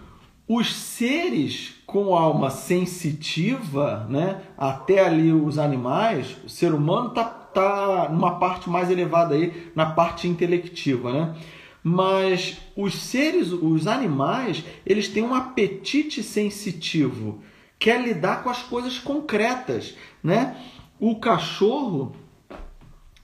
os 0.48 0.74
seres 0.74 1.81
com 1.92 2.16
alma 2.16 2.48
sensitiva, 2.48 4.06
né, 4.08 4.40
até 4.56 5.04
ali 5.04 5.30
os 5.30 5.58
animais, 5.58 6.34
o 6.42 6.48
ser 6.48 6.72
humano 6.72 7.08
está 7.08 7.22
tá 7.22 8.08
numa 8.10 8.38
parte 8.38 8.70
mais 8.70 8.90
elevada 8.90 9.34
aí, 9.34 9.70
na 9.74 9.84
parte 9.84 10.26
intelectiva, 10.26 11.12
né? 11.12 11.36
Mas 11.84 12.56
os 12.74 12.94
seres, 12.94 13.52
os 13.52 13.86
animais, 13.86 14.64
eles 14.86 15.08
têm 15.08 15.22
um 15.22 15.34
apetite 15.34 16.22
sensitivo, 16.22 17.40
quer 17.78 18.00
lidar 18.00 18.42
com 18.42 18.48
as 18.48 18.62
coisas 18.62 18.98
concretas, 18.98 19.94
né? 20.24 20.56
O 20.98 21.16
cachorro 21.16 22.16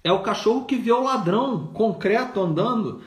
é 0.05 0.13
o 0.13 0.21
cachorro 0.21 0.67
que 0.67 0.77
vê 0.77 0.93
o 0.93 1.03
ladrão 1.03 1.69
concreto 1.69 2.39
andando, 2.39 3.01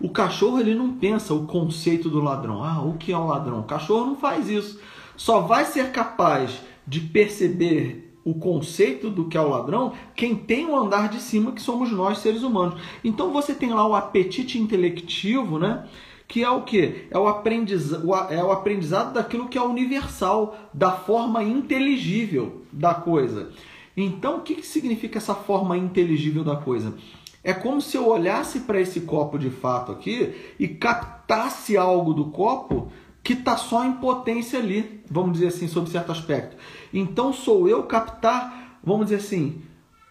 o 0.00 0.08
cachorro 0.08 0.58
ele 0.58 0.74
não 0.74 0.94
pensa 0.94 1.32
o 1.34 1.46
conceito 1.46 2.10
do 2.10 2.20
ladrão. 2.20 2.64
Ah, 2.64 2.82
o 2.82 2.94
que 2.94 3.12
é 3.12 3.16
um 3.16 3.26
ladrão? 3.26 3.60
O 3.60 3.64
cachorro 3.64 4.06
não 4.06 4.16
faz 4.16 4.48
isso. 4.48 4.80
Só 5.16 5.40
vai 5.40 5.64
ser 5.64 5.90
capaz 5.92 6.60
de 6.86 7.00
perceber 7.00 8.12
o 8.24 8.34
conceito 8.34 9.10
do 9.10 9.28
que 9.28 9.36
é 9.36 9.40
o 9.40 9.48
ladrão 9.48 9.92
quem 10.16 10.34
tem 10.34 10.66
o 10.66 10.76
andar 10.76 11.08
de 11.08 11.20
cima, 11.20 11.52
que 11.52 11.60
somos 11.60 11.92
nós, 11.92 12.18
seres 12.18 12.42
humanos. 12.42 12.80
Então 13.02 13.32
você 13.32 13.54
tem 13.54 13.70
lá 13.70 13.86
o 13.86 13.94
apetite 13.94 14.58
intelectivo, 14.58 15.58
né? 15.58 15.86
que 16.26 16.42
é 16.42 16.50
o 16.50 16.62
que? 16.62 17.06
É 17.10 17.18
o, 17.18 17.28
aprendizado, 17.28 18.12
é 18.32 18.42
o 18.42 18.50
aprendizado 18.50 19.12
daquilo 19.14 19.48
que 19.48 19.58
é 19.58 19.62
universal, 19.62 20.56
da 20.72 20.92
forma 20.92 21.42
inteligível 21.42 22.62
da 22.72 22.94
coisa. 22.94 23.50
Então, 23.96 24.38
o 24.38 24.40
que, 24.40 24.56
que 24.56 24.66
significa 24.66 25.18
essa 25.18 25.34
forma 25.34 25.76
inteligível 25.76 26.42
da 26.42 26.56
coisa? 26.56 26.94
É 27.42 27.52
como 27.52 27.80
se 27.80 27.96
eu 27.96 28.08
olhasse 28.08 28.60
para 28.60 28.80
esse 28.80 29.02
copo 29.02 29.38
de 29.38 29.50
fato 29.50 29.92
aqui 29.92 30.34
e 30.58 30.66
captasse 30.66 31.76
algo 31.76 32.14
do 32.14 32.26
copo 32.30 32.90
que 33.24 33.32
está 33.32 33.56
só 33.56 33.86
em 33.86 33.94
potência 33.94 34.58
ali, 34.58 35.02
vamos 35.10 35.32
dizer 35.32 35.46
assim, 35.46 35.66
sob 35.66 35.88
certo 35.88 36.12
aspecto. 36.12 36.58
Então 36.92 37.32
sou 37.32 37.66
eu 37.66 37.84
captar, 37.84 38.78
vamos 38.84 39.06
dizer 39.06 39.16
assim, 39.16 39.62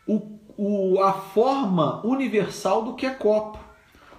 o, 0.08 0.40
o, 0.58 1.00
a 1.00 1.14
forma 1.14 2.04
universal 2.04 2.82
do 2.82 2.96
que 2.96 3.06
é 3.06 3.12
copo. 3.12 3.60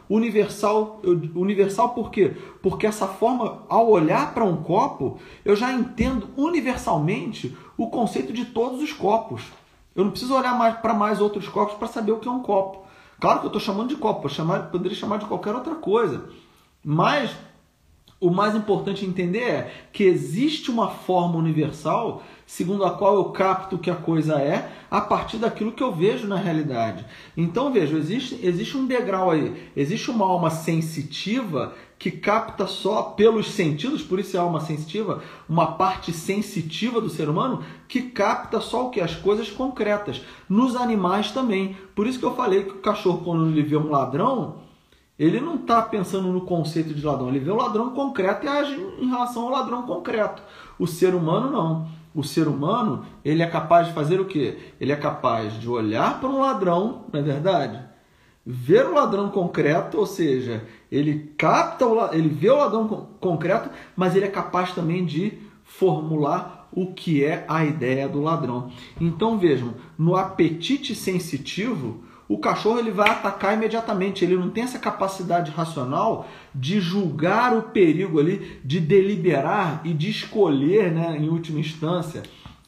Universal, 0.09 1.01
universal 1.35 1.89
por 1.89 2.11
quê? 2.11 2.37
Porque 2.63 2.87
essa 2.87 3.09
forma, 3.09 3.65
ao 3.69 3.91
olhar 3.91 4.33
para 4.33 4.45
um 4.45 4.63
copo, 4.63 5.19
eu 5.45 5.57
já 5.57 5.73
entendo 5.73 6.29
universalmente 6.37 7.57
o 7.77 7.89
conceito 7.89 8.33
de 8.33 8.45
todos 8.45 8.81
os 8.81 8.93
copos. 8.93 9.43
Eu 9.97 10.05
não 10.05 10.13
preciso 10.13 10.37
olhar 10.37 10.57
mais 10.57 10.77
para 10.77 10.95
mais 10.95 11.21
outros 11.21 11.49
copos 11.49 11.75
para 11.77 11.89
saber 11.89 12.13
o 12.13 12.21
que 12.21 12.29
é 12.29 12.31
um 12.31 12.43
copo. 12.43 12.85
Claro 13.19 13.41
que 13.41 13.47
eu 13.47 13.49
estou 13.49 13.61
chamando 13.61 13.89
de 13.89 13.97
copo, 13.97 14.29
chamar, 14.29 14.71
poderia 14.71 14.97
chamar 14.97 15.19
de 15.19 15.25
qualquer 15.25 15.55
outra 15.55 15.75
coisa. 15.75 16.29
Mas 16.85 17.35
o 18.25 18.31
mais 18.31 18.55
importante 18.55 19.05
entender 19.05 19.43
é 19.43 19.71
que 19.93 20.03
existe 20.03 20.71
uma 20.71 20.89
forma 20.89 21.37
universal 21.37 22.23
segundo 22.47 22.83
a 22.83 22.91
qual 22.91 23.17
eu 23.17 23.25
capto 23.27 23.77
que 23.77 23.91
a 23.91 23.95
coisa 23.95 24.41
é 24.41 24.71
a 24.91 25.01
partir 25.01 25.37
daquilo 25.37 25.73
que 25.73 25.83
eu 25.83 25.93
vejo 25.93 26.27
na 26.27 26.37
realidade. 26.37 27.05
Então 27.37 27.71
veja, 27.71 27.99
existe, 27.99 28.39
existe 28.43 28.79
um 28.79 28.87
degrau 28.87 29.31
aí, 29.31 29.71
existe 29.77 30.11
uma 30.11 30.25
alma 30.25 30.49
sensitiva 30.49 31.75
que 31.99 32.11
capta 32.11 32.67
só 32.67 33.03
pelos 33.03 33.51
sentidos, 33.51 34.03
por 34.03 34.19
isso 34.19 34.37
é 34.39 34.41
alma 34.41 34.61
sensitiva, 34.61 35.23
uma 35.47 35.73
parte 35.73 36.11
sensitiva 36.11 37.03
do 37.03 37.11
ser 37.11 37.29
humano 37.29 37.63
que 37.87 38.03
capta 38.03 38.59
só 38.59 38.87
o 38.87 38.91
que? 38.91 39.03
As 39.03 39.15
coisas 39.15 39.51
concretas. 39.51 40.23
Nos 40.49 40.77
animais 40.77 41.31
também. 41.31 41.77
Por 41.95 42.07
isso 42.07 42.19
que 42.19 42.25
eu 42.25 42.35
falei 42.35 42.65
que 42.65 42.73
o 42.73 42.81
cachorro, 42.81 43.23
quando 43.23 43.47
ele 43.47 43.63
vê 43.63 43.77
um 43.77 43.91
ladrão, 43.91 44.64
ele 45.19 45.41
não 45.41 45.57
está 45.57 45.81
pensando 45.81 46.33
no 46.33 46.41
conceito 46.41 46.93
de 46.93 47.05
ladrão, 47.05 47.29
ele 47.29 47.39
vê 47.39 47.51
o 47.51 47.57
ladrão 47.57 47.91
concreto 47.91 48.47
e 48.47 48.49
age 48.49 48.75
em 48.99 49.09
relação 49.09 49.45
ao 49.45 49.51
ladrão 49.51 49.83
concreto. 49.83 50.43
O 50.79 50.87
ser 50.87 51.15
humano 51.15 51.51
não. 51.51 51.89
O 52.15 52.23
ser 52.23 52.47
humano, 52.47 53.05
ele 53.25 53.43
é 53.43 53.47
capaz 53.47 53.89
de 53.89 53.93
fazer 53.93 54.21
o 54.21 54.25
quê? 54.25 54.59
Ele 54.81 54.93
é 54.93 54.97
capaz 54.97 55.59
de 55.59 55.69
olhar 55.69 56.21
para 56.21 56.29
um 56.29 56.41
ladrão, 56.41 57.07
não 57.13 57.19
é 57.19 57.23
verdade? 57.23 57.81
Ver 58.47 58.87
o 58.87 58.95
ladrão 58.95 59.31
concreto, 59.31 59.99
ou 59.99 60.07
seja, 60.07 60.65
ele 60.93 61.33
capta, 61.37 61.87
o, 61.87 62.15
ele 62.15 62.29
vê 62.29 62.51
o 62.51 62.57
ladrão 62.57 63.09
concreto, 63.19 63.69
mas 63.97 64.15
ele 64.15 64.27
é 64.27 64.31
capaz 64.31 64.73
também 64.73 65.05
de 65.05 65.39
formular 65.65 66.69
o 66.71 66.93
que 66.93 67.25
é 67.25 67.45
a 67.49 67.65
ideia 67.65 68.09
do 68.09 68.21
ladrão. 68.21 68.71
Então 69.01 69.39
vejam, 69.39 69.75
no 69.99 70.15
apetite 70.15 70.95
sensitivo, 70.95 72.04
o 72.29 72.39
cachorro 72.39 72.79
ele 72.79 72.91
vai 72.91 73.11
atacar 73.11 73.55
imediatamente. 73.55 74.25
Ele 74.25 74.37
não 74.37 74.51
tem 74.51 74.65
essa 74.65 74.79
capacidade 74.79 75.51
racional 75.51 76.27
de 76.55 76.81
julgar 76.81 77.57
o 77.57 77.63
perigo 77.63 78.19
ali, 78.19 78.61
de 78.65 78.81
deliberar 78.81 79.83
e 79.85 79.93
de 79.93 80.11
escolher, 80.11 80.91
né, 80.91 81.17
em 81.19 81.29
última 81.29 81.61
instância, 81.61 82.23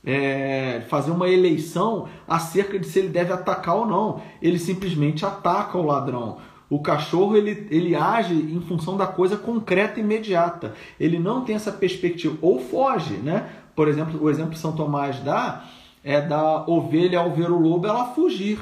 é, 0.05 0.83
fazer 0.88 1.11
uma 1.11 1.29
eleição 1.29 2.07
acerca 2.29 2.79
de 2.79 2.87
se 2.87 2.99
ele 2.99 3.09
deve 3.09 3.33
atacar 3.33 3.77
ou 3.77 3.87
não. 3.87 4.21
Ele 4.42 4.59
simplesmente 4.59 5.25
ataca 5.25 5.79
o 5.79 5.87
ladrão. 5.87 6.38
O 6.69 6.81
cachorro 6.81 7.37
ele, 7.37 7.66
ele 7.71 7.95
age 7.95 8.35
em 8.35 8.61
função 8.61 8.97
da 8.97 9.07
coisa 9.07 9.37
concreta 9.37 9.99
e 9.99 10.03
imediata. 10.03 10.75
Ele 10.99 11.19
não 11.19 11.45
tem 11.45 11.55
essa 11.55 11.73
perspectiva 11.73 12.37
ou 12.42 12.61
foge, 12.61 13.14
né? 13.14 13.49
Por 13.75 13.88
exemplo, 13.88 14.23
o 14.23 14.29
exemplo 14.29 14.53
que 14.53 14.59
São 14.59 14.73
Tomás 14.73 15.21
dá 15.21 15.64
é 16.03 16.21
da 16.21 16.64
ovelha 16.66 17.21
ao 17.21 17.31
ver 17.33 17.51
o 17.51 17.59
lobo 17.59 17.87
ela 17.87 18.07
fugir. 18.07 18.59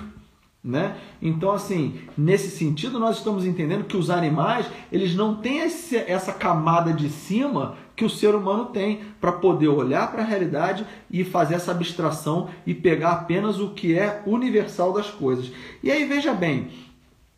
Né? 0.65 0.97
Então, 1.21 1.53
assim, 1.53 2.01
nesse 2.17 2.49
sentido, 2.49 2.99
nós 2.99 3.19
estamos 3.19 3.45
entendendo 3.45 3.85
que 3.85 3.99
os 3.99 4.09
animais 4.09 4.65
eles 4.91 5.15
não 5.15 5.35
têm 5.35 5.59
esse, 5.59 5.95
essa 5.95 6.33
camada 6.33 6.91
de 6.91 7.11
cima 7.11 7.77
que 7.95 8.03
o 8.03 8.09
ser 8.09 8.35
humano 8.35 8.67
tem 8.67 9.01
para 9.21 9.31
poder 9.31 9.69
olhar 9.69 10.11
para 10.11 10.23
a 10.23 10.27
realidade 10.27 10.87
e 11.11 11.23
fazer 11.23 11.57
essa 11.57 11.71
abstração 11.71 12.49
e 12.67 12.73
pegar 12.73 13.13
apenas 13.13 13.61
o 13.61 13.75
que 13.75 13.97
é 13.99 14.23
universal 14.25 14.95
das 14.95 15.11
coisas. 15.11 15.53
E 15.83 15.91
aí, 15.91 16.07
veja 16.07 16.33
bem, 16.33 16.71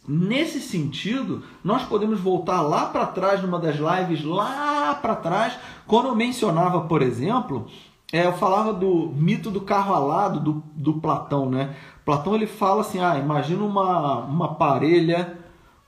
nesse 0.07 0.61
sentido, 0.61 1.43
nós 1.65 1.83
podemos 1.83 2.21
voltar 2.21 2.61
lá 2.63 2.87
para 2.87 3.07
trás, 3.07 3.43
numa 3.43 3.59
das 3.59 3.75
lives, 3.75 4.25
lá 4.25 4.95
para 4.95 5.17
trás, 5.17 5.59
quando 5.85 6.07
eu 6.07 6.15
mencionava, 6.15 6.83
por 6.83 7.03
exemplo, 7.03 7.67
é, 8.13 8.25
eu 8.25 8.35
falava 8.35 8.73
do 8.73 9.13
mito 9.17 9.51
do 9.51 9.61
carro 9.61 9.93
alado 9.93 10.39
do, 10.39 10.63
do 10.77 10.95
Platão, 11.01 11.51
né? 11.51 11.75
Platão 12.07 12.37
ele 12.37 12.47
fala 12.47 12.83
assim: 12.83 13.01
ah, 13.01 13.19
imagina 13.19 13.65
uma, 13.65 14.21
uma 14.21 14.55
parelha, 14.55 15.37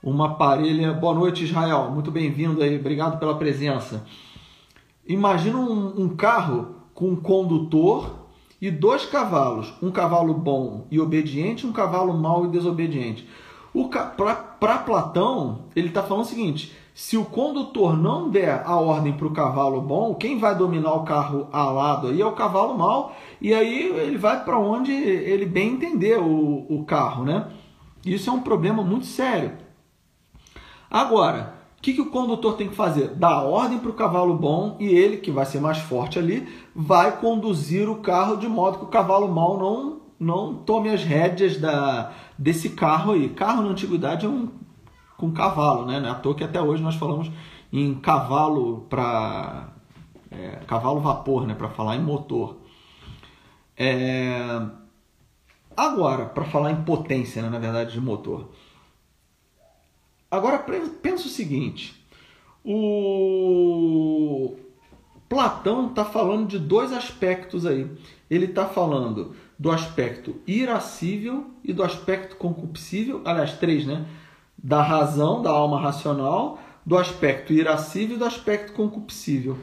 uma 0.03 0.35
parelha. 0.35 0.91
Boa 0.91 1.15
noite, 1.15 1.45
Israel, 1.45 1.89
muito 1.91 2.11
bem-vindo 2.11 2.61
aí, 2.61 2.77
obrigado 2.77 3.17
pela 3.17 3.37
presença. 3.37 4.05
Imagina 5.07 5.57
um, 5.57 6.01
um 6.03 6.09
carro 6.09 6.75
com 6.93 7.11
um 7.11 7.15
condutor 7.15 8.27
e 8.61 8.69
dois 8.69 9.05
cavalos, 9.05 9.73
um 9.81 9.89
cavalo 9.89 10.33
bom 10.33 10.85
e 10.91 10.99
obediente, 10.99 11.65
um 11.65 11.71
cavalo 11.71 12.13
mau 12.13 12.45
e 12.45 12.49
desobediente. 12.49 13.25
Para 14.59 14.77
Platão, 14.79 15.67
ele 15.73 15.87
está 15.87 16.03
falando 16.03 16.25
o 16.25 16.27
seguinte: 16.27 16.75
se 16.99 17.15
o 17.15 17.23
condutor 17.23 17.97
não 17.97 18.29
der 18.29 18.61
a 18.65 18.75
ordem 18.75 19.13
para 19.13 19.25
o 19.25 19.31
cavalo 19.31 19.79
bom, 19.79 20.15
quem 20.15 20.37
vai 20.37 20.53
dominar 20.53 20.95
o 20.95 21.05
carro 21.05 21.47
alado 21.49 22.07
aí 22.07 22.19
é 22.21 22.25
o 22.25 22.33
cavalo 22.33 22.77
mau, 22.77 23.15
e 23.39 23.53
aí 23.53 23.87
ele 23.97 24.17
vai 24.17 24.43
para 24.43 24.59
onde 24.59 24.91
ele 24.91 25.45
bem 25.45 25.69
entender 25.69 26.19
o, 26.19 26.65
o 26.69 26.83
carro, 26.83 27.23
né? 27.23 27.47
Isso 28.05 28.29
é 28.29 28.33
um 28.33 28.41
problema 28.41 28.83
muito 28.83 29.05
sério. 29.05 29.53
Agora, 30.91 31.55
o 31.77 31.81
que, 31.81 31.93
que 31.93 32.01
o 32.01 32.09
condutor 32.09 32.57
tem 32.57 32.67
que 32.67 32.75
fazer? 32.75 33.15
Dar 33.15 33.43
ordem 33.43 33.79
para 33.79 33.91
o 33.91 33.95
cavalo 33.95 34.35
bom 34.35 34.75
e 34.77 34.89
ele, 34.89 35.17
que 35.17 35.31
vai 35.31 35.45
ser 35.45 35.61
mais 35.61 35.77
forte 35.77 36.19
ali, 36.19 36.49
vai 36.75 37.17
conduzir 37.17 37.87
o 37.87 38.01
carro 38.01 38.35
de 38.35 38.49
modo 38.49 38.77
que 38.77 38.83
o 38.83 38.89
cavalo 38.89 39.29
mau 39.29 39.57
não, 39.57 40.01
não 40.19 40.53
tome 40.53 40.89
as 40.89 41.01
rédeas 41.01 41.55
da, 41.55 42.11
desse 42.37 42.71
carro 42.71 43.13
aí. 43.13 43.29
Carro 43.29 43.63
na 43.63 43.69
antiguidade 43.69 44.25
é 44.25 44.29
um 44.29 44.49
com 45.19 45.31
cavalo, 45.31 45.85
né? 45.85 45.99
Não 45.99 46.07
é 46.07 46.11
à 46.11 46.15
toa 46.15 46.33
que 46.33 46.43
até 46.43 46.61
hoje 46.61 46.81
nós 46.81 46.95
falamos 46.95 47.29
em 47.71 47.93
cavalo 47.95 48.87
para 48.89 49.69
é, 50.31 50.61
cavalo 50.65 50.99
vapor, 50.99 51.45
né? 51.45 51.53
Para 51.53 51.69
falar 51.69 51.95
em 51.95 52.01
motor. 52.01 52.57
É... 53.77 54.61
Agora, 55.75 56.25
para 56.25 56.45
falar 56.45 56.71
em 56.71 56.83
potência, 56.83 57.41
né? 57.41 57.49
na 57.49 57.59
verdade, 57.59 57.93
de 57.93 58.01
motor. 58.01 58.49
Agora 60.31 60.59
pensa 60.59 61.25
o 61.25 61.29
seguinte: 61.29 62.05
o 62.63 64.55
Platão 65.27 65.87
está 65.87 66.05
falando 66.05 66.47
de 66.47 66.59
dois 66.59 66.91
aspectos 66.91 67.65
aí. 67.65 67.89
Ele 68.29 68.45
está 68.45 68.65
falando 68.65 69.35
do 69.57 69.71
aspecto 69.71 70.35
irascível 70.45 71.47
e 71.63 71.73
do 71.73 71.83
aspecto 71.83 72.35
concupiscível, 72.35 73.21
aliás, 73.25 73.53
três, 73.57 73.85
né? 73.85 74.05
Da 74.63 74.81
razão, 74.81 75.41
da 75.41 75.49
alma 75.49 75.79
racional, 75.79 76.59
do 76.85 76.97
aspecto 76.97 77.53
irascível 77.53 78.15
e 78.15 78.19
do 78.19 78.25
aspecto 78.25 78.73
concupiscível. 78.73 79.57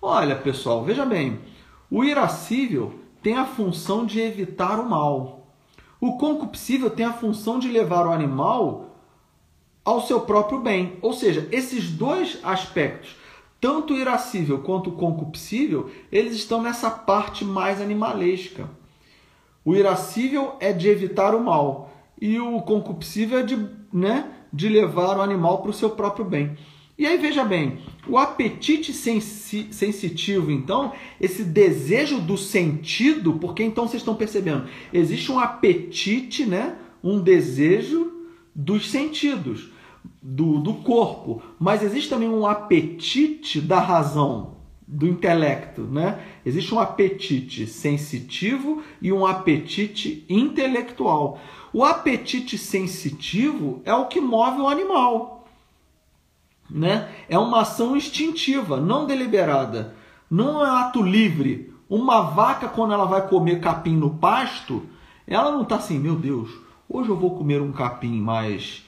Olha, 0.00 0.36
pessoal, 0.36 0.84
veja 0.84 1.04
bem, 1.04 1.40
o 1.90 2.04
irascível 2.04 2.94
tem 3.22 3.36
a 3.36 3.44
função 3.44 4.06
de 4.06 4.20
evitar 4.20 4.78
o 4.78 4.88
mal. 4.88 5.46
O 6.00 6.16
concupiscível 6.16 6.88
tem 6.88 7.04
a 7.04 7.12
função 7.12 7.58
de 7.58 7.68
levar 7.68 8.06
o 8.06 8.12
animal 8.12 8.96
ao 9.84 10.00
seu 10.02 10.20
próprio 10.20 10.60
bem. 10.60 10.98
Ou 11.02 11.12
seja, 11.12 11.48
esses 11.50 11.90
dois 11.90 12.38
aspectos, 12.42 13.16
tanto 13.60 13.92
o 13.92 13.96
irascível 13.96 14.60
quanto 14.60 14.90
o 14.90 14.96
concupiscível, 14.96 15.90
eles 16.12 16.34
estão 16.34 16.62
nessa 16.62 16.90
parte 16.90 17.44
mais 17.44 17.80
animalesca. 17.80 18.70
O 19.64 19.74
irascível 19.74 20.54
é 20.60 20.72
de 20.72 20.88
evitar 20.88 21.34
o 21.34 21.42
mal 21.42 21.90
e 22.20 22.38
o 22.38 22.60
concupiscível 22.62 23.40
é 23.40 23.42
de, 23.42 23.56
né, 23.92 24.30
de 24.52 24.68
levar 24.68 25.16
o 25.16 25.22
animal 25.22 25.62
para 25.62 25.70
o 25.70 25.74
seu 25.74 25.90
próprio 25.90 26.24
bem. 26.24 26.56
E 26.98 27.06
aí 27.06 27.16
veja 27.16 27.44
bem, 27.44 27.78
o 28.08 28.18
apetite 28.18 28.92
sensi 28.92 29.68
sensitivo, 29.70 30.50
então, 30.50 30.92
esse 31.20 31.44
desejo 31.44 32.20
do 32.20 32.36
sentido, 32.36 33.34
porque 33.34 33.62
então 33.62 33.86
vocês 33.86 34.02
estão 34.02 34.16
percebendo, 34.16 34.66
existe 34.92 35.30
um 35.30 35.38
apetite, 35.38 36.44
né, 36.44 36.76
um 37.02 37.20
desejo 37.20 38.12
dos 38.52 38.90
sentidos, 38.90 39.70
do, 40.20 40.58
do 40.58 40.74
corpo, 40.74 41.40
mas 41.56 41.84
existe 41.84 42.10
também 42.10 42.28
um 42.28 42.44
apetite 42.44 43.60
da 43.60 43.78
razão, 43.78 44.57
do 44.90 45.06
intelecto, 45.06 45.82
né? 45.82 46.18
Existe 46.46 46.74
um 46.74 46.80
apetite 46.80 47.66
sensitivo 47.66 48.82
e 49.02 49.12
um 49.12 49.26
apetite 49.26 50.24
intelectual. 50.30 51.38
O 51.74 51.84
apetite 51.84 52.56
sensitivo 52.56 53.82
é 53.84 53.92
o 53.92 54.06
que 54.06 54.18
move 54.18 54.62
o 54.62 54.68
animal. 54.68 55.46
Né? 56.70 57.10
É 57.28 57.38
uma 57.38 57.60
ação 57.60 57.94
instintiva, 57.94 58.80
não 58.80 59.06
deliberada. 59.06 59.94
Não 60.30 60.64
é 60.64 60.70
ato 60.80 61.02
livre. 61.02 61.74
Uma 61.88 62.22
vaca, 62.22 62.66
quando 62.66 62.94
ela 62.94 63.04
vai 63.04 63.28
comer 63.28 63.60
capim 63.60 63.94
no 63.94 64.14
pasto, 64.14 64.86
ela 65.26 65.52
não 65.52 65.62
está 65.62 65.76
assim, 65.76 65.98
meu 65.98 66.16
Deus, 66.16 66.50
hoje 66.88 67.10
eu 67.10 67.16
vou 67.16 67.36
comer 67.36 67.60
um 67.60 67.72
capim 67.72 68.18
mais, 68.20 68.86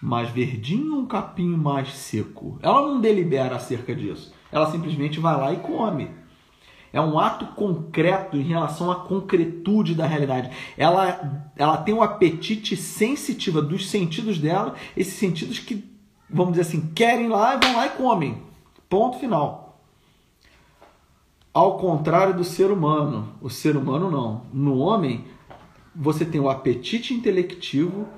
mais 0.00 0.30
verdinho 0.30 0.96
um 0.96 1.06
capim 1.06 1.56
mais 1.56 1.96
seco. 1.96 2.56
Ela 2.62 2.82
não 2.82 3.00
delibera 3.00 3.56
acerca 3.56 3.94
disso. 3.94 4.32
Ela 4.52 4.70
simplesmente 4.70 5.20
vai 5.20 5.36
lá 5.36 5.52
e 5.52 5.58
come. 5.58 6.10
É 6.92 7.00
um 7.00 7.18
ato 7.18 7.46
concreto 7.54 8.36
em 8.36 8.42
relação 8.42 8.90
à 8.90 8.96
concretude 8.96 9.94
da 9.94 10.06
realidade. 10.06 10.50
Ela, 10.76 11.50
ela 11.56 11.76
tem 11.76 11.94
um 11.94 12.02
apetite 12.02 12.76
sensitivo 12.76 13.62
dos 13.62 13.88
sentidos 13.88 14.38
dela, 14.38 14.74
esses 14.96 15.14
sentidos 15.14 15.60
que, 15.60 15.84
vamos 16.28 16.52
dizer 16.52 16.62
assim, 16.62 16.92
querem 16.92 17.28
lá 17.28 17.54
e 17.54 17.64
vão 17.64 17.76
lá 17.76 17.86
e 17.86 17.90
comem. 17.90 18.42
Ponto 18.88 19.18
final. 19.18 19.80
Ao 21.54 21.78
contrário 21.78 22.34
do 22.34 22.44
ser 22.44 22.70
humano, 22.70 23.34
o 23.40 23.48
ser 23.48 23.76
humano 23.76 24.10
não. 24.10 24.46
No 24.52 24.78
homem, 24.78 25.24
você 25.94 26.24
tem 26.24 26.40
o 26.40 26.50
apetite 26.50 27.14
intelectivo 27.14 28.08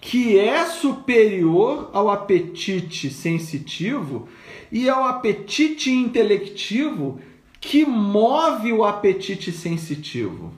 que 0.00 0.38
é 0.38 0.66
superior 0.66 1.90
ao 1.92 2.10
apetite 2.10 3.10
sensitivo 3.10 4.28
e 4.70 4.88
ao 4.88 5.04
apetite 5.04 5.90
intelectivo 5.90 7.20
que 7.60 7.84
move 7.84 8.72
o 8.72 8.84
apetite 8.84 9.50
sensitivo. 9.50 10.52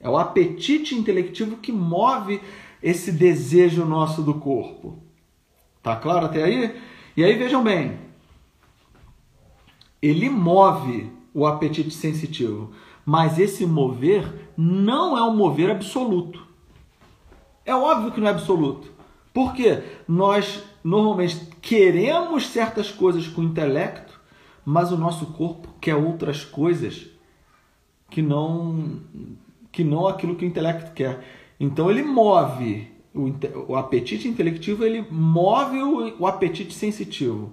É 0.00 0.08
o 0.08 0.16
apetite 0.16 0.94
intelectivo 0.94 1.56
que 1.56 1.72
move 1.72 2.40
esse 2.82 3.10
desejo 3.10 3.84
nosso 3.84 4.22
do 4.22 4.34
corpo. 4.34 4.98
Tá 5.82 5.96
claro 5.96 6.26
até 6.26 6.44
aí? 6.44 6.76
E 7.16 7.24
aí 7.24 7.34
vejam 7.34 7.64
bem, 7.64 7.98
ele 10.00 10.30
move 10.30 11.10
o 11.34 11.46
apetite 11.46 11.92
sensitivo, 11.92 12.70
mas 13.04 13.38
esse 13.38 13.66
mover 13.66 14.50
não 14.56 15.16
é 15.16 15.22
um 15.22 15.36
mover 15.36 15.70
absoluto. 15.70 16.47
É 17.68 17.74
óbvio 17.74 18.12
que 18.12 18.20
não 18.20 18.28
é 18.28 18.30
absoluto. 18.30 18.90
Porque 19.32 19.82
nós 20.08 20.62
normalmente 20.82 21.46
queremos 21.60 22.46
certas 22.46 22.90
coisas 22.90 23.28
com 23.28 23.42
o 23.42 23.44
intelecto 23.44 24.18
mas 24.70 24.92
o 24.92 24.98
nosso 24.98 25.24
corpo 25.28 25.66
quer 25.80 25.94
outras 25.94 26.44
coisas 26.44 27.06
que 28.10 28.20
não 28.20 29.00
que 29.72 29.82
não 29.82 30.06
aquilo 30.06 30.36
que 30.36 30.44
o 30.44 30.46
intelecto 30.46 30.92
quer. 30.92 31.24
Então 31.58 31.90
ele 31.90 32.02
move 32.02 32.86
o, 33.14 33.32
o 33.68 33.76
apetite 33.76 34.28
intelectivo 34.28 34.84
ele 34.84 35.06
move 35.10 35.78
o, 35.78 36.20
o 36.20 36.26
apetite 36.26 36.74
sensitivo, 36.74 37.52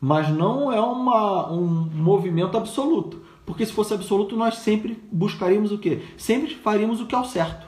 mas 0.00 0.28
não 0.30 0.72
é 0.72 0.80
uma, 0.80 1.48
um 1.52 1.64
movimento 1.64 2.56
absoluto. 2.56 3.22
Porque 3.46 3.64
se 3.64 3.72
fosse 3.72 3.94
absoluto, 3.94 4.36
nós 4.36 4.56
sempre 4.56 5.00
buscaríamos 5.12 5.70
o 5.70 5.78
quê? 5.78 6.00
Sempre 6.16 6.56
faríamos 6.56 7.00
o 7.00 7.06
que 7.06 7.14
é 7.14 7.18
o 7.20 7.24
certo. 7.24 7.67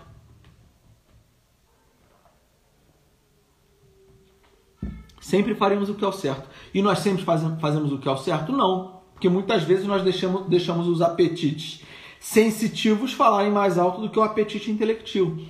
Sempre 5.30 5.54
faremos 5.54 5.88
o 5.88 5.94
que 5.94 6.04
é 6.04 6.08
o 6.08 6.12
certo. 6.12 6.48
E 6.74 6.82
nós 6.82 6.98
sempre 6.98 7.24
fazemos 7.24 7.92
o 7.92 7.98
que 7.98 8.08
é 8.08 8.10
o 8.10 8.16
certo? 8.16 8.50
Não. 8.50 9.00
Porque 9.12 9.28
muitas 9.28 9.62
vezes 9.62 9.86
nós 9.86 10.02
deixamos, 10.02 10.48
deixamos 10.48 10.88
os 10.88 11.00
apetites 11.00 11.84
sensitivos 12.18 13.12
falarem 13.12 13.52
mais 13.52 13.78
alto 13.78 14.00
do 14.00 14.10
que 14.10 14.18
o 14.18 14.22
apetite 14.24 14.72
intelectivo. 14.72 15.40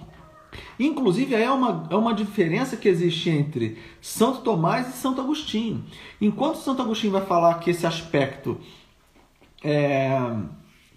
Inclusive, 0.79 1.35
é 1.35 1.51
uma, 1.51 1.89
é 1.89 1.97
uma 1.97 2.13
diferença 2.13 2.77
que 2.77 2.91
existe 2.91 3.31
entre 3.31 3.79
Santo 4.03 4.43
Tomás 4.43 4.87
e 4.87 4.93
Santo 4.93 5.23
Agostinho. 5.23 5.83
Enquanto 6.21 6.59
Santo 6.59 6.83
Agostinho 6.83 7.15
vai 7.15 7.25
falar 7.25 7.55
que 7.55 7.71
esse 7.71 7.87
aspecto 7.87 8.59
é, 9.65 10.11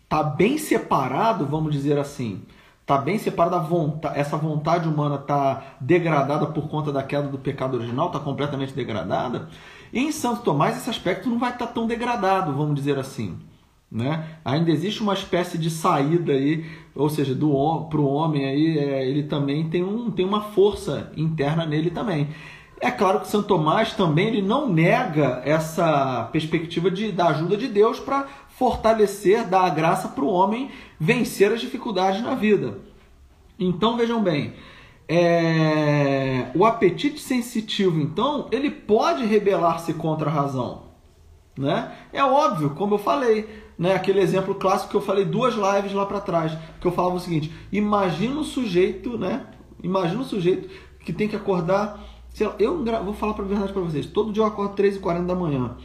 tá 0.09 0.21
bem 0.23 0.57
separado, 0.57 1.45
vamos 1.45 1.71
dizer 1.71 1.97
assim, 1.97 2.41
está 2.93 2.97
bem 2.97 3.17
separado 3.17 3.55
da 3.55 3.61
vontade, 3.61 4.19
essa 4.19 4.37
vontade 4.37 4.87
humana 4.87 5.15
está 5.15 5.75
degradada 5.81 6.45
por 6.45 6.69
conta 6.69 6.91
da 6.91 7.01
queda 7.01 7.27
do 7.27 7.39
pecado 7.39 7.77
original, 7.77 8.07
está 8.07 8.19
completamente 8.19 8.73
degradada. 8.73 9.49
E 9.91 9.99
em 9.99 10.11
Santo 10.11 10.43
Tomás 10.43 10.77
esse 10.77 10.89
aspecto 10.89 11.29
não 11.29 11.39
vai 11.39 11.51
estar 11.51 11.67
tá 11.67 11.73
tão 11.73 11.87
degradado, 11.87 12.53
vamos 12.53 12.75
dizer 12.75 12.99
assim. 12.99 13.37
Né? 13.91 14.37
Ainda 14.43 14.71
existe 14.71 15.01
uma 15.01 15.13
espécie 15.13 15.57
de 15.57 15.69
saída 15.69 16.33
aí, 16.33 16.65
ou 16.95 17.09
seja, 17.09 17.35
do 17.35 17.51
para 17.89 17.99
o 17.99 18.07
homem 18.07 18.45
aí, 18.45 18.77
é, 18.77 19.07
ele 19.07 19.23
também 19.23 19.69
tem, 19.69 19.83
um, 19.83 20.09
tem 20.09 20.25
uma 20.25 20.41
força 20.41 21.11
interna 21.15 21.65
nele 21.65 21.89
também. 21.91 22.29
É 22.83 22.91
claro 22.91 23.21
que 23.21 23.27
Santo 23.27 23.47
Tomás 23.47 23.93
também 23.93 24.27
ele 24.27 24.41
não 24.41 24.67
nega 24.67 25.41
essa 25.45 26.27
perspectiva 26.33 26.91
de, 26.91 27.11
da 27.11 27.27
ajuda 27.27 27.55
de 27.55 27.67
Deus 27.69 27.97
para 27.99 28.27
fortalecer, 28.57 29.47
dar 29.47 29.63
a 29.63 29.69
graça 29.69 30.07
para 30.07 30.23
o 30.23 30.29
homem 30.29 30.69
vencer 30.99 31.51
as 31.51 31.61
dificuldades 31.61 32.21
na 32.21 32.35
vida. 32.35 32.79
Então 33.59 33.97
vejam 33.97 34.21
bem, 34.21 34.53
é... 35.07 36.47
o 36.55 36.65
apetite 36.65 37.19
sensitivo, 37.19 37.99
então, 37.99 38.47
ele 38.51 38.69
pode 38.69 39.25
rebelar-se 39.25 39.93
contra 39.93 40.29
a 40.29 40.33
razão. 40.33 40.83
Né? 41.57 41.91
É 42.11 42.23
óbvio, 42.23 42.71
como 42.71 42.95
eu 42.95 42.99
falei, 42.99 43.47
né, 43.77 43.93
aquele 43.93 44.19
exemplo 44.19 44.55
clássico 44.55 44.91
que 44.91 44.97
eu 44.97 45.01
falei 45.01 45.23
duas 45.23 45.53
lives 45.53 45.93
lá 45.93 46.05
para 46.05 46.19
trás, 46.19 46.57
que 46.79 46.87
eu 46.87 46.91
falava 46.91 47.15
o 47.15 47.19
seguinte: 47.19 47.53
imagina 47.71 48.39
o 48.39 48.43
sujeito, 48.43 49.17
né? 49.17 49.45
Imagina 49.83 50.21
o 50.21 50.25
sujeito 50.25 50.69
que 50.99 51.13
tem 51.13 51.27
que 51.27 51.35
acordar. 51.35 51.99
Lá, 52.39 52.55
eu 52.57 52.83
vou 53.03 53.13
falar 53.13 53.33
para 53.33 53.45
verdade 53.45 53.71
para 53.71 53.81
vocês: 53.81 54.07
todo 54.07 54.31
dia 54.31 54.41
eu 54.41 54.47
acordo 54.47 54.75
3h40 54.81 55.25
da 55.25 55.35
manhã. 55.35 55.75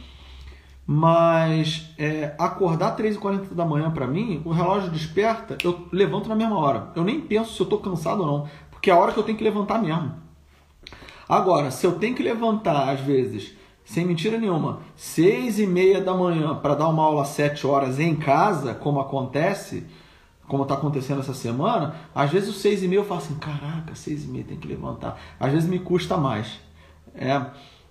Mas 0.91 1.93
é, 1.99 2.33
acordar 2.39 2.97
3h40 2.97 3.53
da 3.53 3.63
manhã 3.63 3.91
para 3.91 4.07
mim, 4.07 4.41
o 4.43 4.49
relógio 4.49 4.89
desperta, 4.89 5.55
eu 5.63 5.87
levanto 5.91 6.27
na 6.27 6.35
mesma 6.35 6.57
hora. 6.57 6.91
Eu 6.95 7.03
nem 7.03 7.21
penso 7.21 7.53
se 7.53 7.59
eu 7.59 7.65
estou 7.65 7.77
cansado 7.77 8.21
ou 8.21 8.25
não, 8.25 8.49
porque 8.71 8.89
é 8.89 8.93
a 8.93 8.97
hora 8.97 9.11
que 9.11 9.19
eu 9.19 9.23
tenho 9.23 9.37
que 9.37 9.43
levantar 9.43 9.79
mesmo. 9.79 10.13
Agora, 11.29 11.69
se 11.69 11.85
eu 11.85 11.99
tenho 11.99 12.15
que 12.15 12.23
levantar, 12.23 12.89
às 12.89 13.01
vezes, 13.01 13.55
sem 13.85 14.03
mentira 14.03 14.39
nenhuma, 14.39 14.79
seis 14.95 15.59
e 15.59 15.67
meia 15.67 16.01
da 16.01 16.15
manhã 16.15 16.55
para 16.55 16.73
dar 16.73 16.87
uma 16.87 17.03
aula 17.03 17.21
às 17.21 17.27
sete 17.27 17.67
horas 17.67 17.99
em 17.99 18.15
casa, 18.15 18.73
como 18.73 18.99
acontece, 18.99 19.85
como 20.47 20.63
está 20.63 20.73
acontecendo 20.73 21.19
essa 21.19 21.35
semana, 21.35 21.97
às 22.15 22.31
vezes 22.31 22.49
os 22.49 22.61
seis 22.61 22.81
e 22.81 22.87
meia 22.87 23.01
eu 23.01 23.05
falo 23.05 23.21
assim, 23.21 23.35
caraca, 23.35 23.93
seis 23.93 24.25
e 24.25 24.27
meia 24.27 24.43
tem 24.43 24.57
que 24.57 24.67
levantar. 24.67 25.21
Às 25.39 25.51
vezes 25.51 25.69
me 25.69 25.77
custa 25.77 26.17
mais. 26.17 26.59
É. 27.13 27.39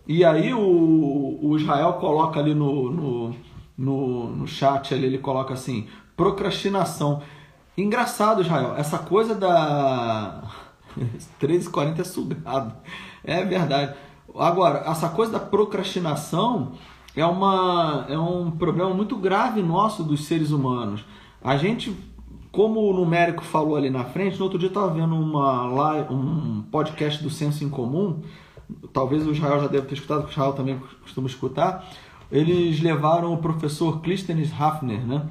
E 0.09 0.25
aí 0.25 0.55
o, 0.55 1.39
o 1.43 1.57
Israel 1.59 1.93
coloca 1.95 2.41
ali 2.41 2.55
no, 2.55 2.91
no, 2.91 3.35
no, 3.77 4.31
no 4.31 4.47
chat, 4.49 4.95
ali, 4.95 5.05
ele 5.05 5.19
coloca 5.19 5.53
assim, 5.53 5.87
procrastinação. 6.17 7.23
Engraçado, 7.77 8.41
Israel, 8.41 8.75
essa 8.79 8.99
coisa 8.99 9.35
da 9.35 10.43
13h40 11.39 12.01
é 12.01 12.05
sugado. 12.05 12.75
É 13.23 13.45
verdade. 13.45 13.95
Agora, 14.35 14.83
essa 14.91 15.11
coisa 15.11 15.33
da 15.33 15.41
procrastinação 15.41 16.73
é, 17.15 17.27
uma, 17.27 18.07
é 18.09 18.19
um 18.19 18.51
problema 18.51 18.95
muito 18.95 19.15
grave 19.17 19.63
nosso 19.63 20.03
dos 20.03 20.25
seres 20.25 20.53
humanos. 20.53 21.05
A 21.45 21.59
gente, 21.59 21.95
como 22.51 22.81
o 22.81 22.95
numérico 22.95 23.45
falou 23.45 23.77
ali 23.77 23.91
na 23.91 24.05
frente, 24.05 24.39
no 24.39 24.45
outro 24.45 24.59
dia 24.59 24.69
eu 24.69 24.71
estava 24.71 24.89
vendo 24.89 25.15
uma 25.15 25.65
um 26.11 26.63
podcast 26.71 27.23
do 27.23 27.29
Senso 27.29 27.63
em 27.63 27.69
Comum, 27.69 28.23
talvez 28.93 29.27
o 29.27 29.33
Israel 29.33 29.61
já 29.61 29.67
deve 29.67 29.87
ter 29.87 29.95
escutado, 29.95 30.23
porque 30.23 30.33
o 30.33 30.35
Israel 30.35 30.53
também 30.53 30.79
costuma 31.03 31.27
escutar. 31.27 31.89
Eles 32.31 32.81
levaram 32.81 33.33
o 33.33 33.39
professor 33.39 34.01
Clístenes 34.01 34.53
Hafner, 34.53 35.07
né? 35.07 35.29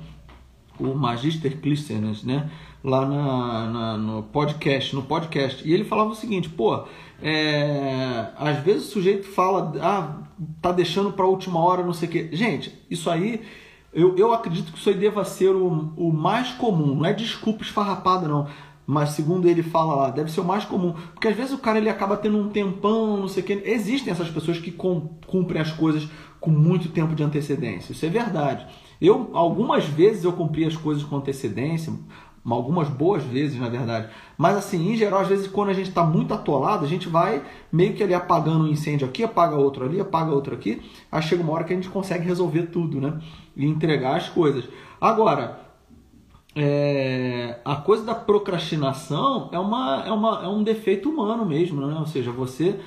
o 0.79 0.93
Magister 0.93 1.59
Clístenes, 1.59 2.23
né? 2.23 2.49
lá 2.83 3.05
na, 3.05 3.67
na, 3.67 3.97
no 3.97 4.23
podcast, 4.23 4.95
no 4.95 5.03
podcast. 5.03 5.67
E 5.67 5.73
ele 5.73 5.83
falava 5.83 6.11
o 6.11 6.15
seguinte, 6.15 6.49
pô, 6.49 6.85
é, 7.21 8.27
às 8.37 8.59
vezes 8.59 8.87
o 8.87 8.91
sujeito 8.91 9.27
fala, 9.27 9.73
ah, 9.81 10.17
tá 10.61 10.71
deixando 10.71 11.11
para 11.11 11.25
última 11.25 11.59
hora, 11.59 11.83
não 11.83 11.93
sei 11.93 12.07
o 12.07 12.11
quê. 12.11 12.29
Gente, 12.31 12.73
isso 12.89 13.09
aí, 13.09 13.41
eu, 13.93 14.15
eu 14.17 14.33
acredito 14.33 14.71
que 14.71 14.77
isso 14.77 14.89
aí 14.89 14.95
deva 14.95 15.25
ser 15.25 15.49
o, 15.49 15.91
o 15.97 16.13
mais 16.13 16.51
comum, 16.51 16.95
não 16.95 17.05
é 17.05 17.13
desculpa 17.13 17.63
esfarrapada 17.63 18.27
não. 18.27 18.47
Mas 18.87 19.09
segundo 19.09 19.49
ele 19.49 19.61
fala 19.61 19.95
lá, 19.95 20.09
deve 20.09 20.31
ser 20.31 20.39
o 20.39 20.45
mais 20.45 20.63
comum. 20.63 20.93
Porque 21.13 21.27
às 21.27 21.35
vezes 21.35 21.51
o 21.51 21.57
cara 21.57 21.77
ele 21.77 21.89
acaba 21.89 22.15
tendo 22.15 22.37
um 22.37 22.47
tempão, 22.47 23.17
não 23.17 23.27
sei 23.27 23.43
o 23.43 23.45
quê. 23.45 23.61
Existem 23.65 24.13
essas 24.13 24.29
pessoas 24.29 24.59
que 24.59 24.71
cumprem 24.71 25.61
as 25.61 25.73
coisas 25.73 26.07
com 26.39 26.49
muito 26.49 26.87
tempo 26.89 27.13
de 27.13 27.21
antecedência. 27.21 27.91
Isso 27.91 28.05
é 28.05 28.09
verdade. 28.09 28.65
Eu, 29.01 29.29
algumas 29.33 29.83
vezes 29.85 30.23
eu 30.23 30.31
cumpri 30.31 30.63
as 30.63 30.77
coisas 30.77 31.03
com 31.03 31.17
antecedência, 31.17 31.91
algumas 32.45 32.87
boas 32.87 33.23
vezes, 33.23 33.59
na 33.59 33.67
verdade. 33.67 34.07
Mas 34.37 34.55
assim, 34.55 34.93
em 34.93 34.95
geral, 34.95 35.19
às 35.19 35.27
vezes 35.27 35.47
quando 35.47 35.69
a 35.69 35.73
gente 35.73 35.89
está 35.89 36.03
muito 36.03 36.33
atolado, 36.33 36.85
a 36.85 36.87
gente 36.87 37.09
vai 37.09 37.43
meio 37.69 37.93
que 37.93 38.01
ali 38.01 38.13
apagando 38.13 38.63
um 38.63 38.67
incêndio 38.67 39.05
aqui, 39.05 39.21
apaga 39.21 39.57
outro 39.57 39.83
ali, 39.83 39.99
apaga 39.99 40.31
outro 40.31 40.55
aqui. 40.55 40.81
Aí 41.11 41.21
chega 41.21 41.43
uma 41.43 41.51
hora 41.51 41.65
que 41.65 41.73
a 41.73 41.75
gente 41.75 41.89
consegue 41.89 42.25
resolver 42.25 42.67
tudo, 42.67 43.01
né? 43.01 43.19
E 43.55 43.65
entregar 43.65 44.15
as 44.15 44.29
coisas. 44.29 44.63
Agora, 45.01 45.66
é, 46.59 47.59
a 47.63 47.75
coisa 47.75 48.03
da 48.03 48.15
procrastinação 48.15 49.47
é, 49.51 49.59
uma, 49.59 50.03
é, 50.07 50.11
uma, 50.11 50.43
é 50.43 50.47
um 50.47 50.63
defeito 50.63 51.07
humano 51.07 51.45
mesmo, 51.45 51.85
né? 51.85 51.95
Ou 51.99 52.07
seja, 52.07 52.31
você 52.31 52.79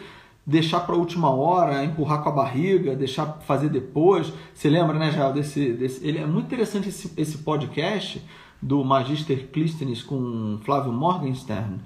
deixar 0.45 0.81
para 0.81 0.97
a 0.97 0.99
última 0.99 1.31
hora, 1.31 1.85
empurrar 1.85 2.21
com 2.21 2.31
a 2.31 2.33
barriga, 2.33 2.97
deixar 2.97 3.39
fazer 3.47 3.69
depois. 3.69 4.33
Você 4.53 4.69
lembra, 4.69 4.99
né, 4.99 5.13
Jael, 5.13 5.33
desse, 5.33 5.73
desse... 5.73 6.05
Ele 6.05 6.19
é 6.19 6.27
muito 6.27 6.47
interessante 6.47 6.89
esse, 6.89 7.13
esse 7.17 7.39
podcast 7.39 8.21
do 8.61 8.85
Magister 8.85 9.49
Clístenes 9.53 10.03
com 10.03 10.59
Flávio 10.65 10.93
Morgenstern, 10.93 11.79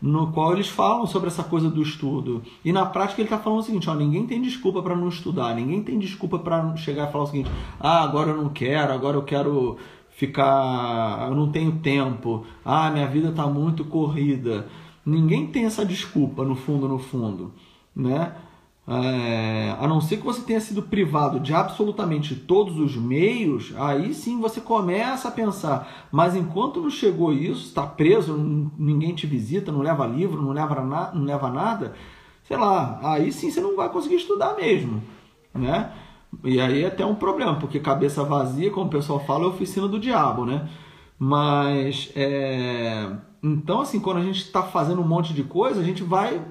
no 0.00 0.32
qual 0.32 0.54
eles 0.54 0.68
falam 0.68 1.06
sobre 1.06 1.28
essa 1.28 1.44
coisa 1.44 1.68
do 1.68 1.82
estudo. 1.82 2.42
E 2.64 2.72
na 2.72 2.86
prática 2.86 3.20
ele 3.20 3.26
está 3.26 3.38
falando 3.38 3.60
o 3.60 3.62
seguinte: 3.62 3.90
ó, 3.90 3.94
ninguém 3.94 4.26
tem 4.26 4.40
desculpa 4.40 4.82
para 4.82 4.96
não 4.96 5.08
estudar, 5.08 5.54
ninguém 5.54 5.82
tem 5.82 5.98
desculpa 5.98 6.38
para 6.38 6.74
chegar 6.76 7.10
e 7.10 7.12
falar 7.12 7.24
o 7.24 7.26
seguinte: 7.26 7.50
ah, 7.78 8.02
agora 8.02 8.30
eu 8.30 8.36
não 8.38 8.48
quero, 8.48 8.92
agora 8.92 9.18
eu 9.18 9.22
quero 9.22 9.76
ficar, 10.16 11.28
eu 11.28 11.34
não 11.34 11.52
tenho 11.52 11.72
tempo, 11.72 12.46
ah, 12.64 12.90
minha 12.90 13.06
vida 13.06 13.28
está 13.28 13.46
muito 13.46 13.84
corrida. 13.84 14.66
Ninguém 15.04 15.46
tem 15.46 15.66
essa 15.66 15.84
desculpa 15.84 16.42
no 16.42 16.56
fundo, 16.56 16.88
no 16.88 16.98
fundo, 16.98 17.52
né? 17.94 18.34
É, 18.88 19.76
a 19.78 19.86
não 19.86 20.00
ser 20.00 20.16
que 20.16 20.24
você 20.24 20.40
tenha 20.42 20.60
sido 20.60 20.80
privado 20.80 21.40
de 21.40 21.52
absolutamente 21.52 22.34
todos 22.34 22.78
os 22.78 22.96
meios, 22.96 23.74
aí 23.76 24.14
sim 24.14 24.40
você 24.40 24.60
começa 24.60 25.28
a 25.28 25.30
pensar. 25.30 26.06
Mas 26.10 26.34
enquanto 26.34 26.80
não 26.80 26.88
chegou 26.88 27.32
isso, 27.32 27.66
está 27.66 27.86
preso, 27.86 28.36
ninguém 28.78 29.14
te 29.14 29.26
visita, 29.26 29.70
não 29.70 29.80
leva 29.80 30.06
livro, 30.06 30.40
não 30.40 30.52
leva, 30.52 30.82
na, 30.82 31.12
não 31.12 31.24
leva 31.24 31.50
nada, 31.50 31.94
sei 32.44 32.56
lá, 32.56 33.00
aí 33.02 33.30
sim 33.32 33.50
você 33.50 33.60
não 33.60 33.76
vai 33.76 33.90
conseguir 33.90 34.16
estudar 34.16 34.56
mesmo, 34.56 35.02
né? 35.52 35.92
E 36.44 36.60
aí 36.60 36.84
é 36.84 36.86
até 36.86 37.04
um 37.04 37.14
problema, 37.14 37.56
porque 37.56 37.80
cabeça 37.80 38.22
vazia, 38.24 38.70
como 38.70 38.86
o 38.86 38.90
pessoal 38.90 39.20
fala, 39.24 39.44
é 39.44 39.48
oficina 39.48 39.88
do 39.88 39.98
diabo, 39.98 40.44
né? 40.44 40.68
Mas, 41.18 42.12
é... 42.14 43.10
então 43.42 43.80
assim, 43.80 44.00
quando 44.00 44.18
a 44.18 44.22
gente 44.22 44.42
está 44.42 44.62
fazendo 44.62 45.00
um 45.00 45.06
monte 45.06 45.32
de 45.32 45.42
coisa, 45.42 45.80
a 45.80 45.84
gente 45.84 46.02
vai 46.02 46.42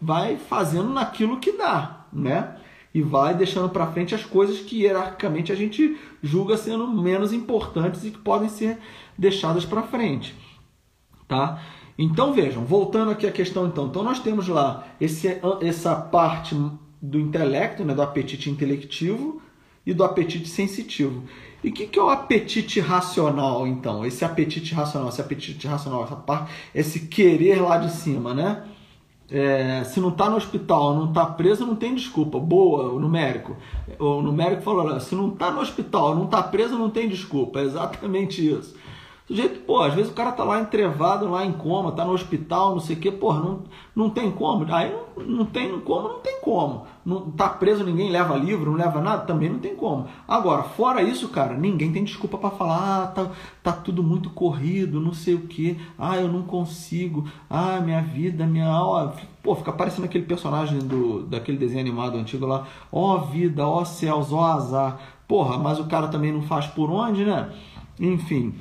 vai 0.00 0.36
fazendo 0.36 0.90
naquilo 0.90 1.40
que 1.40 1.52
dá, 1.52 2.06
né? 2.12 2.56
E 2.92 3.00
vai 3.00 3.34
deixando 3.34 3.70
para 3.70 3.86
frente 3.86 4.14
as 4.14 4.24
coisas 4.24 4.60
que 4.60 4.82
hierarquicamente 4.82 5.50
a 5.50 5.54
gente 5.54 5.98
julga 6.22 6.56
sendo 6.56 6.86
menos 6.86 7.32
importantes 7.32 8.04
e 8.04 8.10
que 8.10 8.18
podem 8.18 8.48
ser 8.48 8.78
deixadas 9.16 9.64
para 9.64 9.82
frente, 9.82 10.36
tá? 11.26 11.58
Então 11.98 12.34
vejam, 12.34 12.64
voltando 12.64 13.10
aqui 13.12 13.26
à 13.26 13.32
questão 13.32 13.66
então, 13.66 13.86
então 13.86 14.02
nós 14.02 14.20
temos 14.20 14.46
lá 14.46 14.84
esse, 15.00 15.40
essa 15.62 15.96
parte 15.96 16.54
do 17.08 17.18
intelecto, 17.18 17.84
né, 17.84 17.94
do 17.94 18.02
apetite 18.02 18.50
intelectivo 18.50 19.42
e 19.84 19.92
do 19.92 20.04
apetite 20.04 20.48
sensitivo. 20.48 21.24
E 21.62 21.68
o 21.68 21.72
que, 21.72 21.86
que, 21.86 21.98
é 21.98 22.02
o 22.02 22.10
apetite 22.10 22.80
racional, 22.80 23.66
então? 23.66 24.04
Esse 24.04 24.24
apetite 24.24 24.74
racional, 24.74 25.08
esse 25.08 25.20
apetite 25.20 25.66
racional, 25.66 26.04
essa 26.04 26.16
parte, 26.16 26.52
esse 26.74 27.00
querer 27.06 27.60
lá 27.60 27.78
de 27.78 27.90
cima, 27.90 28.34
né? 28.34 28.64
é, 29.30 29.82
se 29.84 30.00
não 30.00 30.10
está 30.10 30.28
no 30.28 30.36
hospital, 30.36 30.94
não 30.94 31.08
está 31.08 31.24
preso, 31.26 31.66
não 31.66 31.74
tem 31.74 31.94
desculpa. 31.94 32.38
Boa, 32.38 32.92
o 32.92 33.00
numérico. 33.00 33.56
O 33.98 34.20
numérico 34.20 34.62
falou: 34.62 34.98
se 35.00 35.14
não 35.14 35.32
está 35.32 35.50
no 35.50 35.60
hospital, 35.60 36.14
não 36.14 36.24
está 36.24 36.42
preso, 36.42 36.78
não 36.78 36.90
tem 36.90 37.08
desculpa. 37.08 37.60
É 37.60 37.64
exatamente 37.64 38.46
isso. 38.46 38.76
O 39.24 39.28
sujeito, 39.28 39.60
pô, 39.60 39.80
às 39.80 39.94
vezes 39.94 40.10
o 40.12 40.14
cara 40.14 40.32
tá 40.32 40.44
lá 40.44 40.60
entrevado, 40.60 41.30
lá 41.30 41.46
em 41.46 41.52
coma, 41.52 41.92
tá 41.92 42.04
no 42.04 42.12
hospital, 42.12 42.72
não 42.72 42.80
sei 42.80 42.94
o 42.94 42.98
quê, 43.00 43.10
pô, 43.10 43.32
não, 43.32 43.62
não 43.96 44.10
tem 44.10 44.30
como. 44.30 44.66
Aí 44.70 44.92
não, 44.92 45.24
não 45.24 45.46
tem 45.46 45.80
como, 45.80 46.08
não 46.08 46.18
tem 46.18 46.40
como. 46.42 46.86
Não 47.06 47.30
tá 47.30 47.48
preso, 47.48 47.84
ninguém 47.84 48.10
leva 48.10 48.36
livro, 48.36 48.70
não 48.70 48.78
leva 48.78 49.00
nada, 49.00 49.24
também 49.24 49.48
não 49.48 49.58
tem 49.58 49.74
como. 49.74 50.06
Agora, 50.28 50.62
fora 50.62 51.02
isso, 51.02 51.28
cara, 51.28 51.54
ninguém 51.54 51.90
tem 51.90 52.04
desculpa 52.04 52.36
para 52.36 52.50
falar, 52.50 53.02
ah, 53.02 53.06
tá, 53.06 53.30
tá 53.62 53.72
tudo 53.72 54.02
muito 54.02 54.28
corrido, 54.28 55.00
não 55.00 55.14
sei 55.14 55.34
o 55.34 55.46
quê, 55.46 55.78
ah, 55.98 56.18
eu 56.18 56.28
não 56.28 56.42
consigo, 56.42 57.26
ah, 57.48 57.80
minha 57.80 58.02
vida, 58.02 58.44
minha 58.44 58.68
alma. 58.68 59.14
Pô, 59.42 59.54
fica 59.54 59.72
parecendo 59.72 60.04
aquele 60.04 60.26
personagem 60.26 60.80
do, 60.80 61.22
daquele 61.22 61.56
desenho 61.56 61.80
animado 61.80 62.18
antigo 62.18 62.44
lá, 62.44 62.66
ó 62.92 63.16
vida, 63.18 63.66
ó 63.66 63.86
céus, 63.86 64.34
ó 64.34 64.44
azar. 64.44 64.98
Porra, 65.26 65.56
mas 65.56 65.80
o 65.80 65.86
cara 65.86 66.08
também 66.08 66.30
não 66.30 66.42
faz 66.42 66.66
por 66.66 66.90
onde, 66.90 67.24
né? 67.24 67.50
Enfim, 67.98 68.54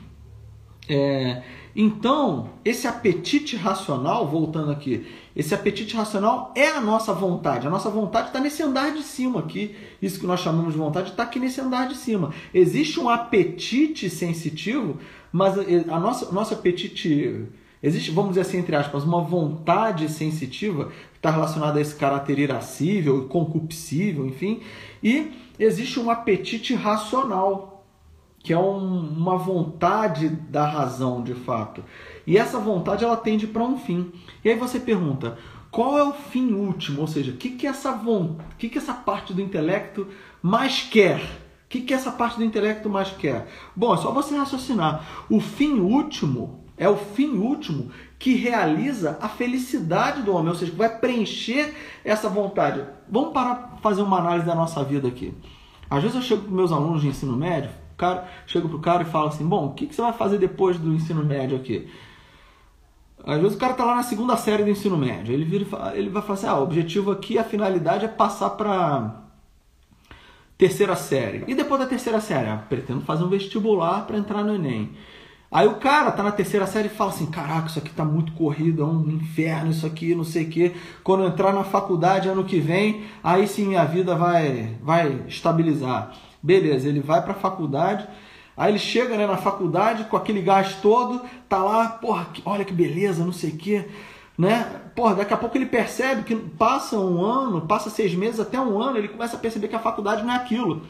é, 0.87 1.41
então, 1.75 2.51
esse 2.63 2.87
apetite 2.87 3.55
racional, 3.55 4.27
voltando 4.27 4.71
aqui, 4.71 5.07
esse 5.35 5.55
apetite 5.55 5.95
racional 5.95 6.51
é 6.55 6.67
a 6.67 6.79
nossa 6.79 7.13
vontade. 7.13 7.65
A 7.65 7.69
nossa 7.69 7.89
vontade 7.89 8.27
está 8.27 8.39
nesse 8.39 8.61
andar 8.61 8.93
de 8.93 9.01
cima 9.01 9.39
aqui. 9.39 9.75
Isso 10.01 10.19
que 10.19 10.27
nós 10.27 10.39
chamamos 10.39 10.73
de 10.73 10.79
vontade 10.79 11.09
está 11.09 11.23
aqui 11.23 11.39
nesse 11.39 11.59
andar 11.59 11.87
de 11.87 11.95
cima. 11.95 12.31
Existe 12.53 12.99
um 12.99 13.09
apetite 13.09 14.09
sensitivo, 14.09 14.99
mas 15.31 15.57
a 15.57 15.99
nossa, 15.99 16.31
nosso 16.31 16.53
apetite. 16.53 17.47
Existe, 17.81 18.11
vamos 18.11 18.31
dizer 18.31 18.41
assim, 18.41 18.59
entre 18.59 18.75
aspas, 18.75 19.03
uma 19.03 19.21
vontade 19.21 20.07
sensitiva 20.07 20.85
que 21.11 21.17
está 21.17 21.31
relacionada 21.31 21.79
a 21.79 21.81
esse 21.81 21.95
caráter 21.95 22.39
irascível, 22.39 23.27
concupiscível, 23.27 24.25
enfim. 24.25 24.61
E 25.03 25.31
existe 25.59 25.99
um 25.99 26.09
apetite 26.09 26.75
racional, 26.75 27.72
que 28.43 28.51
é 28.51 28.59
um, 28.59 28.99
uma 28.99 29.37
vontade 29.37 30.27
da 30.27 30.67
razão 30.67 31.23
de 31.23 31.33
fato. 31.33 31.81
E 32.27 32.37
essa 32.37 32.59
vontade 32.59 33.05
ela 33.05 33.15
tende 33.15 33.47
para 33.47 33.63
um 33.63 33.77
fim. 33.77 34.11
E 34.43 34.49
aí 34.49 34.55
você 34.57 34.81
pergunta, 34.81 35.37
qual 35.71 35.97
é 35.97 36.03
o 36.03 36.11
fim 36.11 36.51
último? 36.51 37.01
Ou 37.01 37.07
seja, 37.07 37.31
o 37.31 37.37
que, 37.37 37.51
que, 37.51 37.65
essa, 37.65 37.97
que, 38.59 38.67
que 38.67 38.77
essa 38.77 38.93
parte 38.93 39.33
do 39.33 39.41
intelecto 39.41 40.07
mais 40.41 40.81
quer? 40.81 41.21
O 41.21 41.69
que, 41.69 41.81
que 41.81 41.93
essa 41.93 42.11
parte 42.11 42.37
do 42.37 42.43
intelecto 42.43 42.89
mais 42.89 43.09
quer? 43.11 43.47
Bom, 43.73 43.93
é 43.95 43.97
só 43.97 44.11
você 44.11 44.35
raciocinar. 44.35 45.25
O 45.29 45.39
fim 45.39 45.79
último 45.79 46.65
é 46.77 46.87
o 46.87 46.97
fim 46.97 47.37
último 47.37 47.91
que 48.19 48.35
realiza 48.35 49.17
a 49.21 49.29
felicidade 49.29 50.21
do 50.21 50.35
homem, 50.35 50.49
ou 50.49 50.55
seja, 50.55 50.71
que 50.71 50.77
vai 50.77 50.99
preencher 50.99 51.73
essa 52.03 52.27
vontade. 52.27 52.83
Vamos 53.09 53.31
para 53.31 53.77
fazer 53.81 54.01
uma 54.01 54.19
análise 54.19 54.45
da 54.45 54.53
nossa 54.53 54.83
vida 54.83 55.07
aqui. 55.07 55.33
Às 55.89 56.01
vezes 56.03 56.17
eu 56.17 56.21
chego 56.21 56.43
com 56.43 56.51
meus 56.51 56.71
alunos 56.71 57.01
de 57.01 57.07
ensino 57.07 57.35
médio 57.37 57.71
cara, 57.97 58.27
chega 58.45 58.67
pro 58.67 58.79
cara 58.79 59.03
e 59.03 59.05
fala 59.05 59.29
assim: 59.29 59.45
Bom, 59.45 59.67
o 59.67 59.73
que, 59.73 59.87
que 59.87 59.95
você 59.95 60.01
vai 60.01 60.13
fazer 60.13 60.37
depois 60.37 60.77
do 60.77 60.93
ensino 60.93 61.23
médio 61.23 61.57
aqui? 61.57 61.89
Às 63.25 63.39
vezes 63.39 63.55
o 63.55 63.59
cara 63.59 63.73
tá 63.73 63.85
lá 63.85 63.95
na 63.95 64.03
segunda 64.03 64.35
série 64.35 64.63
do 64.63 64.69
ensino 64.69 64.97
médio. 64.97 65.33
Ele, 65.33 65.45
vira, 65.45 65.65
ele 65.95 66.09
vai 66.09 66.21
falar 66.21 66.33
assim: 66.33 66.47
Ah, 66.47 66.59
o 66.59 66.63
objetivo 66.63 67.11
aqui, 67.11 67.37
a 67.37 67.43
finalidade 67.43 68.05
é 68.05 68.09
passar 68.09 68.51
para 68.51 69.23
terceira 70.57 70.95
série. 70.95 71.43
E 71.47 71.55
depois 71.55 71.79
da 71.79 71.87
terceira 71.87 72.19
série? 72.19 72.49
Ah, 72.49 72.57
pretendo 72.57 73.01
fazer 73.01 73.23
um 73.23 73.29
vestibular 73.29 74.05
para 74.05 74.17
entrar 74.17 74.43
no 74.43 74.55
Enem. 74.55 74.91
Aí 75.53 75.67
o 75.67 75.75
cara 75.75 76.11
tá 76.11 76.23
na 76.23 76.31
terceira 76.31 76.65
série 76.65 76.87
e 76.87 76.91
fala 76.91 77.11
assim: 77.11 77.27
Caraca, 77.27 77.67
isso 77.67 77.77
aqui 77.79 77.91
tá 77.91 78.03
muito 78.03 78.31
corrido, 78.33 78.81
é 78.81 78.85
um 78.85 79.07
inferno, 79.07 79.69
isso 79.69 79.85
aqui, 79.85 80.15
não 80.15 80.23
sei 80.23 80.45
o 80.45 80.49
quê. 80.49 80.73
Quando 81.03 81.25
entrar 81.25 81.53
na 81.53 81.63
faculdade 81.63 82.27
ano 82.27 82.43
que 82.43 82.59
vem, 82.59 83.05
aí 83.23 83.47
sim 83.47 83.67
minha 83.67 83.85
vida 83.85 84.15
vai, 84.15 84.75
vai 84.81 85.23
estabilizar. 85.27 86.11
Beleza, 86.43 86.89
ele 86.89 86.99
vai 86.99 87.21
para 87.21 87.31
a 87.31 87.35
faculdade, 87.35 88.05
aí 88.57 88.69
ele 88.69 88.79
chega 88.79 89.15
né, 89.15 89.25
na 89.25 89.37
faculdade 89.37 90.03
com 90.03 90.17
aquele 90.17 90.41
gás 90.41 90.75
todo, 90.81 91.21
tá 91.47 91.57
lá, 91.57 91.87
porra, 91.87 92.27
olha 92.43 92.65
que 92.65 92.73
beleza, 92.73 93.23
não 93.23 93.31
sei 93.31 93.51
o 93.51 93.57
quê, 93.57 93.87
né? 94.37 94.81
Porra, 94.93 95.15
daqui 95.15 95.33
a 95.33 95.37
pouco 95.37 95.57
ele 95.57 95.65
percebe 95.65 96.23
que 96.23 96.35
passa 96.35 96.99
um 96.99 97.23
ano, 97.23 97.61
passa 97.61 97.89
seis 97.89 98.13
meses, 98.13 98.41
até 98.41 98.59
um 98.59 98.81
ano, 98.81 98.97
ele 98.97 99.07
começa 99.07 99.37
a 99.37 99.39
perceber 99.39 99.69
que 99.69 99.75
a 99.75 99.79
faculdade 99.79 100.21
não 100.23 100.33
é 100.33 100.35
aquilo. 100.35 100.81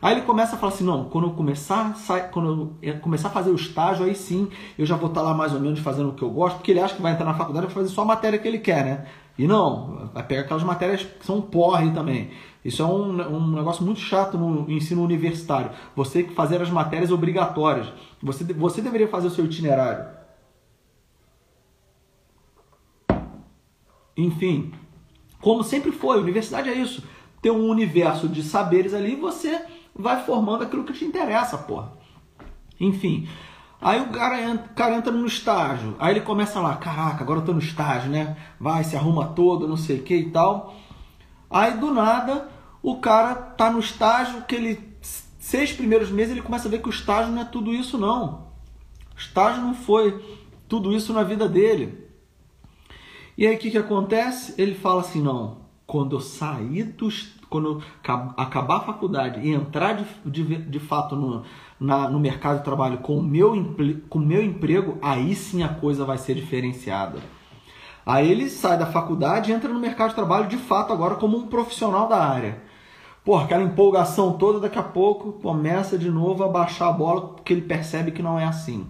Aí 0.00 0.14
ele 0.14 0.22
começa 0.22 0.56
a 0.56 0.58
falar 0.58 0.72
assim, 0.72 0.84
não, 0.84 1.04
quando 1.04 1.28
eu 1.28 1.32
começar, 1.32 1.94
quando 2.32 2.76
eu 2.82 2.98
começar 2.98 3.28
a 3.28 3.30
fazer 3.30 3.50
o 3.50 3.54
estágio, 3.54 4.04
aí 4.04 4.16
sim 4.16 4.48
eu 4.76 4.84
já 4.84 4.96
vou 4.96 5.08
estar 5.08 5.22
lá 5.22 5.32
mais 5.32 5.52
ou 5.54 5.60
menos 5.60 5.78
fazendo 5.78 6.08
o 6.08 6.12
que 6.14 6.22
eu 6.22 6.30
gosto, 6.30 6.56
porque 6.56 6.72
ele 6.72 6.80
acha 6.80 6.96
que 6.96 7.02
vai 7.02 7.12
entrar 7.12 7.24
na 7.26 7.34
faculdade 7.34 7.66
e 7.66 7.70
fazer 7.70 7.88
só 7.88 8.02
a 8.02 8.06
matéria 8.06 8.38
que 8.38 8.48
ele 8.48 8.58
quer, 8.58 8.84
né? 8.84 9.06
E 9.38 9.46
não, 9.46 10.10
vai 10.12 10.24
pegar 10.24 10.40
aquelas 10.42 10.64
matérias 10.64 11.04
que 11.04 11.24
são 11.24 11.40
porre 11.40 11.90
também. 11.92 12.30
Isso 12.64 12.82
é 12.82 12.84
um, 12.84 13.36
um 13.36 13.56
negócio 13.56 13.84
muito 13.84 14.00
chato 14.00 14.38
no 14.38 14.70
ensino 14.70 15.02
universitário. 15.02 15.70
Você 15.96 16.24
fazer 16.24 16.62
as 16.62 16.70
matérias 16.70 17.10
obrigatórias. 17.10 17.92
Você, 18.22 18.44
você 18.44 18.80
deveria 18.80 19.08
fazer 19.08 19.26
o 19.26 19.30
seu 19.30 19.44
itinerário. 19.44 20.06
Enfim, 24.16 24.72
como 25.40 25.64
sempre 25.64 25.90
foi, 25.90 26.20
universidade 26.20 26.68
é 26.68 26.74
isso. 26.74 27.02
Tem 27.40 27.50
um 27.50 27.68
universo 27.68 28.28
de 28.28 28.42
saberes 28.42 28.94
ali 28.94 29.14
e 29.14 29.16
você 29.16 29.64
vai 29.94 30.24
formando 30.24 30.62
aquilo 30.62 30.84
que 30.84 30.92
te 30.92 31.04
interessa, 31.04 31.58
porra. 31.58 31.92
Enfim, 32.78 33.28
Aí 33.82 34.00
o 34.00 34.10
cara, 34.10 34.40
entra, 34.40 34.66
o 34.66 34.74
cara 34.76 34.94
entra 34.94 35.10
no 35.10 35.26
estágio, 35.26 35.96
aí 35.98 36.12
ele 36.12 36.20
começa 36.20 36.60
lá, 36.60 36.76
caraca, 36.76 37.24
agora 37.24 37.40
eu 37.40 37.44
tô 37.44 37.52
no 37.52 37.58
estágio, 37.58 38.12
né? 38.12 38.36
Vai, 38.60 38.84
se 38.84 38.96
arruma 38.96 39.26
todo, 39.26 39.66
não 39.66 39.76
sei 39.76 39.98
o 39.98 40.02
que 40.04 40.14
e 40.14 40.30
tal. 40.30 40.76
Aí 41.50 41.76
do 41.76 41.92
nada, 41.92 42.48
o 42.82 42.96
cara 42.96 43.34
tá 43.34 43.70
no 43.70 43.78
estágio 43.78 44.42
que 44.42 44.54
ele 44.54 44.92
seis 45.38 45.72
primeiros 45.72 46.10
meses 46.10 46.32
ele 46.32 46.42
começa 46.42 46.68
a 46.68 46.70
ver 46.70 46.80
que 46.80 46.88
o 46.88 46.90
estágio 46.90 47.32
não 47.32 47.42
é 47.42 47.44
tudo 47.44 47.72
isso 47.72 47.98
não. 47.98 48.52
O 49.14 49.18
estágio 49.18 49.62
não 49.62 49.74
foi 49.74 50.40
tudo 50.68 50.92
isso 50.92 51.12
na 51.12 51.22
vida 51.22 51.48
dele. 51.48 52.06
E 53.36 53.46
aí 53.46 53.56
o 53.56 53.58
que, 53.58 53.70
que 53.70 53.78
acontece? 53.78 54.54
Ele 54.56 54.74
fala 54.74 55.00
assim, 55.00 55.22
não, 55.22 55.58
quando 55.86 56.16
eu 56.16 56.20
sair 56.20 56.84
dos. 56.84 57.40
Quando 57.50 57.68
eu 57.68 57.82
acabar 58.34 58.76
a 58.76 58.80
faculdade 58.80 59.40
e 59.40 59.50
entrar 59.50 59.92
de, 59.92 60.06
de, 60.24 60.56
de 60.56 60.78
fato 60.78 61.14
no, 61.14 61.44
na, 61.78 62.08
no 62.08 62.18
mercado 62.18 62.58
de 62.58 62.64
trabalho 62.64 62.98
com 62.98 63.18
o 63.18 63.22
meu, 63.22 63.52
com 64.08 64.18
o 64.18 64.22
meu 64.22 64.42
emprego, 64.42 64.96
aí 65.02 65.34
sim 65.34 65.62
a 65.62 65.68
coisa 65.68 66.02
vai 66.02 66.16
ser 66.16 66.34
diferenciada. 66.34 67.18
Aí 68.06 68.30
ele 68.30 68.48
sai 68.48 68.78
da 68.78 68.86
faculdade 68.86 69.50
e 69.50 69.54
entra 69.54 69.70
no 69.70 69.78
mercado 69.78 70.10
de 70.10 70.14
trabalho 70.14 70.48
de 70.48 70.56
fato 70.56 70.94
agora 70.94 71.16
como 71.16 71.36
um 71.36 71.46
profissional 71.46 72.08
da 72.08 72.24
área. 72.24 72.71
Pô, 73.24 73.36
aquela 73.36 73.62
empolgação 73.62 74.32
toda, 74.32 74.58
daqui 74.58 74.78
a 74.78 74.82
pouco 74.82 75.34
começa 75.34 75.96
de 75.96 76.10
novo 76.10 76.42
a 76.42 76.48
baixar 76.48 76.88
a 76.88 76.92
bola 76.92 77.28
porque 77.28 77.52
ele 77.52 77.62
percebe 77.62 78.10
que 78.10 78.20
não 78.20 78.36
é 78.36 78.44
assim. 78.44 78.84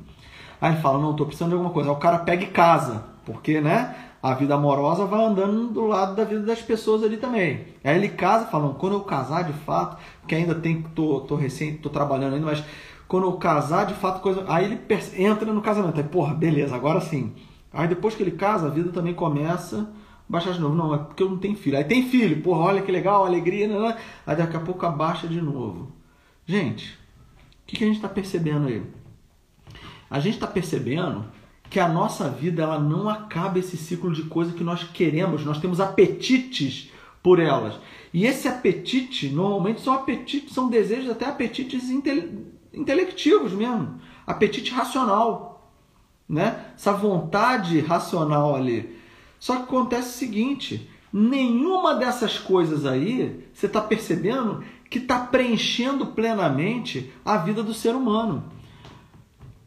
Aí 0.59 0.73
ele 0.73 0.81
fala, 0.81 0.99
não, 0.99 1.15
tô 1.15 1.27
precisando 1.27 1.51
de 1.51 1.55
alguma 1.55 1.73
coisa. 1.73 1.91
Aí 1.91 1.95
o 1.95 1.99
cara 1.99 2.19
pega 2.21 2.45
e 2.45 2.47
casa, 2.47 3.05
porque, 3.27 3.61
né, 3.61 3.95
a 4.23 4.33
vida 4.33 4.55
amorosa 4.55 5.05
vai 5.05 5.23
andando 5.23 5.69
do 5.69 5.87
lado 5.87 6.17
da 6.17 6.25
vida 6.25 6.47
das 6.47 6.63
pessoas 6.63 7.03
ali 7.03 7.19
também. 7.19 7.67
Aí 7.85 7.95
ele 7.95 8.09
casa, 8.09 8.47
falando, 8.47 8.75
quando 8.77 8.95
eu 8.95 9.01
casar 9.01 9.45
de 9.45 9.53
fato, 9.53 9.99
que 10.27 10.35
ainda 10.35 10.55
tem, 10.55 10.81
tô, 10.81 11.21
tô 11.21 11.35
recém, 11.35 11.77
tô 11.77 11.91
trabalhando 11.91 12.35
ainda, 12.35 12.47
mas 12.47 12.65
quando 13.07 13.27
eu 13.27 13.33
casar 13.35 13.85
de 13.85 13.93
fato, 13.93 14.23
coisa... 14.23 14.47
aí 14.49 14.65
ele 14.65 14.81
entra 15.19 15.53
no 15.53 15.61
casamento. 15.61 15.99
Aí, 15.99 16.05
porra, 16.05 16.33
beleza, 16.33 16.75
agora 16.75 17.03
sim. 17.03 17.35
Aí 17.71 17.87
depois 17.87 18.15
que 18.15 18.23
ele 18.23 18.31
casa, 18.31 18.69
a 18.69 18.71
vida 18.71 18.91
também 18.93 19.13
começa 19.13 19.91
baixar 20.33 20.55
de 20.55 20.61
novo. 20.61 20.75
Não, 20.75 20.95
é 20.95 20.99
porque 20.99 21.23
eu 21.23 21.29
não 21.29 21.37
tenho 21.37 21.55
filho. 21.55 21.77
Aí 21.77 21.85
tem 21.85 22.09
filho, 22.09 22.43
porra, 22.43 22.61
olha 22.61 22.83
que 22.83 22.91
legal, 22.91 23.27
alegria, 23.27 23.69
né, 23.69 23.79
né? 23.79 23.99
Aí 24.27 24.35
daqui 24.35 24.57
a 24.57 24.61
pouco 24.61 24.85
abaixa 24.87 25.29
de 25.29 25.41
novo. 25.43 25.93
Gente, 26.47 26.99
o 27.63 27.67
que, 27.67 27.77
que 27.77 27.85
a 27.85 27.87
gente 27.87 27.97
está 27.97 28.09
percebendo 28.09 28.67
aí? 28.67 28.83
A 30.11 30.19
gente 30.19 30.35
está 30.35 30.47
percebendo 30.47 31.27
que 31.69 31.79
a 31.79 31.89
nossa 31.89 32.31
vida 32.31 32.63
ela 32.63 32.79
não 32.79 33.09
acaba 33.09 33.59
esse 33.59 33.77
ciclo 33.77 34.13
de 34.13 34.25
coisas 34.25 34.55
que 34.55 34.65
nós 34.65 34.83
queremos, 34.85 35.45
nós 35.45 35.61
temos 35.61 35.81
apetites 35.81 36.91
por 37.23 37.39
elas. 37.39 37.79
E 38.13 38.27
esse 38.27 38.49
apetite, 38.49 39.29
normalmente 39.29 39.81
são 39.81 39.93
apetites, 39.93 40.53
são 40.53 40.69
desejos, 40.69 41.11
até 41.11 41.27
apetites 41.27 41.89
intele 41.91 42.51
intelectivos 42.75 43.53
mesmo, 43.53 44.01
apetite 44.27 44.73
racional, 44.73 45.71
né? 46.27 46.73
Essa 46.75 46.93
vontade 46.93 47.81
racional 47.81 48.57
ali. 48.57 49.02
Só 49.43 49.57
que 49.57 49.63
acontece 49.63 50.09
o 50.11 50.19
seguinte: 50.19 50.89
nenhuma 51.13 51.97
dessas 51.97 52.39
coisas 52.39 52.87
aí 52.87 53.45
você 53.53 53.67
está 53.67 53.81
percebendo 53.81 54.63
que 54.89 54.99
está 54.99 55.19
preenchendo 55.19 56.07
plenamente 56.07 57.13
a 57.25 57.39
vida 57.39 57.61
do 57.61 57.75
ser 57.75 57.97
humano. 57.97 58.45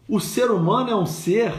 O 0.08 0.22
ser 0.22 0.50
humano 0.50 0.92
é 0.92 0.96
um 0.96 1.06
ser 1.06 1.54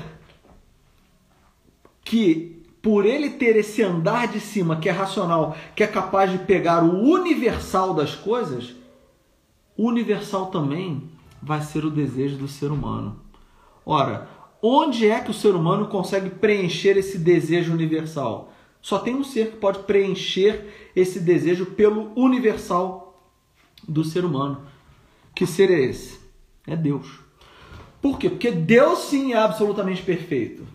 que, 2.02 2.64
por 2.80 3.04
ele 3.04 3.28
ter 3.28 3.54
esse 3.54 3.82
andar 3.82 4.28
de 4.28 4.40
cima 4.40 4.76
que 4.76 4.88
é 4.88 4.92
racional, 4.92 5.54
que 5.74 5.84
é 5.84 5.86
capaz 5.86 6.32
de 6.32 6.38
pegar 6.38 6.82
o 6.82 7.02
universal 7.02 7.92
das 7.92 8.14
coisas, 8.14 8.74
universal 9.76 10.46
também 10.46 11.02
vai 11.42 11.60
ser 11.60 11.84
o 11.84 11.90
desejo 11.90 12.38
do 12.38 12.48
ser 12.48 12.70
humano. 12.70 13.20
Ora, 13.84 14.35
Onde 14.62 15.08
é 15.08 15.20
que 15.20 15.30
o 15.30 15.34
ser 15.34 15.54
humano 15.54 15.86
consegue 15.88 16.30
preencher 16.30 16.96
esse 16.96 17.18
desejo 17.18 17.72
universal? 17.72 18.52
Só 18.80 18.98
tem 18.98 19.14
um 19.14 19.24
ser 19.24 19.50
que 19.50 19.56
pode 19.56 19.80
preencher 19.80 20.90
esse 20.94 21.20
desejo 21.20 21.66
pelo 21.66 22.12
universal 22.16 23.30
do 23.86 24.04
ser 24.04 24.24
humano. 24.24 24.66
Que 25.34 25.46
ser 25.46 25.70
é 25.70 25.80
esse? 25.80 26.18
É 26.66 26.74
Deus. 26.74 27.06
Por 28.00 28.18
quê? 28.18 28.30
Porque 28.30 28.50
Deus 28.50 29.00
sim 29.00 29.32
é 29.32 29.36
absolutamente 29.36 30.02
perfeito. 30.02 30.66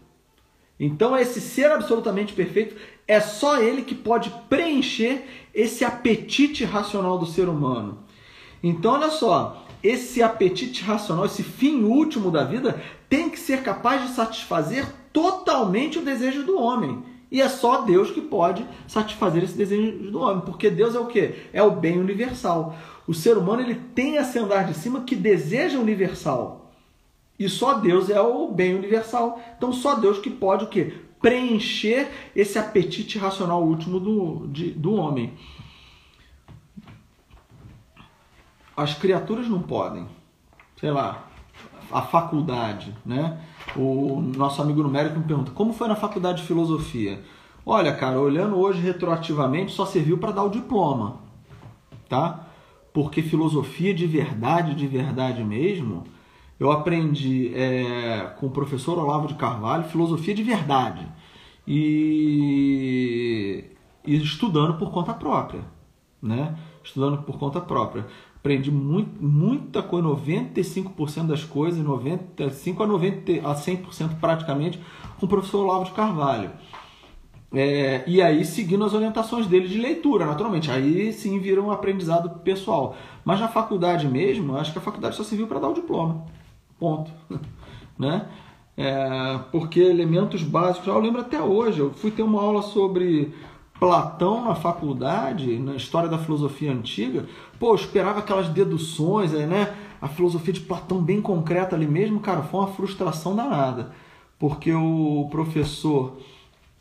Então, 0.80 1.16
esse 1.16 1.40
ser 1.40 1.72
absolutamente 1.72 2.34
perfeito 2.34 2.76
é 3.08 3.20
só 3.20 3.62
ele 3.62 3.84
que 3.84 3.94
pode 3.94 4.32
preencher 4.50 5.26
esse 5.54 5.86
apetite 5.86 6.66
racional 6.66 7.18
do 7.18 7.26
ser 7.26 7.48
humano. 7.48 8.04
Então, 8.64 8.94
olha 8.94 9.10
só, 9.10 9.66
esse 9.84 10.22
apetite 10.22 10.84
racional, 10.84 11.26
esse 11.26 11.44
fim 11.44 11.84
último 11.84 12.30
da 12.32 12.44
vida, 12.44 12.82
tem 13.10 13.30
que 13.30 13.40
ser 13.40 13.64
capaz 13.64 14.08
de 14.08 14.16
satisfazer 14.16 14.86
totalmente 15.12 16.00
o 16.00 16.06
desejo 16.06 16.44
do 16.44 16.60
homem. 16.60 17.04
E 17.32 17.42
é 17.42 17.48
só 17.48 17.82
Deus 17.82 18.12
que 18.12 18.20
pode 18.20 18.66
satisfazer 18.88 19.44
esse 19.44 19.58
desejo 19.58 20.12
do 20.12 20.20
homem, 20.20 20.44
porque 20.46 20.70
Deus 20.70 20.96
é 20.96 21.00
o 21.00 21.06
que? 21.06 21.34
É 21.54 21.64
o 21.64 21.72
bem 21.72 21.98
universal. 21.98 22.76
O 23.08 23.14
ser 23.14 23.38
humano 23.38 23.62
ele 23.62 23.76
tem 23.96 24.18
esse 24.18 24.38
andar 24.38 24.66
de 24.66 24.74
cima 24.74 25.02
que 25.02 25.16
deseja 25.16 25.80
universal. 25.80 26.74
E 27.40 27.48
só 27.48 27.76
Deus 27.76 28.10
é 28.10 28.22
o 28.22 28.52
bem 28.52 28.76
universal. 28.76 29.42
Então 29.58 29.72
só 29.72 29.96
Deus 29.96 30.20
que 30.20 30.30
pode 30.30 30.66
o 30.66 30.68
quê? 30.68 30.94
Preencher 31.22 32.10
esse 32.36 32.60
apetite 32.60 33.18
racional 33.18 33.64
último 33.64 34.00
do, 34.00 34.48
de, 34.48 34.72
do 34.72 34.94
homem. 34.94 35.34
As 38.76 38.94
criaturas 38.94 39.48
não 39.48 39.62
podem. 39.62 40.08
Sei 40.80 40.92
lá, 40.92 41.28
a 41.92 42.02
faculdade, 42.02 42.96
né? 43.06 43.40
O 43.76 44.22
nosso 44.36 44.62
amigo 44.62 44.82
numérico 44.82 45.20
me 45.20 45.26
pergunta: 45.26 45.52
como 45.52 45.74
foi 45.74 45.88
na 45.88 45.96
faculdade 45.96 46.42
de 46.42 46.48
filosofia? 46.48 47.22
Olha, 47.66 47.94
cara, 47.94 48.20
olhando 48.20 48.58
hoje 48.58 48.82
retroativamente, 48.82 49.72
só 49.72 49.86
serviu 49.86 50.18
para 50.18 50.32
dar 50.32 50.44
o 50.44 50.50
diploma, 50.50 51.20
tá? 52.10 52.48
Porque 52.92 53.22
filosofia 53.22 53.94
de 53.94 54.08
verdade, 54.08 54.74
de 54.74 54.88
verdade 54.88 55.44
mesmo, 55.44 56.04
eu 56.60 56.72
aprendi 56.72 57.54
é, 57.56 58.34
com 58.40 58.48
o 58.48 58.52
professor 58.52 58.98
Olavo 58.98 59.28
de 59.28 59.36
Carvalho 59.36 59.84
filosofia 59.86 60.34
de 60.34 60.44
verdade 60.44 61.08
e, 61.68 63.66
e 64.06 64.16
estudando 64.18 64.78
por 64.78 64.92
conta 64.92 65.14
própria, 65.14 65.64
né? 66.22 66.58
Estudando 66.84 67.22
por 67.24 67.38
conta 67.38 67.62
própria. 67.62 68.08
Aprendi 68.42 68.72
muito, 68.72 69.24
muita 69.24 69.84
coisa, 69.84 70.08
95% 70.08 71.28
das 71.28 71.44
coisas, 71.44 71.80
95 71.80 72.82
a, 72.82 72.88
90, 72.88 73.32
a 73.48 73.54
100% 73.54 74.20
praticamente, 74.20 74.80
com 75.20 75.28
o 75.28 75.30
professor 75.30 75.64
Olavo 75.64 75.86
de 75.86 75.92
Carvalho. 75.92 76.50
É, 77.54 78.04
e 78.08 78.20
aí 78.20 78.44
seguindo 78.44 78.84
as 78.84 78.96
orientações 78.96 79.46
dele 79.46 79.68
de 79.68 79.78
leitura, 79.78 80.26
naturalmente. 80.26 80.72
Aí 80.72 81.14
sim 81.14 81.38
vira 81.38 81.62
um 81.62 81.70
aprendizado 81.70 82.40
pessoal. 82.40 82.96
Mas 83.24 83.40
na 83.40 83.48
faculdade 83.48 84.08
mesmo, 84.08 84.56
acho 84.56 84.72
que 84.72 84.80
a 84.80 84.82
faculdade 84.82 85.16
só 85.16 85.24
serviu 85.24 85.46
para 85.46 85.60
dar 85.60 85.70
o 85.70 85.74
diploma. 85.76 86.26
Ponto. 86.80 87.12
né? 88.00 88.28
É, 88.76 89.40
porque 89.52 89.82
elementos 89.82 90.42
básicos, 90.42 90.88
eu 90.88 90.98
lembro 90.98 91.22
até 91.22 91.40
hoje, 91.40 91.80
eu 91.80 91.94
fui 91.94 92.10
ter 92.10 92.24
uma 92.24 92.42
aula 92.42 92.64
sobre 92.64 93.34
Platão 93.82 94.46
na 94.46 94.54
faculdade, 94.54 95.58
na 95.58 95.74
história 95.74 96.08
da 96.08 96.20
filosofia 96.20 96.72
antiga, 96.72 97.26
pô, 97.58 97.72
eu 97.72 97.76
esperava 97.76 98.20
aquelas 98.20 98.48
deduções, 98.48 99.32
né? 99.32 99.76
A 100.00 100.08
filosofia 100.08 100.54
de 100.54 100.60
Platão 100.60 101.02
bem 101.02 101.20
concreta 101.20 101.76
ali 101.76 101.88
mesmo, 101.88 102.20
cara, 102.20 102.44
foi 102.44 102.60
uma 102.60 102.68
frustração 102.68 103.36
danada. 103.36 103.92
Porque 104.38 104.72
o 104.72 105.28
professor 105.32 106.18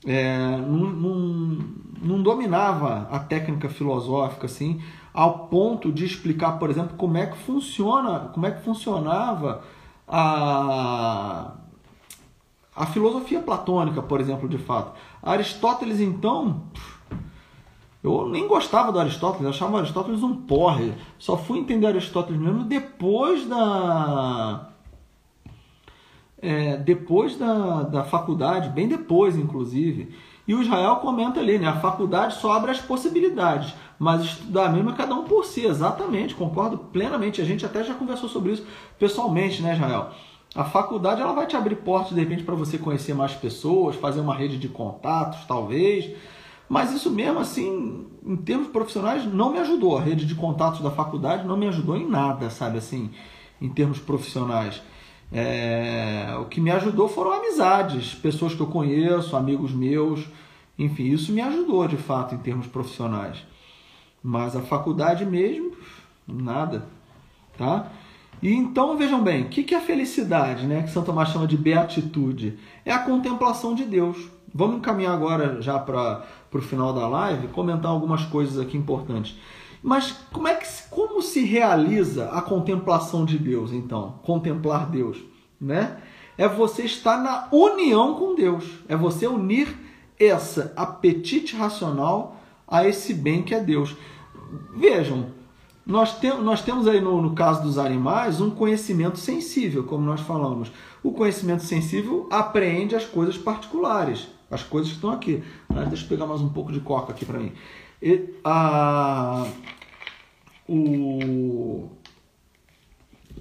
é, 0.07 0.59
não, 0.59 0.91
não, 0.91 1.59
não 2.03 2.23
dominava 2.23 3.09
a 3.11 3.19
técnica 3.19 3.71
filosófica, 3.71 4.45
assim, 4.45 4.83
ao 5.15 5.47
ponto 5.47 5.91
de 5.91 6.05
explicar, 6.05 6.59
por 6.59 6.69
exemplo, 6.69 6.99
como 6.99 7.17
é 7.17 7.25
que 7.25 7.39
funciona, 7.39 8.31
como 8.35 8.45
é 8.45 8.51
que 8.51 8.63
funcionava 8.63 9.63
a, 10.07 11.53
a 12.77 12.85
filosofia 12.85 13.41
platônica, 13.41 14.03
por 14.03 14.21
exemplo, 14.21 14.47
de 14.47 14.59
fato. 14.59 14.93
Aristóteles, 15.23 16.01
então, 16.01 16.65
eu 18.03 18.29
nem 18.29 18.49
gostava 18.49 18.91
do 18.91 18.99
Aristóteles, 18.99 19.47
achava 19.47 19.79
Aristóteles 19.79 20.23
um 20.23 20.35
porre. 20.35 20.95
Só 21.19 21.37
fui 21.37 21.59
entender 21.59 21.87
Aristóteles 21.87 22.41
mesmo 22.41 22.65
depois 22.65 23.47
da. 23.47 24.69
É, 26.43 26.79
depois 26.79 27.37
da, 27.37 27.83
da 27.83 28.05
faculdade, 28.05 28.71
bem 28.71 28.89
depois, 28.89 29.37
inclusive. 29.37 30.15
E 30.49 30.55
o 30.55 30.63
Israel 30.63 30.97
comenta 30.97 31.39
ali, 31.39 31.59
né? 31.59 31.69
A 31.69 31.77
faculdade 31.77 32.35
só 32.35 32.53
abre 32.53 32.71
as 32.71 32.81
possibilidades, 32.81 33.75
mas 33.99 34.23
estudar 34.23 34.73
mesmo 34.73 34.91
é 34.91 34.95
cada 34.95 35.15
um 35.15 35.25
por 35.25 35.45
si, 35.45 35.67
exatamente, 35.67 36.35
concordo 36.35 36.79
plenamente. 36.79 37.43
A 37.43 37.45
gente 37.45 37.67
até 37.67 37.85
já 37.85 37.93
conversou 37.93 38.29
sobre 38.29 38.53
isso 38.53 38.67
pessoalmente, 38.99 39.61
né, 39.61 39.75
Israel? 39.75 40.11
A 40.55 40.65
faculdade 40.65 41.21
ela 41.21 41.33
vai 41.33 41.47
te 41.47 41.57
abrir 41.57 41.77
portas 41.77 42.13
de 42.13 42.21
repente 42.21 42.43
para 42.43 42.55
você 42.55 42.77
conhecer 42.77 43.15
mais 43.15 43.33
pessoas, 43.33 43.97
fazer 43.97 44.21
uma 44.21 44.35
rede 44.35 44.59
de 44.59 44.69
contatos, 44.69 45.45
talvez. 45.47 46.11
Mas 46.69 46.93
isso 46.93 47.11
mesmo 47.11 47.39
assim, 47.39 48.07
em 48.25 48.37
termos 48.37 48.69
profissionais, 48.69 49.25
não 49.25 49.53
me 49.53 49.59
ajudou. 49.59 49.97
A 49.97 50.01
rede 50.01 50.27
de 50.27 50.35
contatos 50.35 50.81
da 50.81 50.91
faculdade 50.91 51.47
não 51.47 51.57
me 51.57 51.69
ajudou 51.69 51.97
em 51.97 52.09
nada, 52.09 52.51
sabe 52.51 52.79
assim, 52.79 53.11
em 53.61 53.69
termos 53.69 53.99
profissionais. 53.99 54.83
É... 55.33 56.37
o 56.41 56.47
que 56.47 56.61
me 56.61 56.73
ajudou 56.73 57.09
foram 57.09 57.33
amizades, 57.33 58.15
pessoas 58.15 58.53
que 58.53 58.61
eu 58.61 58.67
conheço, 58.67 59.37
amigos 59.37 59.71
meus, 59.71 60.27
enfim, 60.77 61.05
isso 61.05 61.31
me 61.33 61.41
ajudou 61.41 61.87
de 61.87 61.97
fato 61.97 62.35
em 62.35 62.39
termos 62.39 62.67
profissionais. 62.67 63.39
Mas 64.23 64.57
a 64.57 64.61
faculdade 64.61 65.25
mesmo, 65.25 65.73
nada, 66.27 66.87
tá? 67.57 67.91
E 68.43 68.53
então 68.53 68.97
vejam 68.97 69.23
bem, 69.23 69.43
o 69.43 69.49
que 69.49 69.75
é 69.75 69.79
a 69.79 69.83
felicidade, 69.83 70.67
né? 70.67 70.83
Que 70.83 70.91
São 70.91 71.03
Tomás 71.03 71.29
chama 71.29 71.47
de 71.47 71.57
beatitude? 71.57 72.59
É 72.85 72.93
a 72.93 72.99
contemplação 72.99 73.75
de 73.75 73.85
Deus. 73.85 74.17
Vamos 74.53 74.79
encaminhar 74.79 75.13
agora 75.13 75.61
já 75.61 75.79
para 75.79 76.25
o 76.53 76.63
final 76.63 76.93
da 76.93 77.07
live, 77.07 77.49
comentar 77.49 77.91
algumas 77.91 78.25
coisas 78.25 78.59
aqui 78.59 78.77
importantes. 78.77 79.39
Mas 79.83 80.13
como 80.33 80.49
é 80.49 80.55
que 80.55 80.67
como 80.91 81.23
se 81.23 81.45
realiza 81.45 82.31
a 82.31 82.43
contemplação 82.43 83.25
de 83.25 83.39
Deus, 83.39 83.73
então? 83.73 84.19
Contemplar 84.23 84.91
Deus, 84.91 85.19
né? 85.61 85.99
É 86.37 86.49
você 86.49 86.83
estar 86.83 87.23
na 87.23 87.49
união 87.53 88.15
com 88.15 88.35
Deus. 88.35 88.65
É 88.89 88.97
você 88.97 89.27
unir 89.27 89.77
esse 90.19 90.71
apetite 90.77 91.57
racional 91.57 92.37
a 92.67 92.87
esse 92.87 93.15
bem 93.15 93.43
que 93.43 93.55
é 93.55 93.61
Deus. 93.61 93.97
Vejam, 94.75 95.29
nós, 95.91 96.19
tem, 96.19 96.41
nós 96.41 96.63
temos 96.63 96.87
aí 96.87 97.01
no, 97.01 97.21
no 97.21 97.35
caso 97.35 97.63
dos 97.63 97.77
animais 97.77 98.41
um 98.41 98.49
conhecimento 98.51 99.19
sensível, 99.19 99.83
como 99.83 100.05
nós 100.05 100.21
falamos. 100.21 100.71
O 101.03 101.13
conhecimento 101.13 101.65
sensível 101.65 102.29
apreende 102.31 102.95
as 102.95 103.05
coisas 103.05 103.37
particulares, 103.37 104.29
as 104.49 104.63
coisas 104.63 104.91
que 104.91 104.97
estão 104.97 105.11
aqui. 105.11 105.43
Deixa 105.89 106.05
eu 106.05 106.09
pegar 106.09 106.27
mais 106.27 106.41
um 106.41 106.49
pouco 106.49 106.73
de 106.73 106.79
coca 106.79 107.13
aqui 107.13 107.25
para 107.25 107.41
mim. 107.41 107.53
E, 108.01 108.31
a, 108.45 109.47
o, 110.69 111.89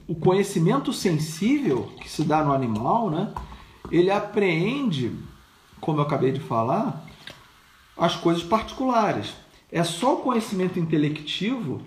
o 0.08 0.16
conhecimento 0.16 0.92
sensível 0.92 1.92
que 2.02 2.10
se 2.10 2.24
dá 2.24 2.44
no 2.44 2.52
animal, 2.52 3.12
né, 3.12 3.32
ele 3.92 4.10
apreende, 4.10 5.16
como 5.80 6.00
eu 6.00 6.04
acabei 6.04 6.32
de 6.32 6.40
falar, 6.40 7.06
as 7.96 8.16
coisas 8.16 8.42
particulares. 8.42 9.36
É 9.72 9.84
só 9.84 10.16
o 10.16 10.22
conhecimento 10.22 10.80
intelectivo 10.80 11.82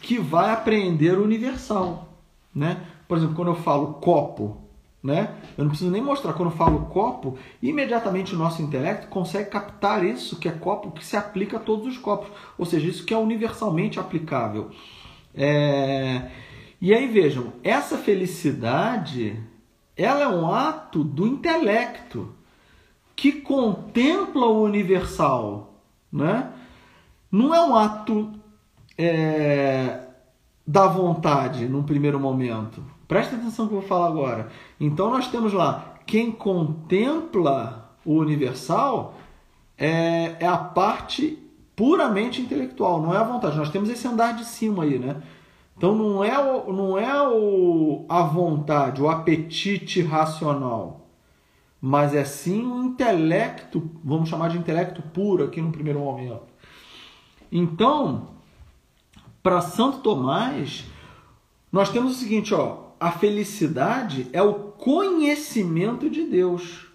que 0.00 0.18
vai 0.18 0.52
apreender 0.52 1.18
o 1.18 1.24
universal, 1.24 2.08
né? 2.54 2.80
Por 3.08 3.16
exemplo, 3.16 3.34
quando 3.34 3.48
eu 3.48 3.56
falo 3.56 3.94
copo, 3.94 4.56
né? 5.02 5.34
Eu 5.56 5.64
não 5.64 5.70
preciso 5.70 5.90
nem 5.90 6.02
mostrar 6.02 6.32
quando 6.32 6.50
eu 6.50 6.56
falo 6.56 6.86
copo, 6.86 7.38
imediatamente 7.62 8.34
o 8.34 8.38
nosso 8.38 8.60
intelecto 8.60 9.06
consegue 9.06 9.50
captar 9.50 10.04
isso 10.04 10.38
que 10.38 10.48
é 10.48 10.52
copo 10.52 10.90
que 10.90 11.04
se 11.04 11.16
aplica 11.16 11.58
a 11.58 11.60
todos 11.60 11.86
os 11.86 11.96
copos, 11.96 12.28
ou 12.58 12.66
seja, 12.66 12.88
isso 12.88 13.04
que 13.04 13.14
é 13.14 13.18
universalmente 13.18 14.00
aplicável. 14.00 14.70
É... 15.34 16.30
E 16.80 16.92
aí 16.92 17.06
vejam, 17.06 17.52
essa 17.62 17.96
felicidade, 17.96 19.40
ela 19.96 20.22
é 20.22 20.28
um 20.28 20.52
ato 20.52 21.04
do 21.04 21.26
intelecto 21.26 22.34
que 23.14 23.32
contempla 23.32 24.46
o 24.46 24.62
universal, 24.62 25.80
né? 26.12 26.52
Não 27.30 27.54
é 27.54 27.64
um 27.64 27.74
ato 27.74 28.32
é, 28.98 30.00
da 30.66 30.86
vontade 30.86 31.66
num 31.66 31.82
primeiro 31.82 32.18
momento. 32.18 32.82
Presta 33.06 33.36
atenção 33.36 33.66
no 33.66 33.70
que 33.70 33.76
eu 33.76 33.80
vou 33.80 33.88
falar 33.88 34.08
agora. 34.08 34.48
Então 34.80 35.10
nós 35.10 35.28
temos 35.28 35.52
lá 35.52 35.94
quem 36.06 36.30
contempla 36.32 37.92
o 38.04 38.14
universal 38.14 39.14
é, 39.76 40.36
é 40.40 40.46
a 40.46 40.56
parte 40.56 41.38
puramente 41.74 42.40
intelectual, 42.40 43.02
não 43.02 43.14
é 43.14 43.18
a 43.18 43.24
vontade. 43.24 43.56
Nós 43.56 43.70
temos 43.70 43.90
esse 43.90 44.06
andar 44.08 44.34
de 44.34 44.44
cima 44.44 44.84
aí, 44.84 44.98
né? 44.98 45.22
Então 45.76 45.94
não 45.94 46.24
é, 46.24 46.38
o, 46.38 46.72
não 46.72 46.98
é 46.98 47.28
o, 47.28 48.06
a 48.08 48.22
vontade, 48.22 49.02
o 49.02 49.08
apetite 49.10 50.00
racional. 50.00 51.06
mas 51.80 52.14
é 52.14 52.24
sim 52.24 52.66
um 52.66 52.84
intelecto, 52.84 53.90
vamos 54.02 54.28
chamar 54.28 54.48
de 54.48 54.58
intelecto 54.58 55.02
puro 55.02 55.44
aqui 55.44 55.60
no 55.60 55.70
primeiro 55.70 56.00
momento. 56.00 56.42
Então, 57.52 58.28
para 59.46 59.60
Santo 59.60 59.98
Tomás, 59.98 60.86
nós 61.70 61.88
temos 61.88 62.10
o 62.10 62.18
seguinte, 62.18 62.52
ó, 62.52 62.78
a 62.98 63.12
felicidade 63.12 64.26
é 64.32 64.42
o 64.42 64.54
conhecimento 64.54 66.10
de 66.10 66.24
Deus, 66.24 66.88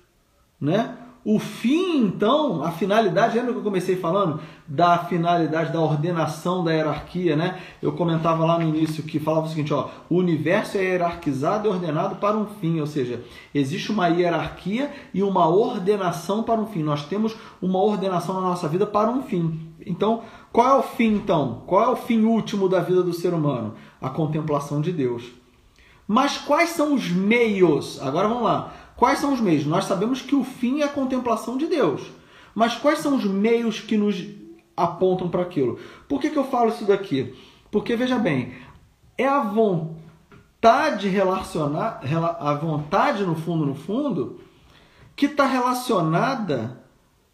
né? 0.60 0.98
O 1.24 1.40
fim, 1.40 2.00
então, 2.00 2.62
a 2.62 2.72
finalidade, 2.72 3.38
lembra 3.38 3.54
que 3.54 3.60
eu 3.60 3.64
comecei 3.64 3.96
falando 3.96 4.42
da 4.68 4.98
finalidade 4.98 5.72
da 5.72 5.80
ordenação 5.80 6.62
da 6.62 6.74
hierarquia, 6.74 7.38
né? 7.38 7.58
Eu 7.82 7.94
comentava 7.94 8.46
lá 8.46 8.60
no 8.60 8.68
início 8.68 9.02
que 9.02 9.18
falava 9.18 9.46
o 9.46 9.50
seguinte, 9.50 9.74
ó, 9.74 9.88
o 10.10 10.18
universo 10.18 10.78
é 10.78 10.84
hierarquizado 10.84 11.70
e 11.70 11.72
ordenado 11.72 12.16
para 12.18 12.36
um 12.36 12.48
fim, 12.48 12.82
ou 12.82 12.88
seja, 12.88 13.24
existe 13.56 13.94
uma 13.94 14.10
hierarquia 14.10 14.92
e 15.14 15.24
uma 15.24 15.48
ordenação 15.48 16.44
para 16.44 16.60
um 16.60 16.66
fim. 16.66 16.84
Nós 16.84 17.06
temos 17.06 17.34
uma 17.62 17.80
ordenação 17.82 18.36
na 18.36 18.42
nossa 18.42 18.68
vida 18.68 18.86
para 18.86 19.10
um 19.10 19.24
fim. 19.24 19.71
Então, 19.86 20.24
qual 20.52 20.68
é 20.68 20.80
o 20.80 20.84
fim 20.84 21.16
então? 21.16 21.64
Qual 21.66 21.84
é 21.84 21.88
o 21.90 21.96
fim 21.96 22.24
último 22.24 22.68
da 22.70 22.80
vida 22.80 23.02
do 23.02 23.14
ser 23.14 23.34
humano? 23.34 23.76
A 24.00 24.10
contemplação 24.10 24.82
de 24.82 24.92
Deus. 24.92 25.24
Mas 26.08 26.38
quais 26.38 26.72
são 26.72 26.94
os 26.94 27.10
meios? 27.10 28.02
Agora 28.02 28.28
vamos 28.28 28.44
lá. 28.44 28.74
Quais 28.96 29.20
são 29.20 29.34
os 29.34 29.40
meios? 29.40 29.66
Nós 29.66 29.86
sabemos 29.86 30.22
que 30.22 30.36
o 30.36 30.44
fim 30.44 30.82
é 30.82 30.84
a 30.84 30.90
contemplação 30.90 31.58
de 31.58 31.68
Deus. 31.68 32.02
Mas 32.54 32.76
quais 32.76 33.00
são 33.00 33.16
os 33.16 33.26
meios 33.26 33.80
que 33.80 33.98
nos 33.98 34.24
apontam 34.76 35.30
para 35.30 35.42
aquilo? 35.42 35.80
Por 36.08 36.20
que, 36.20 36.30
que 36.30 36.38
eu 36.38 36.44
falo 36.44 36.70
isso 36.70 36.86
daqui? 36.86 37.34
Porque, 37.72 37.96
veja 37.96 38.20
bem, 38.20 38.54
é 39.18 39.28
a 39.28 39.42
vontade 39.42 41.08
relacionar, 41.08 42.02
a 42.40 42.54
vontade 42.56 43.24
no 43.24 43.36
fundo, 43.36 43.66
no 43.66 43.76
fundo, 43.76 44.42
que 45.16 45.28
está 45.28 45.46
relacionada 45.46 46.84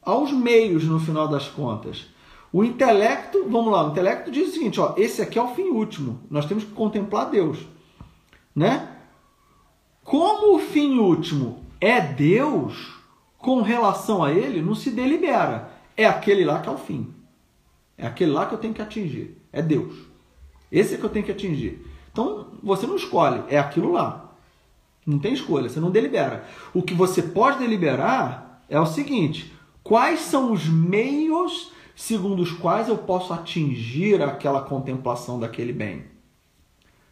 aos 0.02 0.32
meios 0.32 0.84
no 0.84 1.00
final 1.00 1.28
das 1.28 1.48
contas. 1.48 2.08
O 2.52 2.64
intelecto, 2.64 3.46
vamos 3.50 3.72
lá, 3.72 3.86
o 3.86 3.92
intelecto 3.92 4.32
diz 4.32 4.50
o 4.50 4.52
seguinte, 4.54 4.80
ó, 4.80 4.94
esse 4.98 5.22
aqui 5.22 5.38
é 5.38 5.42
o 5.42 5.54
fim 5.54 5.70
último. 5.70 6.22
Nós 6.30 6.46
temos 6.46 6.64
que 6.64 6.72
contemplar 6.72 7.30
Deus, 7.30 7.60
né? 8.56 8.96
Como 10.04 10.56
o 10.56 10.60
fim 10.60 10.98
último 10.98 11.66
é 11.82 12.00
Deus, 12.00 12.96
com 13.38 13.62
relação 13.62 14.24
a 14.24 14.32
ele, 14.32 14.62
não 14.62 14.74
se 14.74 14.90
delibera. 14.90 15.72
É 15.96 16.06
aquele 16.06 16.46
lá 16.46 16.60
que 16.60 16.70
é 16.70 16.72
o 16.72 16.78
fim. 16.78 17.14
É 17.98 18.08
aquele 18.08 18.32
lá 18.32 18.46
que 18.46 18.54
eu 18.54 18.60
tenho 18.60 18.74
que 18.74 18.82
atingir. 18.82 19.38
É 19.52 19.62
Deus. 19.62 19.94
Esse 20.72 20.96
é 20.96 20.98
que 20.98 21.04
eu 21.04 21.10
tenho 21.10 21.26
que 21.26 21.32
atingir. 21.32 21.86
Então, 22.12 22.48
você 22.64 22.88
não 22.88 22.96
escolhe, 22.96 23.44
é 23.50 23.58
aquilo 23.58 23.92
lá. 23.92 24.34
Não 25.06 25.20
tem 25.20 25.34
escolha, 25.34 25.70
você 25.70 25.80
não 25.80 25.92
delibera. 25.92 26.46
O 26.74 26.82
que 26.82 26.94
você 26.94 27.22
pode 27.22 27.60
deliberar 27.60 28.64
é 28.70 28.80
o 28.80 28.86
seguinte: 28.86 29.54
quais 29.84 30.20
são 30.22 30.52
os 30.52 30.68
meios 30.68 31.72
segundo 31.98 32.44
os 32.44 32.52
quais 32.52 32.88
eu 32.88 32.96
posso 33.00 33.34
atingir 33.34 34.22
aquela 34.22 34.62
contemplação 34.62 35.40
daquele 35.40 35.74
bem? 35.74 36.06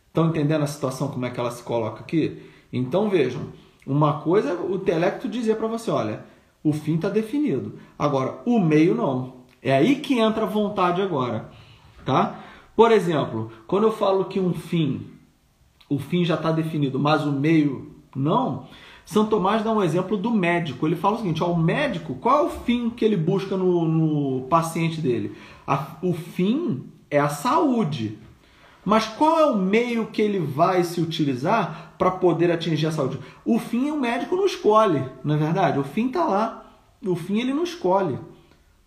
Estão 0.07 0.29
entendendo 0.29 0.61
a 0.61 0.67
situação, 0.67 1.07
como 1.07 1.25
é 1.25 1.31
que 1.31 1.39
ela 1.39 1.49
se 1.49 1.63
coloca 1.63 2.01
aqui? 2.01 2.39
Então 2.71 3.09
vejam, 3.09 3.47
uma 3.85 4.21
coisa 4.21 4.53
o 4.53 4.75
intelecto 4.75 5.27
dizer 5.27 5.55
para 5.55 5.65
você, 5.65 5.89
olha, 5.89 6.23
o 6.63 6.71
fim 6.71 6.97
está 6.97 7.09
definido. 7.09 7.79
Agora, 7.97 8.39
o 8.45 8.59
meio 8.59 8.93
não. 8.93 9.37
É 9.59 9.75
aí 9.75 9.95
que 9.95 10.19
entra 10.19 10.43
a 10.43 10.47
vontade 10.47 11.01
agora, 11.01 11.49
tá? 12.05 12.39
Por 12.75 12.91
exemplo, 12.91 13.51
quando 13.65 13.85
eu 13.85 13.91
falo 13.91 14.25
que 14.25 14.39
um 14.39 14.53
fim, 14.53 15.07
o 15.89 15.97
fim 15.97 16.23
já 16.23 16.35
está 16.35 16.51
definido, 16.51 16.99
mas 16.99 17.25
o 17.25 17.31
meio 17.31 17.95
não, 18.15 18.67
São 19.05 19.27
Tomás 19.27 19.63
dá 19.63 19.71
um 19.71 19.83
exemplo 19.83 20.17
do 20.17 20.31
médico. 20.31 20.87
Ele 20.87 20.95
fala 20.95 21.15
o 21.15 21.19
seguinte: 21.19 21.43
ó, 21.43 21.51
o 21.51 21.57
médico, 21.57 22.15
qual 22.15 22.39
é 22.39 22.41
o 22.41 22.49
fim 22.49 22.89
que 22.89 23.05
ele 23.05 23.15
busca 23.15 23.55
no, 23.55 23.85
no 23.85 24.47
paciente 24.47 24.99
dele? 24.99 25.35
A, 25.65 25.95
o 26.01 26.13
fim 26.13 26.85
é 27.09 27.19
a 27.19 27.29
saúde. 27.29 28.17
Mas 28.83 29.07
qual 29.07 29.39
é 29.39 29.45
o 29.45 29.57
meio 29.57 30.07
que 30.07 30.21
ele 30.21 30.39
vai 30.39 30.83
se 30.83 31.01
utilizar 31.01 31.95
para 31.97 32.11
poder 32.11 32.51
atingir 32.51 32.87
a 32.87 32.91
saúde? 32.91 33.19
O 33.43 33.57
fim 33.57 33.89
o 33.89 33.99
médico 33.99 34.35
não 34.35 34.45
escolhe, 34.45 35.03
não 35.23 35.35
é 35.35 35.37
verdade? 35.37 35.79
O 35.79 35.83
fim 35.83 36.07
está 36.07 36.23
lá. 36.23 36.65
O 37.03 37.15
fim 37.15 37.39
ele 37.39 37.53
não 37.53 37.63
escolhe. 37.63 38.17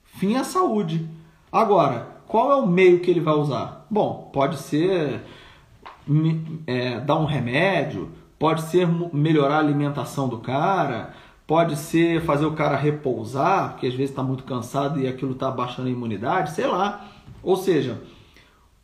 Fim 0.04 0.34
é 0.34 0.38
a 0.38 0.44
saúde. 0.44 1.08
Agora, 1.50 2.18
qual 2.26 2.52
é 2.52 2.56
o 2.56 2.66
meio 2.66 3.00
que 3.00 3.10
ele 3.10 3.20
vai 3.20 3.34
usar? 3.34 3.86
Bom, 3.90 4.30
pode 4.32 4.58
ser 4.58 5.22
é, 6.66 7.00
dar 7.00 7.18
um 7.18 7.24
remédio, 7.24 8.10
pode 8.38 8.62
ser 8.62 8.86
melhorar 9.12 9.56
a 9.56 9.58
alimentação 9.58 10.28
do 10.28 10.38
cara, 10.38 11.14
pode 11.46 11.76
ser 11.76 12.22
fazer 12.22 12.46
o 12.46 12.52
cara 12.52 12.76
repousar, 12.76 13.72
porque 13.72 13.86
às 13.86 13.94
vezes 13.94 14.10
está 14.10 14.22
muito 14.22 14.44
cansado 14.44 15.00
e 15.00 15.08
aquilo 15.08 15.32
está 15.32 15.50
baixando 15.50 15.88
a 15.88 15.92
imunidade, 15.92 16.52
sei 16.52 16.66
lá. 16.66 17.06
Ou 17.42 17.56
seja, 17.56 18.02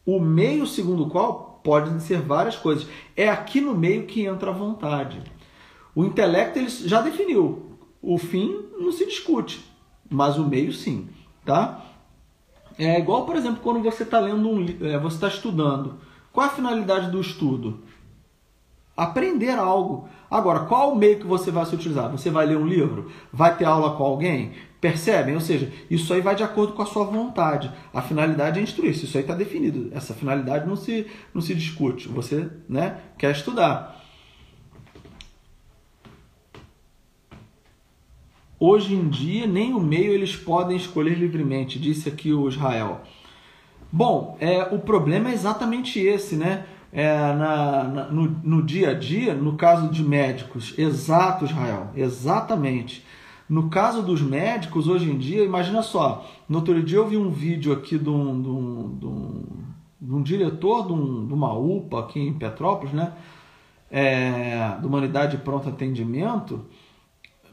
o 0.04 0.18
meio 0.18 0.66
segundo 0.66 1.04
o 1.04 1.10
qual 1.10 1.60
podem 1.64 1.98
ser 1.98 2.20
várias 2.20 2.56
coisas. 2.56 2.86
É 3.16 3.28
aqui 3.28 3.60
no 3.60 3.74
meio 3.74 4.04
que 4.04 4.24
entra 4.24 4.50
a 4.50 4.54
vontade. 4.54 5.20
O 5.94 6.04
intelecto 6.04 6.58
ele 6.58 6.68
já 6.68 7.00
definiu. 7.00 7.78
O 8.02 8.18
fim 8.18 8.66
não 8.78 8.92
se 8.92 9.06
discute, 9.06 9.64
mas 10.10 10.36
o 10.36 10.44
meio 10.44 10.72
sim, 10.72 11.08
tá? 11.44 11.82
É 12.78 12.98
igual, 12.98 13.24
por 13.24 13.36
exemplo, 13.36 13.60
quando 13.62 13.82
você 13.82 14.02
está 14.02 14.20
lendo 14.20 14.48
um 14.48 14.66
é, 14.82 14.98
você 14.98 15.16
está 15.16 15.28
estudando. 15.28 15.98
Qual 16.32 16.46
a 16.46 16.50
finalidade 16.50 17.10
do 17.10 17.20
estudo? 17.20 17.83
Aprender 18.96 19.58
algo. 19.58 20.08
Agora, 20.30 20.60
qual 20.60 20.92
o 20.92 20.96
meio 20.96 21.18
que 21.18 21.26
você 21.26 21.50
vai 21.50 21.66
se 21.66 21.74
utilizar? 21.74 22.10
Você 22.10 22.30
vai 22.30 22.46
ler 22.46 22.56
um 22.56 22.66
livro? 22.66 23.10
Vai 23.32 23.56
ter 23.56 23.64
aula 23.64 23.96
com 23.96 24.04
alguém? 24.04 24.52
Percebem? 24.80 25.34
Ou 25.34 25.40
seja, 25.40 25.72
isso 25.90 26.12
aí 26.12 26.20
vai 26.20 26.34
de 26.34 26.44
acordo 26.44 26.74
com 26.74 26.82
a 26.82 26.86
sua 26.86 27.04
vontade. 27.04 27.72
A 27.92 28.00
finalidade 28.02 28.60
é 28.60 28.62
instruir. 28.62 28.92
Isso 28.92 29.16
aí 29.16 29.24
está 29.24 29.34
definido. 29.34 29.90
Essa 29.92 30.14
finalidade 30.14 30.66
não 30.66 30.76
se, 30.76 31.06
não 31.32 31.40
se 31.40 31.54
discute. 31.54 32.08
Você 32.08 32.48
né, 32.68 32.98
quer 33.18 33.32
estudar. 33.32 34.00
Hoje 38.58 38.94
em 38.94 39.08
dia, 39.08 39.46
nem 39.46 39.74
o 39.74 39.80
meio 39.80 40.12
eles 40.12 40.36
podem 40.36 40.76
escolher 40.76 41.18
livremente, 41.18 41.78
disse 41.78 42.08
aqui 42.08 42.32
o 42.32 42.48
Israel. 42.48 43.02
Bom, 43.90 44.36
é, 44.40 44.62
o 44.74 44.78
problema 44.78 45.30
é 45.30 45.32
exatamente 45.32 46.00
esse, 46.00 46.34
né? 46.36 46.66
É, 46.96 47.12
na, 47.34 47.82
na 47.82 48.04
no, 48.04 48.40
no 48.44 48.62
dia 48.62 48.90
a 48.90 48.94
dia, 48.94 49.34
no 49.34 49.56
caso 49.56 49.88
de 49.88 50.00
médicos, 50.00 50.72
exato, 50.78 51.44
Israel, 51.44 51.90
exatamente. 51.96 53.04
No 53.48 53.68
caso 53.68 54.00
dos 54.00 54.22
médicos, 54.22 54.86
hoje 54.86 55.10
em 55.10 55.18
dia, 55.18 55.42
imagina 55.42 55.82
só, 55.82 56.24
no 56.48 56.58
outro 56.58 56.80
dia 56.84 56.98
eu 56.98 57.08
vi 57.08 57.16
um 57.16 57.30
vídeo 57.30 57.72
aqui 57.72 57.98
de 57.98 58.08
um, 58.08 58.40
de 58.40 58.48
um, 58.48 58.98
de 58.98 59.06
um, 59.06 59.42
de 60.00 60.14
um 60.14 60.22
diretor 60.22 60.86
de, 60.86 60.92
um, 60.92 61.26
de, 61.26 61.34
uma 61.34 61.52
UPA 61.52 61.98
aqui 61.98 62.20
em 62.20 62.32
Petrópolis, 62.32 62.94
né? 62.94 63.12
É, 63.90 64.76
de 64.80 64.86
Humanidade 64.86 65.36
Pronto 65.38 65.68
Atendimento, 65.68 66.64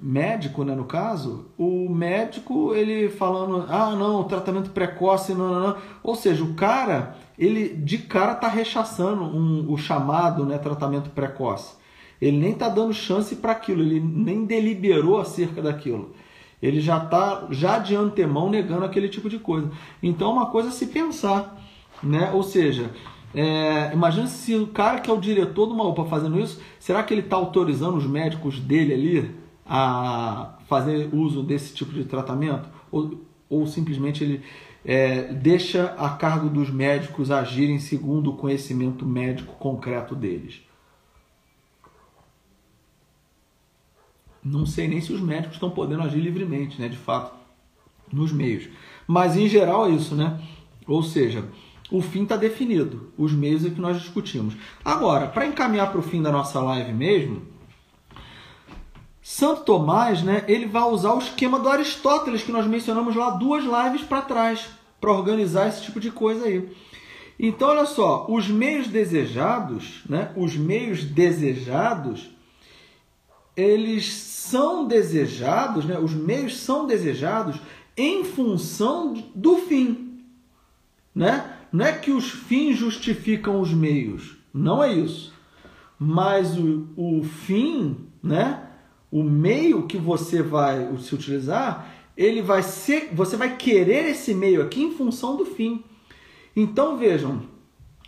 médico, 0.02 0.64
né, 0.64 0.74
no 0.74 0.86
caso, 0.86 1.46
o 1.58 1.88
médico, 1.90 2.74
ele 2.74 3.10
falando, 3.10 3.66
ah, 3.70 3.96
não, 3.96 4.24
tratamento 4.24 4.72
precoce, 4.72 5.34
não, 5.34 5.50
não, 5.50 5.60
não. 5.60 5.78
Ou 6.02 6.16
seja, 6.16 6.44
o 6.44 6.56
cara, 6.56 7.16
ele 7.42 7.70
de 7.70 7.98
cara 7.98 8.36
tá 8.36 8.48
rechaçando 8.48 9.24
um, 9.24 9.72
o 9.72 9.76
chamado, 9.76 10.46
né, 10.46 10.60
tratamento 10.60 11.10
precoce. 11.10 11.74
Ele 12.22 12.38
nem 12.38 12.52
está 12.52 12.70
dando 12.70 12.94
chance 12.94 13.36
para 13.36 13.52
aquilo, 13.52 13.82
ele 13.82 14.00
nem 14.00 14.46
deliberou 14.46 15.20
acerca 15.20 15.60
daquilo. 15.60 16.14
Ele 16.62 16.80
já 16.80 17.04
está 17.04 17.48
já 17.50 17.80
de 17.80 17.96
antemão 17.96 18.48
negando 18.48 18.86
aquele 18.86 19.10
tipo 19.10 19.28
de 19.28 19.40
coisa. 19.40 19.72
Então 20.04 20.30
é 20.30 20.34
uma 20.34 20.46
coisa 20.52 20.70
a 20.70 20.72
se 20.72 20.86
pensar, 20.86 21.60
né? 22.04 22.30
Ou 22.32 22.44
seja, 22.44 22.92
é, 23.34 23.92
imagina 23.92 24.28
se 24.28 24.54
o 24.54 24.68
cara 24.68 25.00
que 25.00 25.10
é 25.10 25.14
o 25.14 25.20
diretor 25.20 25.66
de 25.66 25.74
uma 25.74 25.88
UPA 25.88 26.06
fazendo 26.06 26.40
isso, 26.40 26.62
será 26.80 27.02
que 27.02 27.12
ele 27.12 27.22
está 27.22 27.38
autorizando 27.38 27.98
os 27.98 28.06
médicos 28.06 28.60
dele 28.60 28.94
ali 28.94 29.36
a 29.66 30.60
fazer 30.68 31.10
uso 31.12 31.42
desse 31.42 31.74
tipo 31.74 31.92
de 31.92 32.04
tratamento? 32.06 32.70
Ou, 32.92 33.20
ou 33.50 33.66
simplesmente 33.66 34.24
ele 34.24 34.44
é, 34.84 35.34
deixa 35.34 35.96
a 35.98 36.10
cargo 36.10 36.50
dos 36.50 36.70
médicos 36.70 37.32
agirem 37.32 37.80
segundo 37.80 38.32
o 38.32 38.38
conhecimento 38.38 39.06
médico 39.06 39.54
concreto 39.56 40.16
deles? 40.16 40.62
Não 44.44 44.66
sei 44.66 44.88
nem 44.88 45.00
se 45.00 45.14
os 45.14 45.22
médicos 45.22 45.56
estão 45.56 45.70
podendo 45.70 46.02
agir 46.02 46.20
livremente, 46.20 46.82
né, 46.82 46.88
de 46.88 46.98
fato, 46.98 47.36
nos 48.12 48.32
meios. 48.32 48.68
Mas 49.06 49.38
em 49.38 49.48
geral 49.48 49.88
é 49.88 49.92
isso, 49.92 50.16
né? 50.16 50.42
Ou 50.88 51.04
seja, 51.04 51.48
o 51.92 52.02
fim 52.02 52.24
está 52.24 52.36
definido, 52.36 53.12
os 53.18 53.34
meios 53.34 53.66
é 53.66 53.70
que 53.70 53.80
nós 53.80 54.02
discutimos. 54.02 54.56
Agora, 54.84 55.28
para 55.28 55.46
encaminhar 55.46 55.92
para 55.92 56.00
o 56.00 56.04
fim 56.04 56.22
da 56.22 56.32
nossa 56.32 56.60
live 56.60 56.92
mesmo, 56.92 57.51
Santo 59.22 59.64
Tomás, 59.64 60.24
né, 60.24 60.44
ele 60.48 60.66
vai 60.66 60.84
usar 60.84 61.14
o 61.14 61.20
esquema 61.20 61.60
do 61.60 61.70
Aristóteles 61.70 62.44
que 62.44 62.52
nós 62.52 62.66
mencionamos 62.66 63.16
lá 63.16 63.32
duas 63.32 63.64
lives 63.64 64.02
para 64.02 64.22
trás, 64.22 64.68
para 65.00 65.12
organizar 65.12 65.68
esse 65.68 65.84
tipo 65.84 66.00
de 66.00 66.12
coisa 66.12 66.46
aí. 66.46 66.68
Então, 67.40 67.70
olha 67.70 67.86
só, 67.86 68.26
os 68.30 68.48
meios 68.48 68.88
desejados, 68.88 70.02
né, 70.08 70.32
os 70.36 70.56
meios 70.56 71.04
desejados 71.04 72.32
eles 73.56 74.12
são 74.14 74.88
desejados, 74.88 75.86
né? 75.86 76.00
os 76.00 76.14
meios 76.14 76.58
são 76.58 76.88
desejados 76.88 77.60
em 77.96 78.24
função 78.24 79.14
do 79.36 79.58
fim. 79.58 80.24
Né? 81.14 81.58
Não 81.72 81.86
é 81.86 81.92
que 81.92 82.12
os 82.12 82.30
fins 82.30 82.78
justificam 82.78 83.60
os 83.60 83.74
meios, 83.74 84.38
não 84.54 84.84
é 84.84 84.94
isso. 84.94 85.34
Mas 86.00 86.58
o, 86.58 86.88
o 86.96 87.24
fim, 87.24 88.08
né? 88.24 88.70
O 89.12 89.24
meio 89.24 89.86
que 89.88 89.98
você 89.98 90.42
vai 90.42 90.90
se 91.00 91.14
utilizar, 91.14 91.94
ele 92.16 92.42
vai 92.42 92.64
ser, 92.64 93.10
você 93.14 93.36
vai 93.36 93.58
querer 93.58 94.10
esse 94.10 94.34
meio 94.34 94.62
aqui 94.62 94.82
em 94.82 94.92
função 94.92 95.36
do 95.36 95.46
fim. 95.46 95.84
Então 96.56 96.98
vejam, 96.98 97.42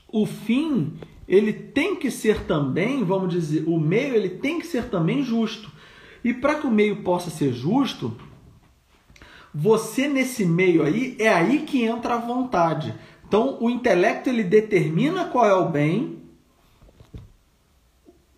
o 0.07 0.25
fim 0.25 0.93
ele 1.27 1.51
tem 1.51 1.95
que 1.95 2.09
ser 2.09 2.45
também, 2.45 3.03
vamos 3.03 3.33
dizer, 3.33 3.63
o 3.67 3.79
meio 3.79 4.15
ele 4.15 4.29
tem 4.29 4.59
que 4.59 4.67
ser 4.67 4.85
também 4.85 5.23
justo. 5.23 5.71
E 6.23 6.33
para 6.33 6.55
que 6.55 6.67
o 6.67 6.71
meio 6.71 7.03
possa 7.03 7.29
ser 7.29 7.51
justo, 7.51 8.15
você 9.53 10.07
nesse 10.07 10.45
meio 10.45 10.83
aí 10.83 11.15
é 11.19 11.27
aí 11.27 11.59
que 11.59 11.83
entra 11.83 12.15
a 12.15 12.19
vontade. 12.19 12.93
Então 13.27 13.57
o 13.59 13.69
intelecto 13.69 14.29
ele 14.29 14.43
determina 14.43 15.25
qual 15.25 15.45
é 15.45 15.53
o 15.53 15.69
bem. 15.69 16.22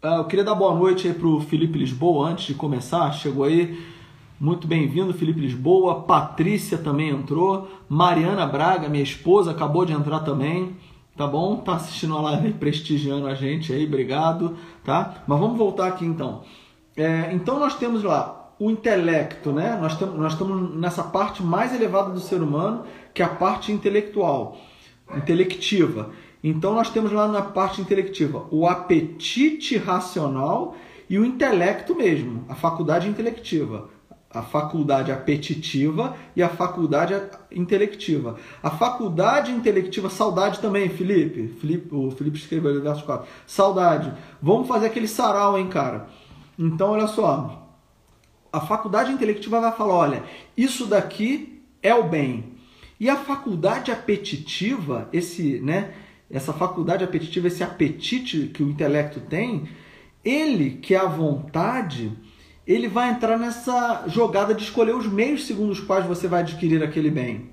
Ah, 0.08 0.18
eu 0.18 0.26
queria 0.26 0.46
dar 0.46 0.54
boa 0.54 0.76
noite 0.76 1.08
aí 1.08 1.16
para 1.16 1.28
o 1.28 1.42
Felipe 1.42 1.80
Lisboa 1.80 2.30
antes 2.30 2.46
de 2.46 2.54
começar. 2.54 3.12
Chegou 3.12 3.44
aí, 3.44 3.84
muito 4.40 4.68
bem-vindo, 4.68 5.12
Felipe 5.16 5.40
Lisboa. 5.40 6.04
Patrícia 6.04 6.78
também 6.78 7.10
entrou. 7.10 7.68
Mariana 7.90 8.46
Braga, 8.46 8.88
minha 8.88 9.02
esposa, 9.02 9.50
acabou 9.50 9.84
de 9.84 9.94
entrar 9.94 10.20
também 10.20 10.76
tá 11.18 11.26
bom? 11.26 11.56
Tá 11.56 11.76
assistindo 11.76 12.16
a 12.16 12.22
live 12.22 12.54
prestigiando 12.54 13.26
a 13.26 13.34
gente 13.34 13.74
aí, 13.74 13.88
obrigado, 13.88 14.56
tá? 14.84 15.24
Mas 15.26 15.40
vamos 15.40 15.58
voltar 15.58 15.88
aqui 15.88 16.06
então. 16.06 16.44
É, 16.96 17.32
então 17.34 17.58
nós 17.58 17.76
temos 17.76 18.04
lá 18.04 18.54
o 18.60 18.70
intelecto, 18.70 19.52
né? 19.52 19.76
Nós, 19.82 19.94
estamos 19.94 20.20
nós 20.20 20.34
estamos 20.34 20.76
nessa 20.76 21.04
parte 21.04 21.42
mais 21.42 21.74
elevada 21.74 22.12
do 22.12 22.20
ser 22.20 22.44
humano, 22.44 22.84
que 23.12 23.24
é 23.24 23.26
a 23.26 23.30
parte 23.30 23.72
intelectual, 23.72 24.56
intelectiva. 25.16 26.12
Então 26.48 26.76
nós 26.76 26.92
temos 26.92 27.12
lá 27.12 27.28
na 27.28 27.42
parte 27.42 27.82
intelectiva 27.82 28.46
o 28.52 28.68
apetite 28.68 29.78
racional 29.78 30.76
e 31.10 31.18
o 31.18 31.26
intelecto 31.26 31.96
mesmo, 31.96 32.46
a 32.48 32.54
faculdade 32.54 33.10
intelectiva 33.10 33.90
a 34.30 34.42
faculdade 34.42 35.14
apetitiva 35.14 36.14
e 36.36 36.44
a 36.44 36.50
faculdade 36.50 37.14
intelectiva. 37.50 38.36
A 38.62 38.70
faculdade 38.70 39.50
intelectiva, 39.50 40.10
saudade 40.10 40.60
também, 40.60 40.90
Felipe. 40.90 41.48
Felipe 41.48 41.96
o 41.96 42.12
Felipe 42.12 42.38
escreveu 42.38 42.72
ali 42.72 42.82
verso 42.82 43.06
4. 43.06 43.26
Saudade. 43.48 44.12
Vamos 44.42 44.68
fazer 44.68 44.88
aquele 44.88 45.08
sarau, 45.08 45.58
hein, 45.58 45.70
cara? 45.70 46.08
Então, 46.60 46.90
olha 46.90 47.08
só. 47.08 47.66
A 48.52 48.60
faculdade 48.60 49.10
intelectiva 49.10 49.62
vai 49.62 49.72
falar: 49.72 49.94
olha, 49.94 50.24
isso 50.58 50.86
daqui 50.86 51.62
é 51.82 51.96
o 51.96 52.04
bem. 52.04 52.56
E 53.00 53.10
a 53.10 53.16
faculdade 53.16 53.90
apetitiva, 53.90 55.08
esse, 55.14 55.62
né, 55.62 55.94
essa 56.30 56.54
faculdade 56.54 57.04
apetitiva, 57.04 57.48
esse 57.48 57.64
apetite 57.64 58.48
que 58.54 58.64
o 58.64 58.70
intelecto 58.70 59.20
tem, 59.20 59.68
ele 60.24 60.72
que 60.72 60.96
é 60.96 60.98
a 60.98 61.06
vontade, 61.06 62.12
ele 62.66 62.88
vai 62.88 63.12
entrar 63.12 63.38
nessa 63.38 64.06
jogada 64.08 64.54
de 64.54 64.64
escolher 64.64 64.96
os 64.96 65.06
meios 65.06 65.46
segundo 65.46 65.72
os 65.72 65.80
quais 65.80 66.06
você 66.06 66.28
vai 66.28 66.42
adquirir 66.42 66.84
aquele 66.84 67.12
bem. 67.12 67.50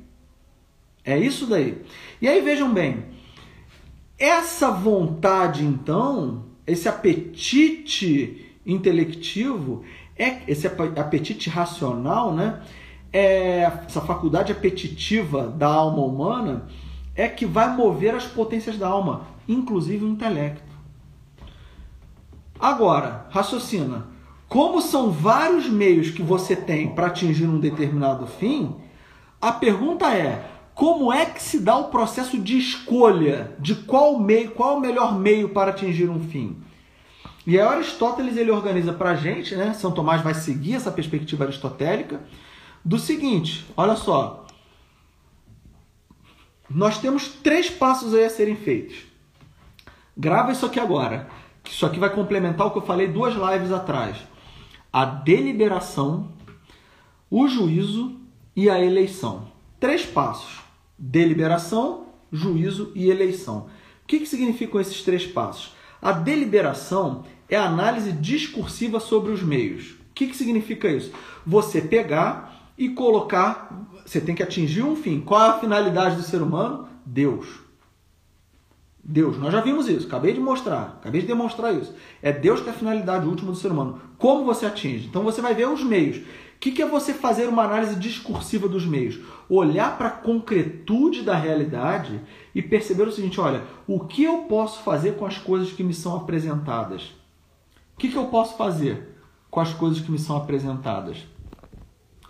É 1.04 1.18
isso 1.18 1.46
daí. 1.46 1.82
E 2.20 2.28
aí 2.28 2.40
vejam 2.40 2.72
bem, 2.72 3.04
essa 4.18 4.70
vontade 4.70 5.64
então, 5.64 6.44
esse 6.66 6.88
apetite 6.88 8.54
intelectivo, 8.64 9.82
é 10.16 10.40
esse 10.46 10.66
apetite 10.66 11.50
racional, 11.50 12.32
né? 12.32 12.62
É, 13.12 13.64
essa 13.86 14.00
faculdade 14.00 14.52
apetitiva 14.52 15.48
da 15.48 15.66
alma 15.66 16.02
humana 16.02 16.66
é 17.14 17.28
que 17.28 17.46
vai 17.46 17.74
mover 17.76 18.14
as 18.14 18.24
potências 18.24 18.78
da 18.78 18.88
alma, 18.88 19.26
inclusive 19.48 20.04
o 20.04 20.08
intelecto. 20.08 20.72
Agora, 22.58 23.26
raciocina. 23.30 24.06
Como 24.48 24.82
são 24.82 25.10
vários 25.10 25.68
meios 25.68 26.10
que 26.10 26.22
você 26.22 26.54
tem 26.54 26.94
para 26.94 27.06
atingir 27.06 27.46
um 27.46 27.58
determinado 27.58 28.26
fim, 28.26 28.76
a 29.40 29.50
pergunta 29.50 30.14
é: 30.14 30.48
como 30.74 31.12
é 31.12 31.26
que 31.26 31.42
se 31.42 31.58
dá 31.58 31.76
o 31.76 31.88
processo 31.88 32.38
de 32.38 32.58
escolha 32.58 33.56
de 33.58 33.74
qual 33.74 34.18
meio, 34.18 34.50
qual 34.52 34.76
o 34.76 34.80
melhor 34.80 35.18
meio 35.18 35.48
para 35.48 35.70
atingir 35.70 36.08
um 36.08 36.20
fim? 36.20 36.56
E 37.46 37.58
aí 37.58 37.66
Aristóteles 37.66 38.36
ele 38.36 38.50
organiza 38.50 38.92
para 38.92 39.10
a 39.10 39.16
gente, 39.16 39.56
né? 39.56 39.74
São 39.74 39.90
Tomás 39.90 40.22
vai 40.22 40.34
seguir 40.34 40.74
essa 40.74 40.92
perspectiva 40.92 41.44
aristotélica 41.44 42.20
do 42.84 42.98
seguinte: 42.98 43.66
olha 43.76 43.96
só, 43.96 44.41
nós 46.74 46.98
temos 46.98 47.28
três 47.28 47.70
passos 47.70 48.14
aí 48.14 48.24
a 48.24 48.30
serem 48.30 48.56
feitos. 48.56 49.04
Grava 50.16 50.52
isso 50.52 50.66
aqui 50.66 50.78
agora, 50.78 51.28
isso 51.64 51.86
aqui 51.86 51.98
vai 51.98 52.10
complementar 52.10 52.66
o 52.66 52.70
que 52.70 52.78
eu 52.78 52.82
falei 52.82 53.08
duas 53.08 53.34
lives 53.34 53.72
atrás 53.72 54.16
a 54.92 55.06
deliberação, 55.06 56.28
o 57.30 57.48
juízo 57.48 58.20
e 58.54 58.68
a 58.68 58.78
eleição. 58.78 59.48
Três 59.80 60.04
passos: 60.04 60.60
deliberação, 60.98 62.08
juízo 62.30 62.92
e 62.94 63.08
eleição. 63.08 63.70
O 64.02 64.06
que, 64.06 64.18
que 64.18 64.26
significam 64.26 64.80
esses 64.80 65.02
três 65.02 65.26
passos? 65.26 65.74
A 66.00 66.12
deliberação 66.12 67.24
é 67.48 67.56
a 67.56 67.64
análise 67.64 68.12
discursiva 68.12 69.00
sobre 69.00 69.32
os 69.32 69.42
meios. 69.42 69.92
O 69.92 70.14
que, 70.14 70.26
que 70.26 70.36
significa 70.36 70.88
isso? 70.88 71.12
Você 71.46 71.80
pegar 71.80 72.70
e 72.76 72.90
colocar, 72.90 73.81
você 74.12 74.20
tem 74.20 74.34
que 74.34 74.42
atingir 74.42 74.82
um 74.82 74.94
fim. 74.94 75.20
Qual 75.20 75.40
é 75.40 75.48
a 75.48 75.58
finalidade 75.58 76.16
do 76.16 76.22
ser 76.22 76.42
humano? 76.42 76.86
Deus. 77.04 77.46
Deus, 79.02 79.36
nós 79.38 79.52
já 79.52 79.60
vimos 79.60 79.88
isso, 79.88 80.06
acabei 80.06 80.32
de 80.32 80.38
mostrar, 80.38 80.98
acabei 81.00 81.22
de 81.22 81.26
demonstrar 81.26 81.74
isso. 81.74 81.92
É 82.22 82.30
Deus 82.30 82.60
que 82.60 82.68
é 82.68 82.72
a 82.72 82.74
finalidade 82.74 83.26
última 83.26 83.50
do 83.50 83.56
ser 83.56 83.72
humano. 83.72 84.00
Como 84.16 84.44
você 84.44 84.64
atinge? 84.66 85.08
Então 85.08 85.24
você 85.24 85.40
vai 85.40 85.54
ver 85.54 85.66
os 85.66 85.82
meios. 85.82 86.18
O 86.18 86.22
que, 86.60 86.80
é 86.80 86.86
você 86.86 87.12
fazer 87.12 87.48
uma 87.48 87.64
análise 87.64 87.96
discursiva 87.96 88.68
dos 88.68 88.86
meios? 88.86 89.18
Olhar 89.48 89.98
para 89.98 90.08
a 90.08 90.12
concretude 90.12 91.22
da 91.22 91.34
realidade 91.34 92.20
e 92.54 92.62
perceber 92.62 93.08
o 93.08 93.10
seguinte: 93.10 93.40
olha, 93.40 93.64
o 93.88 93.98
que 94.00 94.22
eu 94.22 94.42
posso 94.42 94.82
fazer 94.84 95.16
com 95.16 95.26
as 95.26 95.38
coisas 95.38 95.72
que 95.72 95.82
me 95.82 95.92
são 95.92 96.14
apresentadas? 96.14 97.12
O 97.96 97.98
que 97.98 98.14
eu 98.14 98.26
posso 98.26 98.56
fazer 98.56 99.16
com 99.50 99.58
as 99.58 99.72
coisas 99.74 99.98
que 99.98 100.12
me 100.12 100.18
são 100.18 100.36
apresentadas? 100.36 101.26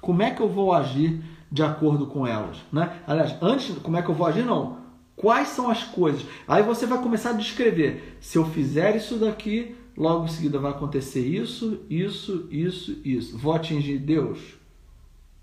Como 0.01 0.22
é 0.22 0.30
que 0.30 0.41
eu 0.41 0.49
vou 0.49 0.72
agir 0.72 1.22
de 1.53 1.63
acordo 1.63 2.07
com 2.07 2.27
elas? 2.27 2.57
Né? 2.73 3.01
Aliás, 3.07 3.37
antes, 3.43 3.77
como 3.79 3.99
é 3.99 4.03
que 4.03 4.09
eu 4.09 4.15
vou 4.15 4.27
agir? 4.27 4.43
Não 4.43 4.81
Quais 5.15 5.49
são 5.49 5.71
as 5.71 5.85
coisas? 5.85 6.25
Aí 6.49 6.63
você 6.63 6.87
vai 6.87 7.01
começar 7.01 7.31
a 7.31 7.35
descrever. 7.35 8.17
Se 8.19 8.39
eu 8.39 8.45
fizer 8.47 8.97
isso 8.97 9.19
daqui, 9.19 9.77
logo 9.97 10.25
em 10.25 10.29
seguida 10.29 10.59
vai 10.59 10.71
acontecer 10.71 11.21
isso, 11.21 11.83
isso, 11.89 12.49
isso, 12.51 12.99
isso. 13.05 13.37
Vou 13.37 13.53
atingir 13.53 13.99
Deus? 13.99 14.39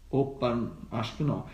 Opa, 0.10 0.72
acho 0.92 1.16
que 1.16 1.24
não. 1.24 1.46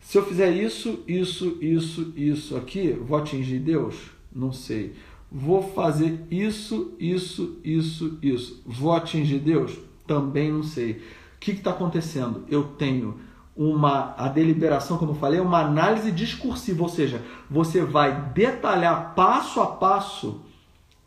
Se 0.00 0.16
eu 0.16 0.24
fizer 0.24 0.50
isso, 0.50 1.04
isso, 1.06 1.58
isso, 1.60 2.12
isso 2.16 2.56
aqui, 2.56 2.92
vou 2.92 3.18
atingir 3.18 3.58
Deus? 3.58 4.10
Não 4.34 4.50
sei. 4.50 4.94
Vou 5.30 5.62
fazer 5.62 6.26
isso, 6.30 6.94
isso, 6.98 7.60
isso, 7.62 8.18
isso. 8.22 8.62
Vou 8.66 8.92
atingir 8.92 9.38
Deus? 9.38 9.78
Também 10.06 10.50
não 10.50 10.62
sei. 10.62 10.92
O 10.92 11.00
que 11.38 11.52
está 11.52 11.70
acontecendo? 11.70 12.44
Eu 12.48 12.64
tenho 12.64 13.20
uma 13.60 14.14
a 14.16 14.26
deliberação, 14.26 14.96
como 14.96 15.10
eu 15.10 15.16
falei, 15.16 15.38
é 15.38 15.42
uma 15.42 15.60
análise 15.60 16.10
discursiva, 16.10 16.82
ou 16.82 16.88
seja, 16.88 17.20
você 17.50 17.84
vai 17.84 18.30
detalhar 18.32 19.12
passo 19.14 19.60
a 19.60 19.66
passo 19.66 20.40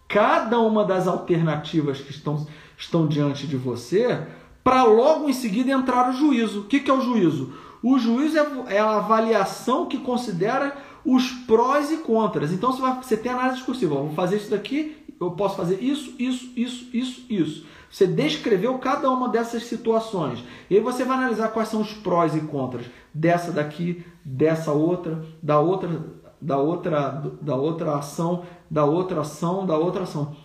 cada 0.07 0.59
uma 0.59 0.85
das 0.85 1.07
alternativas 1.07 1.99
que 1.99 2.11
estão, 2.11 2.45
estão 2.77 3.07
diante 3.07 3.47
de 3.47 3.57
você, 3.57 4.21
para 4.63 4.83
logo 4.83 5.27
em 5.27 5.33
seguida 5.33 5.71
entrar 5.71 6.11
o 6.11 6.13
juízo. 6.13 6.59
O 6.59 6.63
que, 6.65 6.79
que 6.79 6.91
é 6.91 6.93
o 6.93 7.01
juízo? 7.01 7.53
O 7.81 7.97
juízo 7.97 8.37
é, 8.37 8.75
é 8.75 8.79
a 8.79 8.97
avaliação 8.97 9.87
que 9.87 9.97
considera 9.97 10.77
os 11.03 11.31
prós 11.31 11.91
e 11.91 11.97
contras. 11.97 12.51
Então 12.51 12.71
você, 12.71 12.81
vai, 12.83 13.01
você 13.01 13.17
tem 13.17 13.31
análise 13.31 13.55
discursiva. 13.55 13.95
vou 13.95 14.13
fazer 14.13 14.37
isso 14.37 14.51
daqui, 14.51 14.95
eu 15.19 15.31
posso 15.31 15.57
fazer 15.57 15.81
isso, 15.81 16.13
isso, 16.19 16.51
isso, 16.55 16.87
isso, 16.93 17.25
isso. 17.27 17.65
Você 17.93 18.07
descreveu 18.07 18.79
cada 18.79 19.07
uma 19.11 19.29
dessas 19.29 19.65
situações. 19.65 20.43
E 20.67 20.75
aí 20.75 20.81
você 20.81 21.05
vai 21.05 21.15
analisar 21.15 21.49
quais 21.49 21.69
são 21.69 21.79
os 21.79 21.93
prós 21.93 22.35
e 22.35 22.41
contras 22.41 22.87
dessa 23.13 23.51
daqui, 23.51 24.03
dessa 24.25 24.71
outra, 24.71 25.23
da 25.43 25.59
outra, 25.59 26.03
da 26.41 26.57
outra, 26.57 27.23
da 27.39 27.55
outra 27.55 27.95
ação, 27.97 28.45
da 28.67 28.83
outra 28.83 29.21
ação, 29.21 29.63
da 29.63 29.77
outra 29.77 30.03
ação. 30.03 30.35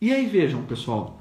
E 0.00 0.12
aí 0.12 0.24
vejam, 0.26 0.62
pessoal, 0.62 1.18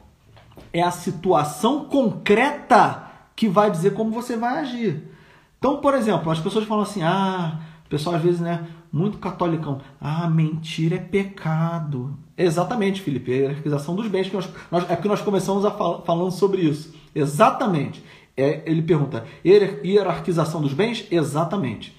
é 0.72 0.84
a 0.84 0.92
situação 0.92 1.86
concreta 1.86 3.10
que 3.36 3.48
vai 3.48 3.72
dizer 3.72 3.96
como 3.96 4.12
você 4.12 4.38
vai 4.38 4.60
agir. 4.60 5.12
Então, 5.58 5.78
por 5.78 5.96
exemplo, 5.96 6.32
as 6.32 6.40
pessoas 6.40 6.66
falam 6.66 6.84
assim: 6.84 7.02
"Ah, 7.02 7.60
pessoal 7.90 8.16
às 8.16 8.22
vezes, 8.22 8.42
né, 8.42 8.68
muito 8.92 9.18
catolicão. 9.18 9.82
Ah, 10.00 10.28
mentira 10.30 10.96
é 10.96 11.00
pecado. 11.00 12.18
Exatamente, 12.38 13.02
Felipe, 13.02 13.32
é 13.32 13.36
a 13.36 13.40
hierarquização 13.40 13.96
dos 13.96 14.08
bens 14.08 14.28
que 14.28 14.36
nós, 14.36 14.50
nós 14.72 14.90
é 14.90 14.96
que 14.96 15.08
nós 15.08 15.22
começamos 15.22 15.66
a 15.66 15.72
fal 15.72 16.04
falando 16.06 16.32
sobre 16.32 16.62
isso. 16.62 16.94
Exatamente. 17.14 18.04
É, 18.36 18.64
ele 18.66 18.82
pergunta: 18.82 19.26
hierarquização 19.46 20.62
dos 20.62 20.74
bens? 20.74 21.06
Exatamente. 21.12 21.96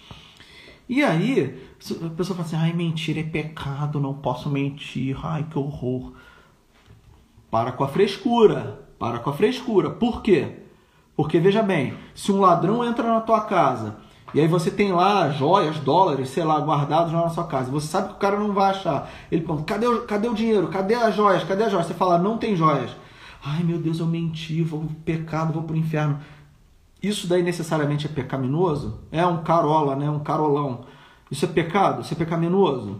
E 0.88 1.04
aí, 1.04 1.62
a 2.04 2.08
pessoa 2.10 2.36
fala 2.36 2.46
assim: 2.46 2.56
ai, 2.56 2.72
mentira 2.72 3.20
é 3.20 3.24
pecado, 3.24 4.00
não 4.00 4.14
posso 4.14 4.48
mentir, 4.48 5.16
ai, 5.22 5.46
que 5.48 5.58
horror. 5.58 6.12
Para 7.50 7.72
com 7.72 7.84
a 7.84 7.88
frescura, 7.88 8.88
para 8.98 9.18
com 9.18 9.30
a 9.30 9.32
frescura. 9.32 9.90
Por 9.90 10.22
quê? 10.22 10.56
Porque 11.14 11.38
veja 11.38 11.62
bem, 11.62 11.94
se 12.14 12.32
um 12.32 12.40
ladrão 12.40 12.84
entra 12.84 13.06
na 13.06 13.20
tua 13.20 13.42
casa 13.42 13.98
e 14.32 14.40
aí 14.40 14.46
você 14.46 14.70
tem 14.70 14.92
lá 14.92 15.30
joias, 15.30 15.78
dólares, 15.78 16.28
sei 16.30 16.44
lá, 16.44 16.58
guardados 16.60 17.12
na 17.12 17.28
sua 17.30 17.44
casa, 17.44 17.70
você 17.70 17.86
sabe 17.86 18.08
que 18.08 18.14
o 18.14 18.18
cara 18.18 18.38
não 18.38 18.52
vai 18.52 18.70
achar. 18.70 19.10
Ele 19.30 19.42
pergunta: 19.42 19.64
cadê 19.72 19.86
o, 19.86 20.02
cadê 20.02 20.28
o 20.28 20.34
dinheiro? 20.34 20.68
Cadê 20.68 20.94
as 20.94 21.14
joias? 21.14 21.44
Cadê 21.44 21.64
as 21.64 21.70
joias? 21.70 21.86
Você 21.86 21.94
fala: 21.94 22.18
não 22.18 22.38
tem 22.38 22.54
joias. 22.54 22.90
Ai 23.44 23.62
meu 23.62 23.78
Deus, 23.78 23.98
eu 23.98 24.06
menti, 24.06 24.62
vou 24.62 24.84
pecado, 25.04 25.52
vou 25.52 25.62
para 25.62 25.74
o 25.74 25.78
inferno. 25.78 26.20
Isso 27.02 27.26
daí 27.26 27.42
necessariamente 27.42 28.06
é 28.06 28.08
pecaminoso? 28.10 29.00
É 29.10 29.24
um 29.24 29.42
carola, 29.42 29.96
né? 29.96 30.10
um 30.10 30.18
carolão. 30.20 30.84
Isso 31.30 31.44
é 31.46 31.48
pecado? 31.48 32.02
Isso 32.02 32.12
é 32.12 32.16
pecaminoso? 32.16 32.98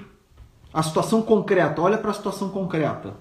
A 0.72 0.82
situação 0.82 1.20
concreta, 1.20 1.82
olha 1.82 1.98
para 1.98 2.10
a 2.10 2.14
situação 2.14 2.48
concreta. 2.48 3.14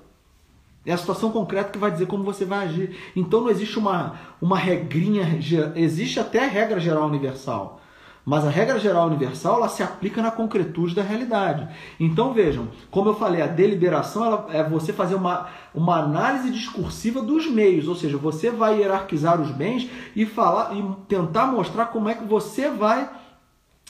É 0.85 0.93
a 0.93 0.97
situação 0.97 1.31
concreta 1.31 1.71
que 1.71 1.77
vai 1.77 1.91
dizer 1.91 2.05
como 2.05 2.23
você 2.23 2.45
vai 2.45 2.65
agir. 2.65 2.95
Então 3.15 3.41
não 3.41 3.49
existe 3.49 3.77
uma, 3.77 4.15
uma 4.41 4.57
regrinha, 4.57 5.37
existe 5.75 6.19
até 6.19 6.45
a 6.45 6.47
regra 6.47 6.79
geral 6.79 7.07
universal. 7.07 7.81
Mas 8.29 8.45
a 8.45 8.49
regra 8.51 8.77
geral 8.77 9.07
universal 9.07 9.55
ela 9.55 9.67
se 9.67 9.81
aplica 9.81 10.21
na 10.21 10.29
concretude 10.29 10.93
da 10.93 11.01
realidade. 11.01 11.67
Então 11.99 12.31
vejam, 12.31 12.67
como 12.91 13.09
eu 13.09 13.15
falei, 13.15 13.41
a 13.41 13.47
deliberação 13.47 14.23
ela, 14.23 14.47
é 14.51 14.63
você 14.63 14.93
fazer 14.93 15.15
uma, 15.15 15.47
uma 15.73 15.97
análise 15.97 16.51
discursiva 16.51 17.23
dos 17.23 17.47
meios, 17.49 17.87
ou 17.87 17.95
seja, 17.95 18.19
você 18.19 18.51
vai 18.51 18.77
hierarquizar 18.77 19.41
os 19.41 19.49
bens 19.49 19.89
e 20.15 20.27
falar 20.27 20.77
e 20.77 20.95
tentar 21.07 21.47
mostrar 21.47 21.87
como 21.87 22.07
é 22.07 22.13
que 22.13 22.23
você 22.23 22.69
vai 22.69 23.09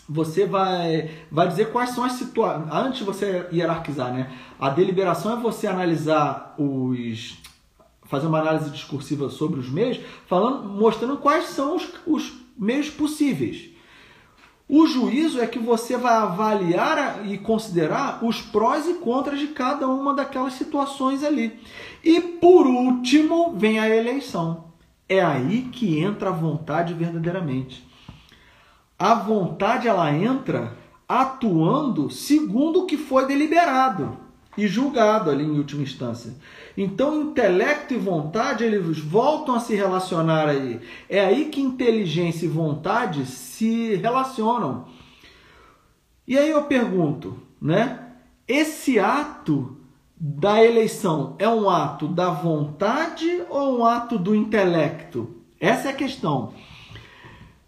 você 0.07 0.45
vai, 0.45 1.11
vai 1.29 1.49
dizer 1.49 1.73
quais 1.73 1.89
são 1.89 2.05
as 2.05 2.13
situações. 2.13 2.71
Antes 2.71 2.99
de 2.99 3.03
você 3.03 3.45
hierarquizar, 3.51 4.13
né? 4.13 4.31
A 4.57 4.69
deliberação 4.69 5.37
é 5.37 5.41
você 5.41 5.67
analisar 5.67 6.55
os. 6.57 7.39
fazer 8.05 8.27
uma 8.27 8.39
análise 8.39 8.69
discursiva 8.69 9.29
sobre 9.29 9.59
os 9.59 9.69
meios, 9.69 9.99
falando, 10.27 10.69
mostrando 10.69 11.17
quais 11.17 11.47
são 11.47 11.75
os, 11.75 11.89
os 12.07 12.33
meios 12.57 12.89
possíveis. 12.89 13.77
O 14.71 14.85
juízo 14.85 15.41
é 15.41 15.47
que 15.47 15.57
você 15.57 15.97
vai 15.97 16.13
avaliar 16.13 17.27
e 17.27 17.39
considerar 17.39 18.23
os 18.23 18.39
prós 18.39 18.87
e 18.87 18.93
contras 18.93 19.39
de 19.39 19.47
cada 19.47 19.87
uma 19.87 20.13
daquelas 20.13 20.53
situações 20.53 21.23
ali. 21.23 21.59
E 22.03 22.21
por 22.21 22.67
último, 22.67 23.55
vem 23.57 23.79
a 23.79 23.89
eleição. 23.89 24.65
É 25.09 25.25
aí 25.25 25.63
que 25.71 25.97
entra 25.97 26.29
a 26.29 26.33
vontade 26.33 26.93
verdadeiramente. 26.93 27.83
A 28.97 29.15
vontade 29.15 29.87
ela 29.87 30.13
entra 30.13 30.77
atuando 31.07 32.11
segundo 32.11 32.81
o 32.81 32.85
que 32.85 32.95
foi 32.95 33.25
deliberado 33.25 34.19
e 34.55 34.67
julgado 34.67 35.31
ali 35.31 35.43
em 35.43 35.57
última 35.57 35.81
instância. 35.81 36.35
Então, 36.81 37.23
intelecto 37.23 37.93
e 37.93 37.97
vontade, 37.97 38.63
eles 38.63 38.99
voltam 38.99 39.53
a 39.53 39.59
se 39.59 39.75
relacionar 39.75 40.47
aí. 40.47 40.79
É 41.09 41.19
aí 41.19 41.49
que 41.49 41.59
inteligência 41.59 42.45
e 42.45 42.47
vontade 42.47 43.25
se 43.25 43.95
relacionam. 43.95 44.85
E 46.25 46.37
aí 46.37 46.49
eu 46.49 46.63
pergunto, 46.63 47.37
né? 47.61 48.13
Esse 48.47 48.97
ato 48.97 49.75
da 50.15 50.63
eleição 50.63 51.35
é 51.37 51.49
um 51.49 51.69
ato 51.69 52.07
da 52.07 52.29
vontade 52.29 53.43
ou 53.49 53.79
um 53.79 53.85
ato 53.85 54.17
do 54.17 54.33
intelecto? 54.33 55.35
Essa 55.59 55.89
é 55.89 55.91
a 55.91 55.95
questão. 55.95 56.53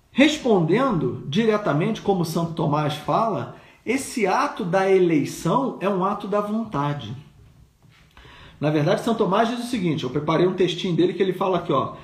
Respondendo 0.09 1.25
diretamente, 1.27 2.01
como 2.01 2.23
Santo 2.23 2.53
Tomás 2.53 2.93
fala, 2.93 3.57
esse 3.85 4.25
ato 4.25 4.63
da 4.63 4.89
eleição 4.89 5.77
é 5.81 5.89
um 5.89 6.05
ato 6.05 6.29
da 6.29 6.39
vontade. 6.39 7.13
Na 8.61 8.69
verdade, 8.69 9.01
São 9.01 9.15
Tomás 9.15 9.49
diz 9.49 9.59
o 9.59 9.67
seguinte: 9.67 10.03
eu 10.03 10.11
preparei 10.11 10.45
um 10.45 10.53
textinho 10.53 10.95
dele 10.95 11.13
que 11.13 11.23
ele 11.23 11.33
fala 11.33 11.57
aqui, 11.57 11.73
ó. 11.73 11.95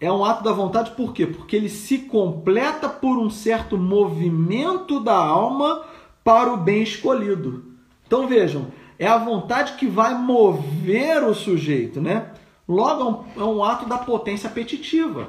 É 0.00 0.10
um 0.10 0.24
ato 0.24 0.42
da 0.42 0.52
vontade 0.52 0.90
por 0.92 1.12
quê? 1.12 1.26
Porque 1.26 1.54
ele 1.54 1.68
se 1.68 1.98
completa 1.98 2.88
por 2.88 3.18
um 3.18 3.30
certo 3.30 3.78
movimento 3.78 5.00
da 5.00 5.14
alma 5.14 5.84
para 6.24 6.52
o 6.52 6.56
bem 6.56 6.82
escolhido. 6.82 7.64
Então 8.06 8.26
vejam, 8.26 8.66
é 8.98 9.06
a 9.06 9.16
vontade 9.16 9.74
que 9.74 9.86
vai 9.86 10.14
mover 10.14 11.22
o 11.22 11.34
sujeito, 11.34 12.00
né? 12.00 12.30
Logo, 12.68 13.24
é 13.36 13.44
um, 13.44 13.64
é 13.64 13.68
ato 13.70 13.88
da 13.88 13.98
potência 13.98 14.50
apetitiva. 14.50 15.28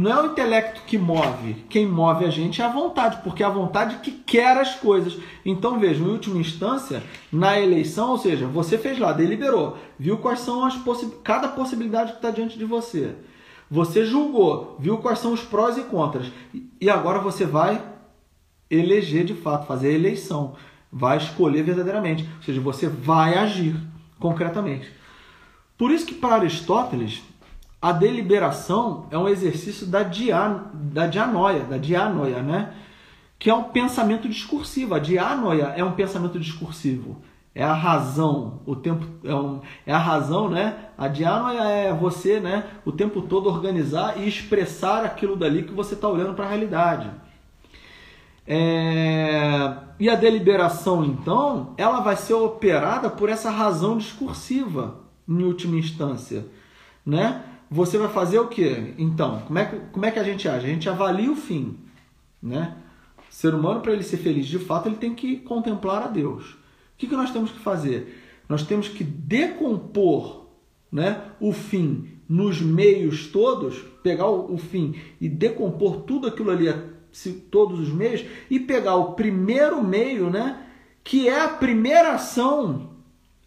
Não 0.00 0.10
é 0.10 0.22
o 0.22 0.32
intelecto 0.32 0.80
que 0.86 0.96
move, 0.96 1.66
quem 1.68 1.86
move 1.86 2.24
a 2.24 2.30
gente 2.30 2.62
é 2.62 2.64
a 2.64 2.72
vontade, 2.72 3.18
porque 3.22 3.42
é 3.42 3.46
a 3.46 3.50
vontade 3.50 3.96
que 3.96 4.10
quer 4.10 4.56
as 4.56 4.74
coisas. 4.74 5.18
Então 5.44 5.78
veja, 5.78 6.02
em 6.02 6.08
última 6.08 6.38
instância, 6.38 7.02
na 7.30 7.60
eleição, 7.60 8.12
ou 8.12 8.16
seja, 8.16 8.46
você 8.46 8.78
fez 8.78 8.98
lá, 8.98 9.12
deliberou, 9.12 9.76
viu 9.98 10.16
quais 10.16 10.40
são 10.40 10.64
as 10.64 10.74
possi 10.74 11.06
cada 11.22 11.48
possibilidade 11.48 12.12
que 12.12 12.16
está 12.16 12.30
diante 12.30 12.58
de 12.58 12.64
você. 12.64 13.14
Você 13.70 14.06
julgou, 14.06 14.74
viu 14.80 14.96
quais 14.96 15.18
são 15.18 15.34
os 15.34 15.42
prós 15.42 15.76
e 15.76 15.82
contras. 15.82 16.32
E 16.80 16.88
agora 16.88 17.18
você 17.18 17.44
vai 17.44 17.84
eleger 18.70 19.26
de 19.26 19.34
fato, 19.34 19.66
fazer 19.66 19.88
a 19.88 19.98
eleição. 19.98 20.54
Vai 20.90 21.18
escolher 21.18 21.62
verdadeiramente. 21.62 22.26
Ou 22.38 22.42
seja, 22.42 22.58
você 22.58 22.88
vai 22.88 23.36
agir 23.36 23.76
concretamente. 24.18 24.90
Por 25.76 25.90
isso 25.90 26.06
que 26.06 26.14
para 26.14 26.36
Aristóteles, 26.36 27.22
a 27.80 27.92
deliberação 27.92 29.06
é 29.10 29.16
um 29.16 29.28
exercício 29.28 29.86
da, 29.86 30.02
dia, 30.02 30.64
da 30.74 31.06
dianoia, 31.06 31.64
da 31.64 31.78
dianoia, 31.78 32.42
né? 32.42 32.74
que 33.40 33.48
é 33.48 33.54
um 33.54 33.64
pensamento 33.64 34.28
discursivo. 34.28 34.94
A 34.94 34.98
dianoia 34.98 35.72
é 35.74 35.82
um 35.82 35.92
pensamento 35.92 36.38
discursivo. 36.38 37.16
É 37.54 37.64
a 37.64 37.72
razão, 37.72 38.60
o 38.64 38.76
tempo 38.76 39.04
é, 39.24 39.34
um, 39.34 39.60
é 39.84 39.92
a 39.92 39.98
razão, 39.98 40.48
né? 40.48 40.90
A 40.96 41.08
dianoia 41.08 41.62
é 41.62 41.92
você, 41.92 42.38
né? 42.38 42.64
O 42.84 42.92
tempo 42.92 43.22
todo 43.22 43.48
organizar 43.48 44.20
e 44.20 44.28
expressar 44.28 45.04
aquilo 45.04 45.34
dali 45.34 45.64
que 45.64 45.72
você 45.72 45.94
está 45.94 46.06
olhando 46.06 46.34
para 46.34 46.44
a 46.44 46.48
realidade. 46.48 47.10
É... 48.46 49.74
E 49.98 50.08
a 50.08 50.14
deliberação, 50.14 51.04
então, 51.04 51.74
ela 51.76 52.00
vai 52.00 52.16
ser 52.16 52.34
operada 52.34 53.10
por 53.10 53.28
essa 53.28 53.50
razão 53.50 53.96
discursiva, 53.96 55.00
em 55.26 55.42
última 55.42 55.76
instância, 55.76 56.46
né? 57.04 57.42
Você 57.70 57.96
vai 57.96 58.08
fazer 58.08 58.40
o 58.40 58.48
que? 58.48 58.94
Então, 58.98 59.42
como 59.46 59.58
é 59.58 59.64
que, 59.64 59.76
como 59.92 60.04
é 60.04 60.10
que 60.10 60.18
a 60.18 60.24
gente 60.24 60.48
age? 60.48 60.66
A 60.66 60.70
gente 60.70 60.88
avalia 60.88 61.30
o 61.30 61.36
fim. 61.36 61.78
Né? 62.42 62.76
O 63.16 63.32
ser 63.32 63.54
humano, 63.54 63.80
para 63.80 63.92
ele 63.92 64.02
ser 64.02 64.16
feliz 64.16 64.46
de 64.46 64.58
fato, 64.58 64.88
ele 64.88 64.96
tem 64.96 65.14
que 65.14 65.36
contemplar 65.36 66.02
a 66.02 66.08
Deus. 66.08 66.50
O 66.50 66.56
que, 66.98 67.06
que 67.06 67.14
nós 67.14 67.30
temos 67.30 67.52
que 67.52 67.60
fazer? 67.60 68.20
Nós 68.48 68.64
temos 68.64 68.88
que 68.88 69.04
decompor 69.04 70.46
né, 70.90 71.22
o 71.38 71.52
fim 71.52 72.08
nos 72.28 72.60
meios 72.60 73.28
todos, 73.28 73.78
pegar 74.02 74.26
o, 74.26 74.54
o 74.54 74.58
fim 74.58 74.96
e 75.20 75.28
decompor 75.28 76.02
tudo 76.02 76.26
aquilo 76.26 76.50
ali, 76.50 76.66
todos 77.50 77.78
os 77.78 77.90
meios, 77.90 78.24
e 78.50 78.58
pegar 78.58 78.96
o 78.96 79.12
primeiro 79.12 79.82
meio, 79.82 80.28
né, 80.28 80.66
que 81.04 81.28
é 81.28 81.40
a 81.40 81.48
primeira 81.48 82.14
ação 82.14 82.90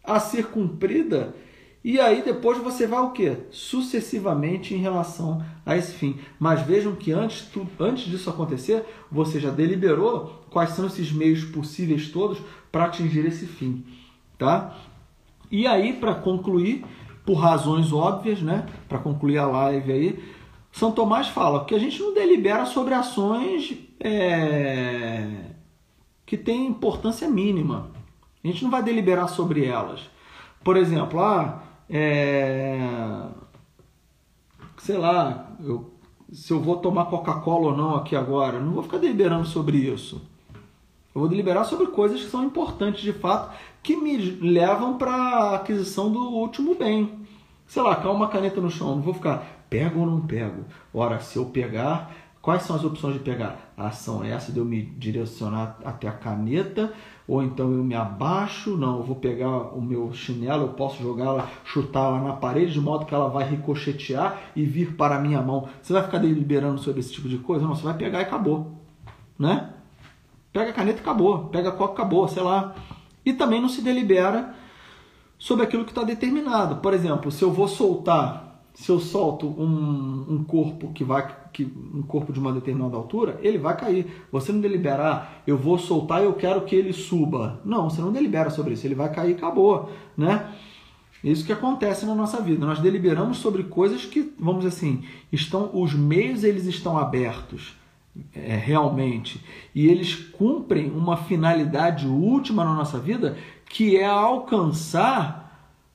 a 0.02 0.20
ser 0.20 0.48
cumprida 0.48 1.36
e 1.84 2.00
aí 2.00 2.22
depois 2.22 2.58
você 2.60 2.88
vai 2.88 3.02
o 3.02 3.12
que? 3.12 3.36
Sucessivamente 3.52 4.74
em 4.74 4.78
relação 4.78 5.44
a 5.66 5.76
esse 5.76 5.92
fim. 5.92 6.18
Mas 6.40 6.62
vejam 6.62 6.96
que 6.96 7.12
antes, 7.12 7.42
tu, 7.42 7.68
antes 7.78 8.06
disso 8.06 8.30
acontecer, 8.30 8.86
você 9.12 9.38
já 9.38 9.50
deliberou 9.50 10.46
quais 10.50 10.70
são 10.70 10.88
esses 10.88 11.12
meios 11.12 11.44
possíveis 11.44 12.10
todos 12.10 12.38
para 12.72 12.86
atingir 12.86 13.26
esse 13.26 13.46
fim. 13.46 13.84
Tá? 14.38 14.78
E 15.52 15.68
aí, 15.68 15.92
para 15.94 16.16
concluir, 16.16 16.86
por 17.26 17.34
razões 17.34 17.92
óbvias, 17.92 18.42
né? 18.42 18.66
para 18.88 19.00
concluir 19.00 19.38
a 19.38 19.46
live 19.46 19.92
aí, 19.92 20.24
São 20.72 20.92
Tomás 20.94 21.28
fala 21.28 21.66
que 21.66 21.76
a 21.76 21.80
gente 21.80 22.00
não 22.00 22.14
delibera 22.14 22.66
sobre 22.66 22.94
ações 22.94 23.78
é, 24.00 25.28
que 26.26 26.38
têm 26.38 26.66
importância 26.66 27.28
mínima. 27.28 27.92
A 28.42 28.48
gente 28.48 28.64
não 28.64 28.72
vai 28.72 28.82
deliberar 28.82 29.28
sobre 29.28 29.66
elas. 29.66 30.10
Por 30.64 30.78
exemplo, 30.78 31.20
ah, 31.20 31.63
é, 31.90 33.28
sei 34.78 34.98
lá, 34.98 35.52
eu, 35.60 35.94
se 36.32 36.52
eu 36.52 36.60
vou 36.60 36.78
tomar 36.78 37.06
Coca-Cola 37.06 37.72
ou 37.72 37.78
não 37.78 37.96
aqui 37.96 38.16
agora, 38.16 38.60
não 38.60 38.74
vou 38.74 38.84
ficar 38.84 38.98
deliberando 38.98 39.46
sobre 39.46 39.78
isso. 39.78 40.22
Eu 41.14 41.22
vou 41.22 41.30
deliberar 41.30 41.66
sobre 41.66 41.88
coisas 41.88 42.22
que 42.22 42.30
são 42.30 42.44
importantes 42.44 43.02
de 43.02 43.14
fato, 43.14 43.56
que 43.84 43.96
me 43.96 44.18
levam 44.18 44.98
para 44.98 45.14
a 45.14 45.56
aquisição 45.56 46.12
do 46.12 46.20
último 46.20 46.76
bem. 46.76 47.20
Sei 47.68 47.82
lá, 47.82 47.96
cai 47.96 48.12
uma 48.12 48.28
caneta 48.28 48.60
no 48.60 48.70
chão, 48.70 48.96
não 48.96 49.02
vou 49.02 49.14
ficar, 49.14 49.66
pego 49.70 50.02
ou 50.02 50.06
não 50.06 50.22
pego? 50.22 50.66
Ora, 50.94 51.20
se 51.20 51.38
eu 51.38 51.46
pegar, 51.46 52.12
Quais 52.44 52.64
são 52.64 52.76
as 52.76 52.84
opções 52.84 53.14
de 53.14 53.22
pegar? 53.22 53.72
A 53.78 53.88
ação 53.88 54.22
é 54.22 54.32
essa 54.32 54.52
de 54.52 54.60
eu 54.60 54.66
me 54.66 54.82
direcionar 54.82 55.78
até 55.86 56.10
a 56.10 56.12
caneta, 56.12 56.92
ou 57.28 57.42
então 57.42 57.72
eu 57.72 57.84
me 57.84 57.96
abaixo, 57.96 58.76
não, 58.76 58.98
eu 58.98 59.04
vou 59.04 59.16
pegar 59.16 59.50
o 59.50 59.82
meu 59.82 60.12
chinelo, 60.14 60.64
eu 60.64 60.70
posso 60.70 61.02
jogá-la, 61.02 61.48
chutá-la 61.64 62.20
na 62.20 62.34
parede, 62.34 62.74
de 62.74 62.82
modo 62.82 63.06
que 63.06 63.14
ela 63.14 63.30
vai 63.30 63.48
ricochetear 63.48 64.38
e 64.56 64.64
vir 64.64 64.96
para 64.96 65.16
a 65.16 65.20
minha 65.20 65.42
mão. 65.42 65.70
Você 65.82 65.94
vai 65.94 66.04
ficar 66.04 66.18
deliberando 66.18 66.82
sobre 66.82 67.00
esse 67.00 67.14
tipo 67.14 67.30
de 67.30 67.38
coisa? 67.38 67.66
Não, 67.66 67.76
você 67.76 67.84
vai 67.84 67.94
pegar 67.94 68.20
e 68.20 68.24
acabou. 68.24 68.74
Né? 69.40 69.70
Pega 70.52 70.72
a 70.72 70.74
caneta 70.74 71.00
e 71.00 71.02
acabou, 71.02 71.46
pega 71.46 71.70
a 71.70 71.72
coca 71.72 71.94
e 71.94 71.96
acabou, 71.96 72.28
sei 72.28 72.44
lá. 72.44 72.76
E 73.26 73.32
também 73.32 73.62
não 73.62 73.70
se 73.70 73.82
delibera 73.82 74.54
sobre 75.40 75.64
aquilo 75.64 75.86
que 75.86 75.92
está 75.92 76.04
determinado. 76.04 76.78
Por 76.78 76.94
exemplo, 76.94 77.32
se 77.32 77.42
eu 77.42 77.52
vou 77.52 77.68
soltar 77.68 78.43
se 78.74 78.90
eu 78.90 79.00
solto 79.00 79.48
um, 79.48 80.26
um 80.30 80.44
corpo 80.44 80.92
que 80.94 81.04
vai 81.04 81.44
que, 81.54 81.72
um 81.94 82.02
corpo 82.02 82.34
de 82.34 82.40
uma 82.40 82.52
determinada 82.52 82.98
altura, 82.98 83.40
ele 83.44 83.60
vai 83.60 83.78
cair. 83.78 84.08
Você 84.32 84.52
não 84.52 84.60
delibera, 84.60 85.12
ah, 85.12 85.28
eu 85.46 85.58
vou 85.58 85.78
soltar 85.78 86.22
e 86.22 86.26
eu 86.26 86.34
quero 86.34 86.62
que 86.62 86.76
ele 86.76 86.92
suba. 86.92 87.62
Não, 87.64 87.90
você 87.90 88.02
não 88.02 88.12
delibera 88.12 88.50
sobre 88.50 88.74
isso, 88.74 88.88
ele 88.88 88.96
vai 88.96 89.14
cair 89.14 89.32
e 89.32 89.36
acabou, 89.36 89.92
né? 90.18 90.52
Isso 91.24 91.46
que 91.46 91.54
acontece 91.54 92.06
na 92.06 92.16
nossa 92.16 92.42
vida. 92.42 92.66
Nós 92.66 92.80
deliberamos 92.80 93.38
sobre 93.38 93.64
coisas 93.64 94.06
que, 94.06 94.34
vamos 94.38 94.64
dizer 94.64 94.76
assim, 94.76 95.04
estão 95.32 95.70
os 95.74 95.94
meios 95.94 96.44
eles 96.44 96.66
estão 96.66 96.98
abertos 96.98 97.78
é, 98.36 98.56
realmente 98.56 99.42
e 99.74 99.88
eles 99.88 100.16
cumprem 100.16 100.92
uma 100.92 101.16
finalidade 101.16 102.08
última 102.08 102.66
na 102.66 102.74
nossa 102.74 103.00
vida, 103.00 103.38
que 103.70 103.96
é 103.96 104.06
alcançar 104.06 105.42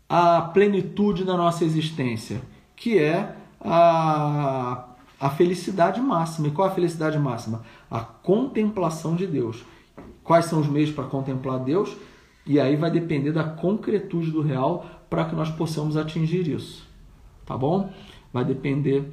a 0.08 0.40
plenitude 0.40 1.24
da 1.24 1.36
nossa 1.36 1.64
existência 1.64 2.40
que 2.78 2.98
é 2.98 3.36
a, 3.60 4.84
a 5.20 5.30
felicidade 5.30 6.00
máxima. 6.00 6.48
E 6.48 6.50
qual 6.50 6.68
é 6.68 6.70
a 6.70 6.74
felicidade 6.74 7.18
máxima? 7.18 7.62
A 7.90 8.00
contemplação 8.00 9.14
de 9.16 9.26
Deus. 9.26 9.64
Quais 10.22 10.46
são 10.46 10.60
os 10.60 10.68
meios 10.68 10.90
para 10.90 11.04
contemplar 11.04 11.58
Deus? 11.58 11.96
E 12.46 12.58
aí 12.60 12.76
vai 12.76 12.90
depender 12.90 13.32
da 13.32 13.44
concretude 13.44 14.30
do 14.30 14.40
real 14.40 14.86
para 15.10 15.24
que 15.24 15.34
nós 15.34 15.50
possamos 15.50 15.96
atingir 15.96 16.48
isso. 16.48 16.86
Tá 17.44 17.56
bom? 17.56 17.92
Vai 18.32 18.44
depender 18.44 19.04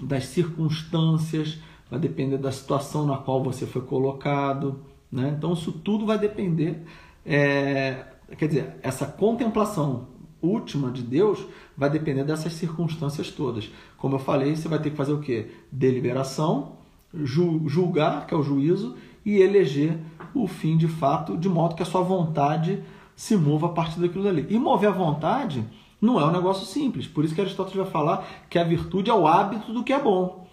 das 0.00 0.26
circunstâncias, 0.26 1.58
vai 1.90 1.98
depender 1.98 2.38
da 2.38 2.52
situação 2.52 3.06
na 3.06 3.16
qual 3.16 3.42
você 3.42 3.66
foi 3.66 3.82
colocado. 3.82 4.80
Né? 5.10 5.34
Então, 5.36 5.52
isso 5.52 5.72
tudo 5.72 6.06
vai 6.06 6.18
depender. 6.18 6.82
É, 7.24 8.04
quer 8.36 8.48
dizer, 8.48 8.76
essa 8.82 9.06
contemplação 9.06 10.08
última 10.42 10.90
de 10.90 11.02
Deus 11.02 11.46
vai 11.76 11.90
depender 11.90 12.24
dessas 12.24 12.52
circunstâncias 12.54 13.30
todas. 13.30 13.70
Como 13.96 14.16
eu 14.16 14.18
falei, 14.18 14.54
você 14.54 14.68
vai 14.68 14.78
ter 14.78 14.90
que 14.90 14.96
fazer 14.96 15.12
o 15.12 15.20
quê? 15.20 15.50
Deliberação, 15.70 16.72
julgar, 17.14 18.26
que 18.26 18.34
é 18.34 18.36
o 18.36 18.42
juízo, 18.42 18.96
e 19.24 19.40
eleger 19.40 19.98
o 20.34 20.46
fim 20.46 20.76
de 20.76 20.88
fato, 20.88 21.36
de 21.36 21.48
modo 21.48 21.74
que 21.74 21.82
a 21.82 21.86
sua 21.86 22.02
vontade 22.02 22.82
se 23.14 23.36
mova 23.36 23.66
a 23.66 23.70
partir 23.70 24.00
daquilo 24.00 24.26
ali. 24.28 24.46
E 24.48 24.58
mover 24.58 24.90
a 24.90 24.92
vontade 24.92 25.64
não 26.00 26.18
é 26.18 26.24
um 26.24 26.32
negócio 26.32 26.66
simples. 26.66 27.06
Por 27.06 27.24
isso 27.24 27.34
que 27.34 27.40
Aristóteles 27.40 27.82
vai 27.82 27.90
falar 27.90 28.26
que 28.50 28.58
a 28.58 28.64
virtude 28.64 29.10
é 29.10 29.14
o 29.14 29.26
hábito 29.26 29.72
do 29.72 29.84
que 29.84 29.92
é 29.92 30.00
bom. 30.00 30.46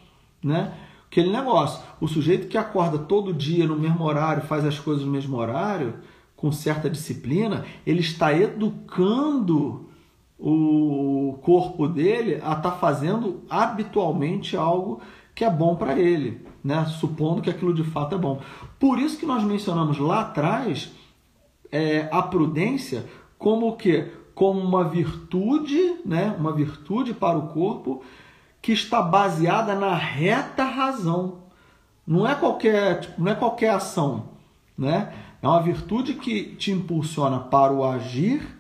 Né? 0.44 0.72
Aquele 1.10 1.32
negócio. 1.32 1.82
O 2.00 2.08
sujeito 2.08 2.48
que 2.48 2.58
acorda 2.58 3.00
todo 3.00 3.34
dia 3.34 3.66
no 3.66 3.76
mesmo 3.76 4.04
horário, 4.04 4.44
faz 4.44 4.64
as 4.64 4.78
coisas 4.78 5.04
no 5.04 5.12
mesmo 5.12 5.38
horário, 5.38 5.96
com 6.36 6.52
certa 6.52 6.90
disciplina, 6.90 7.66
ele 7.86 8.00
está 8.02 8.32
educando 8.32 9.89
o 10.40 11.38
corpo 11.42 11.88
dele 11.88 12.36
a 12.36 12.54
estar 12.54 12.62
tá 12.62 12.72
fazendo 12.72 13.44
habitualmente 13.50 14.56
algo 14.56 15.02
que 15.36 15.44
é 15.44 15.50
bom 15.50 15.76
para 15.76 16.00
ele, 16.00 16.46
né? 16.64 16.86
supondo 16.86 17.42
que 17.42 17.50
aquilo 17.50 17.74
de 17.74 17.84
fato 17.84 18.16
é 18.16 18.18
bom. 18.18 18.42
Por 18.80 19.00
isso 19.00 19.18
que 19.18 19.26
nós 19.26 19.44
mencionamos 19.44 19.98
lá 19.98 20.22
atrás 20.22 20.92
é, 21.72 22.08
a 22.12 22.22
prudência 22.22 23.06
como 23.38 23.70
o 23.70 23.76
que? 23.76 24.12
Como 24.34 24.60
uma 24.60 24.84
virtude, 24.84 25.98
né? 26.06 26.36
uma 26.38 26.54
virtude 26.54 27.14
para 27.14 27.38
o 27.38 27.48
corpo 27.48 28.02
que 28.62 28.72
está 28.72 29.02
baseada 29.02 29.76
na 29.76 29.94
reta 29.94 30.64
razão. 30.64 31.40
Não 32.06 32.28
é 32.28 32.36
qualquer, 32.36 33.02
tipo, 33.02 33.22
não 33.22 33.32
é 33.32 33.36
qualquer 33.36 33.70
ação, 33.70 34.30
né? 34.78 35.14
É 35.42 35.48
uma 35.48 35.62
virtude 35.62 36.16
que 36.16 36.56
te 36.56 36.72
impulsiona 36.72 37.40
para 37.40 37.72
o 37.72 37.86
agir, 37.86 38.59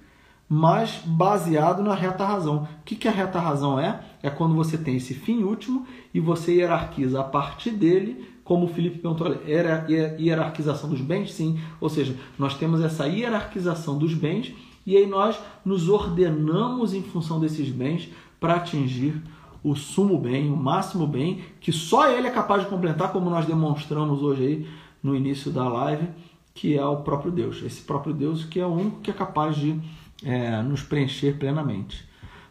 mas 0.50 1.02
baseado 1.06 1.84
na 1.84 1.94
reta 1.94 2.26
razão. 2.26 2.68
O 2.82 2.84
que, 2.84 2.96
que 2.96 3.08
a 3.08 3.12
reta 3.12 3.40
razão 3.40 3.80
é? 3.80 4.02
É 4.24 4.32
quando 4.32 4.56
você 4.56 4.80
tem 4.80 4.96
esse 4.96 5.14
fim 5.14 5.44
último 5.44 5.86
e 6.12 6.20
você 6.20 6.56
hierarquiza 6.56 7.22
a 7.22 7.24
partir 7.24 7.70
dele, 7.70 8.28
como 8.44 8.66
o 8.66 8.68
Felipe 8.68 8.98
perguntou, 8.98 9.38
era 9.46 9.86
hierarquização 9.88 10.90
dos 10.90 11.02
bens? 11.02 11.34
Sim. 11.34 11.60
Ou 11.80 11.88
seja, 11.88 12.16
nós 12.38 12.56
temos 12.58 12.82
essa 12.82 13.06
hierarquização 13.06 14.00
dos 14.00 14.16
bens 14.16 14.52
e 14.88 14.98
aí 14.98 15.06
nós 15.06 15.40
nos 15.64 15.88
ordenamos 15.88 16.96
em 16.96 17.04
função 17.04 17.40
desses 17.40 17.70
bens 17.70 18.10
para 18.40 18.56
atingir 18.56 19.22
o 19.64 19.76
sumo 19.76 20.18
bem, 20.18 20.52
o 20.52 20.58
máximo 20.58 21.06
bem, 21.06 21.44
que 21.62 21.72
só 21.72 22.10
ele 22.10 22.28
é 22.28 22.32
capaz 22.32 22.64
de 22.64 22.70
completar, 22.70 23.12
como 23.12 23.30
nós 23.30 23.46
demonstramos 23.46 24.24
hoje 24.24 24.44
aí 24.44 24.68
no 25.04 25.16
início 25.16 25.52
da 25.52 25.68
live 25.70 26.08
que 26.56 26.78
é 26.78 26.86
o 26.86 26.98
próprio 26.98 27.32
Deus. 27.32 27.62
Esse 27.64 27.82
próprio 27.82 28.14
Deus 28.14 28.44
que 28.44 28.60
é 28.60 28.66
o 28.66 28.70
único 28.70 29.00
que 29.00 29.12
é 29.12 29.14
capaz 29.14 29.56
de 29.56 29.80
é, 30.24 30.62
nos 30.62 30.82
preencher 30.82 31.38
plenamente. 31.38 32.08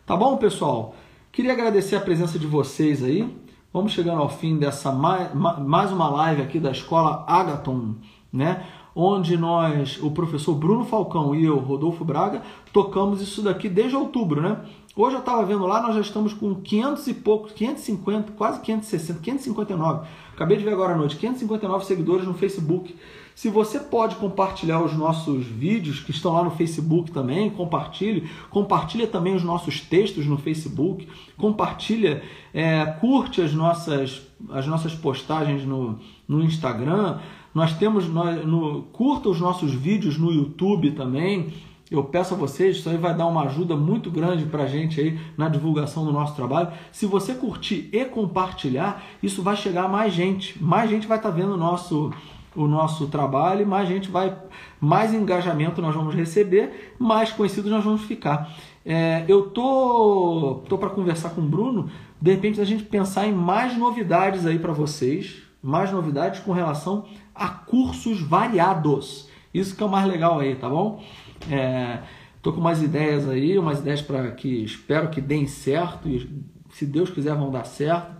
Tá 0.07 0.17
bom, 0.17 0.37
pessoal? 0.37 0.95
Queria 1.31 1.53
agradecer 1.53 1.97
a 1.97 2.01
presença 2.01 2.39
de 2.39 2.47
vocês 2.47 3.03
aí. 3.03 3.29
Vamos 3.73 3.93
chegando 3.93 4.23
ao 4.23 4.29
fim 4.29 4.57
dessa 4.57 4.91
mais, 4.91 5.33
mais 5.35 5.93
uma 5.93 6.09
live 6.09 6.43
aqui 6.43 6.59
da 6.59 6.71
Escola 6.71 7.25
Agaton, 7.29 7.97
né? 8.33 8.67
Onde 8.95 9.37
nós, 9.37 10.03
o 10.03 10.11
professor 10.11 10.55
Bruno 10.55 10.85
Falcão 10.85 11.35
e 11.35 11.45
eu, 11.45 11.59
Rodolfo 11.59 12.05
Braga, 12.05 12.43
tocamos 12.73 13.21
isso 13.21 13.43
daqui 13.43 13.69
desde 13.69 13.95
outubro, 13.95 14.41
né? 14.41 14.61
Hoje 14.97 15.15
eu 15.15 15.21
estava 15.21 15.45
vendo 15.45 15.65
lá, 15.65 15.81
nós 15.81 15.95
já 15.95 16.01
estamos 16.01 16.33
com 16.33 16.57
500 16.57 17.07
e 17.07 17.15
poucos, 17.15 17.53
550, 17.53 18.33
quase 18.33 18.61
560, 18.61 19.21
559. 19.21 20.09
Acabei 20.33 20.57
de 20.57 20.65
ver 20.65 20.73
agora 20.73 20.95
à 20.95 20.97
noite, 20.97 21.17
559 21.17 21.85
seguidores 21.85 22.27
no 22.27 22.35
Facebook. 22.35 22.97
Se 23.39 23.49
você 23.49 23.79
pode 23.79 24.17
compartilhar 24.17 24.83
os 24.83 24.95
nossos 24.95 25.47
vídeos 25.47 26.01
que 26.01 26.11
estão 26.11 26.33
lá 26.33 26.43
no 26.43 26.51
Facebook 26.51 27.13
também, 27.13 27.49
compartilhe. 27.49 28.29
Compartilha 28.51 29.07
também 29.07 29.33
os 29.37 29.45
nossos 29.45 29.81
textos 29.81 30.27
no 30.27 30.37
Facebook. 30.37 31.07
Compartilha, 31.37 32.21
é, 32.53 32.85
curte 32.85 33.41
as 33.41 33.55
nossas, 33.55 34.23
as 34.51 34.67
nossas 34.67 34.93
postagens 34.93 35.65
no, 35.65 36.01
no 36.27 36.43
Instagram. 36.43 37.21
Nós 37.55 37.73
temos, 37.75 38.09
no, 38.09 38.45
no, 38.45 38.83
curta 38.93 39.29
os 39.29 39.39
nossos 39.39 39.73
vídeos 39.73 40.19
no 40.19 40.33
YouTube 40.33 40.91
também. 40.91 41.53
Eu 41.89 42.03
peço 42.03 42.35
a 42.35 42.37
vocês, 42.37 42.79
isso 42.79 42.91
aí 42.91 42.97
vai 42.97 43.15
dar 43.15 43.27
uma 43.27 43.45
ajuda 43.45 43.77
muito 43.77 44.11
grande 44.11 44.47
para 44.47 44.65
a 44.65 44.67
gente 44.67 45.01
aí 45.01 45.17
na 45.37 45.49
divulgação 45.49 46.05
do 46.05 46.11
nosso 46.11 46.35
trabalho. 46.35 46.73
Se 46.91 47.07
você 47.07 47.35
curtir 47.35 47.89
e 47.93 48.05
compartilhar, 48.05 49.01
isso 49.23 49.45
vai 49.45 49.57
chegar 49.57 49.85
a 49.85 49.89
mais 49.89 50.13
gente. 50.13 50.61
Mais 50.61 50.91
gente 50.91 51.07
vai 51.07 51.19
estar 51.19 51.31
tá 51.31 51.35
vendo 51.37 51.55
o 51.55 51.57
nosso 51.57 52.13
o 52.55 52.67
nosso 52.67 53.07
trabalho, 53.09 53.67
mais 53.67 53.89
gente 53.89 54.11
vai, 54.11 54.37
mais 54.81 55.15
engajamento 55.15 55.83
nós 55.83 55.95
vamos 55.95 56.15
receber, 56.15 56.95
mais 56.99 57.31
conhecidos 57.33 57.71
nós 57.71 57.85
vamos 57.85 58.03
ficar. 58.03 58.53
É, 58.85 59.25
eu 59.29 59.51
tô, 59.51 60.63
tô 60.69 60.79
para 60.79 60.91
conversar 60.91 61.31
com 61.31 61.41
o 61.41 61.45
Bruno, 61.45 61.91
de 62.21 62.31
repente 62.33 62.61
a 62.61 62.65
gente 62.65 62.85
pensar 62.85 63.27
em 63.27 63.33
mais 63.33 63.77
novidades 63.77 64.47
aí 64.47 64.59
para 64.59 64.73
vocês, 64.73 65.43
mais 65.63 65.93
novidades 65.93 66.41
com 66.41 66.53
relação 66.53 67.05
a 67.35 67.49
cursos 67.49 68.21
variados. 68.21 69.29
Isso 69.53 69.77
que 69.77 69.83
é 69.83 69.87
o 69.87 69.91
mais 69.91 70.07
legal 70.07 70.41
aí, 70.41 70.57
tá 70.57 70.69
bom? 70.69 71.03
É, 71.51 72.01
tô 72.43 72.53
com 72.53 72.61
umas 72.61 72.83
ideias 72.83 73.29
aí, 73.29 73.59
umas 73.59 73.81
ideias 73.81 74.03
para 74.03 74.31
que 74.33 74.65
espero 74.65 75.09
que 75.09 75.21
deem 75.21 75.47
certo 75.47 76.09
e 76.09 76.45
se 76.71 76.87
Deus 76.87 77.11
quiser 77.11 77.35
vão 77.35 77.51
dar 77.51 77.65
certo. 77.65 78.17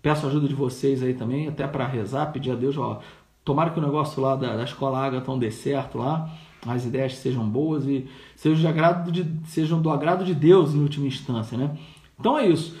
Peço 0.00 0.26
ajuda 0.26 0.46
de 0.46 0.54
vocês 0.54 1.02
aí 1.02 1.14
também, 1.14 1.48
até 1.48 1.66
para 1.66 1.86
rezar, 1.86 2.26
pedir 2.26 2.52
a 2.52 2.54
Deus, 2.54 2.76
ó, 2.78 3.00
Tomara 3.48 3.70
que 3.70 3.78
o 3.78 3.82
negócio 3.82 4.20
lá 4.20 4.36
da, 4.36 4.56
da 4.56 4.64
escola 4.64 5.06
Agaton 5.06 5.38
dê 5.38 5.50
certo 5.50 5.96
lá, 5.96 6.30
as 6.66 6.84
ideias 6.84 7.16
sejam 7.16 7.48
boas 7.48 7.86
e 7.86 8.06
sejam, 8.36 8.60
de 8.60 8.66
agrado 8.66 9.10
de, 9.10 9.26
sejam 9.46 9.80
do 9.80 9.88
agrado 9.88 10.22
de 10.22 10.34
Deus 10.34 10.74
em 10.74 10.82
última 10.82 11.06
instância, 11.06 11.56
né? 11.56 11.74
Então 12.20 12.38
é 12.38 12.46
isso. 12.46 12.76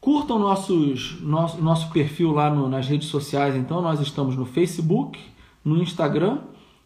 Curtam 0.00 0.40
nossos, 0.40 1.20
nosso, 1.22 1.62
nosso 1.62 1.88
perfil 1.92 2.32
lá 2.32 2.50
no, 2.50 2.68
nas 2.68 2.88
redes 2.88 3.06
sociais, 3.06 3.54
então 3.54 3.80
nós 3.80 4.00
estamos 4.00 4.34
no 4.34 4.44
Facebook, 4.44 5.20
no 5.64 5.80
Instagram, 5.80 6.38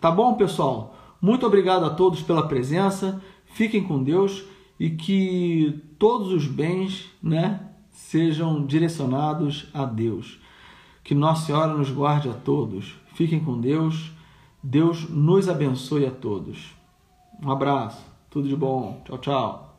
Tá 0.00 0.10
bom, 0.10 0.32
pessoal? 0.34 0.94
Muito 1.20 1.46
obrigado 1.46 1.84
a 1.84 1.90
todos 1.90 2.22
pela 2.22 2.48
presença. 2.48 3.22
Fiquem 3.44 3.82
com 3.82 4.02
Deus 4.02 4.44
e 4.78 4.90
que 4.90 5.82
todos 5.98 6.32
os 6.32 6.46
bens 6.46 7.10
né, 7.22 7.60
sejam 7.90 8.64
direcionados 8.64 9.66
a 9.74 9.84
Deus. 9.84 10.40
Que 11.04 11.14
Nossa 11.14 11.46
Senhora 11.46 11.74
nos 11.74 11.90
guarde 11.90 12.28
a 12.28 12.34
todos. 12.34 12.94
Fiquem 13.14 13.40
com 13.40 13.60
Deus. 13.60 14.12
Deus 14.62 15.08
nos 15.08 15.48
abençoe 15.48 16.06
a 16.06 16.10
todos. 16.10 16.74
Um 17.42 17.50
abraço. 17.50 18.04
Tudo 18.30 18.48
de 18.48 18.56
bom. 18.56 19.02
Tchau, 19.04 19.18
tchau. 19.18 19.69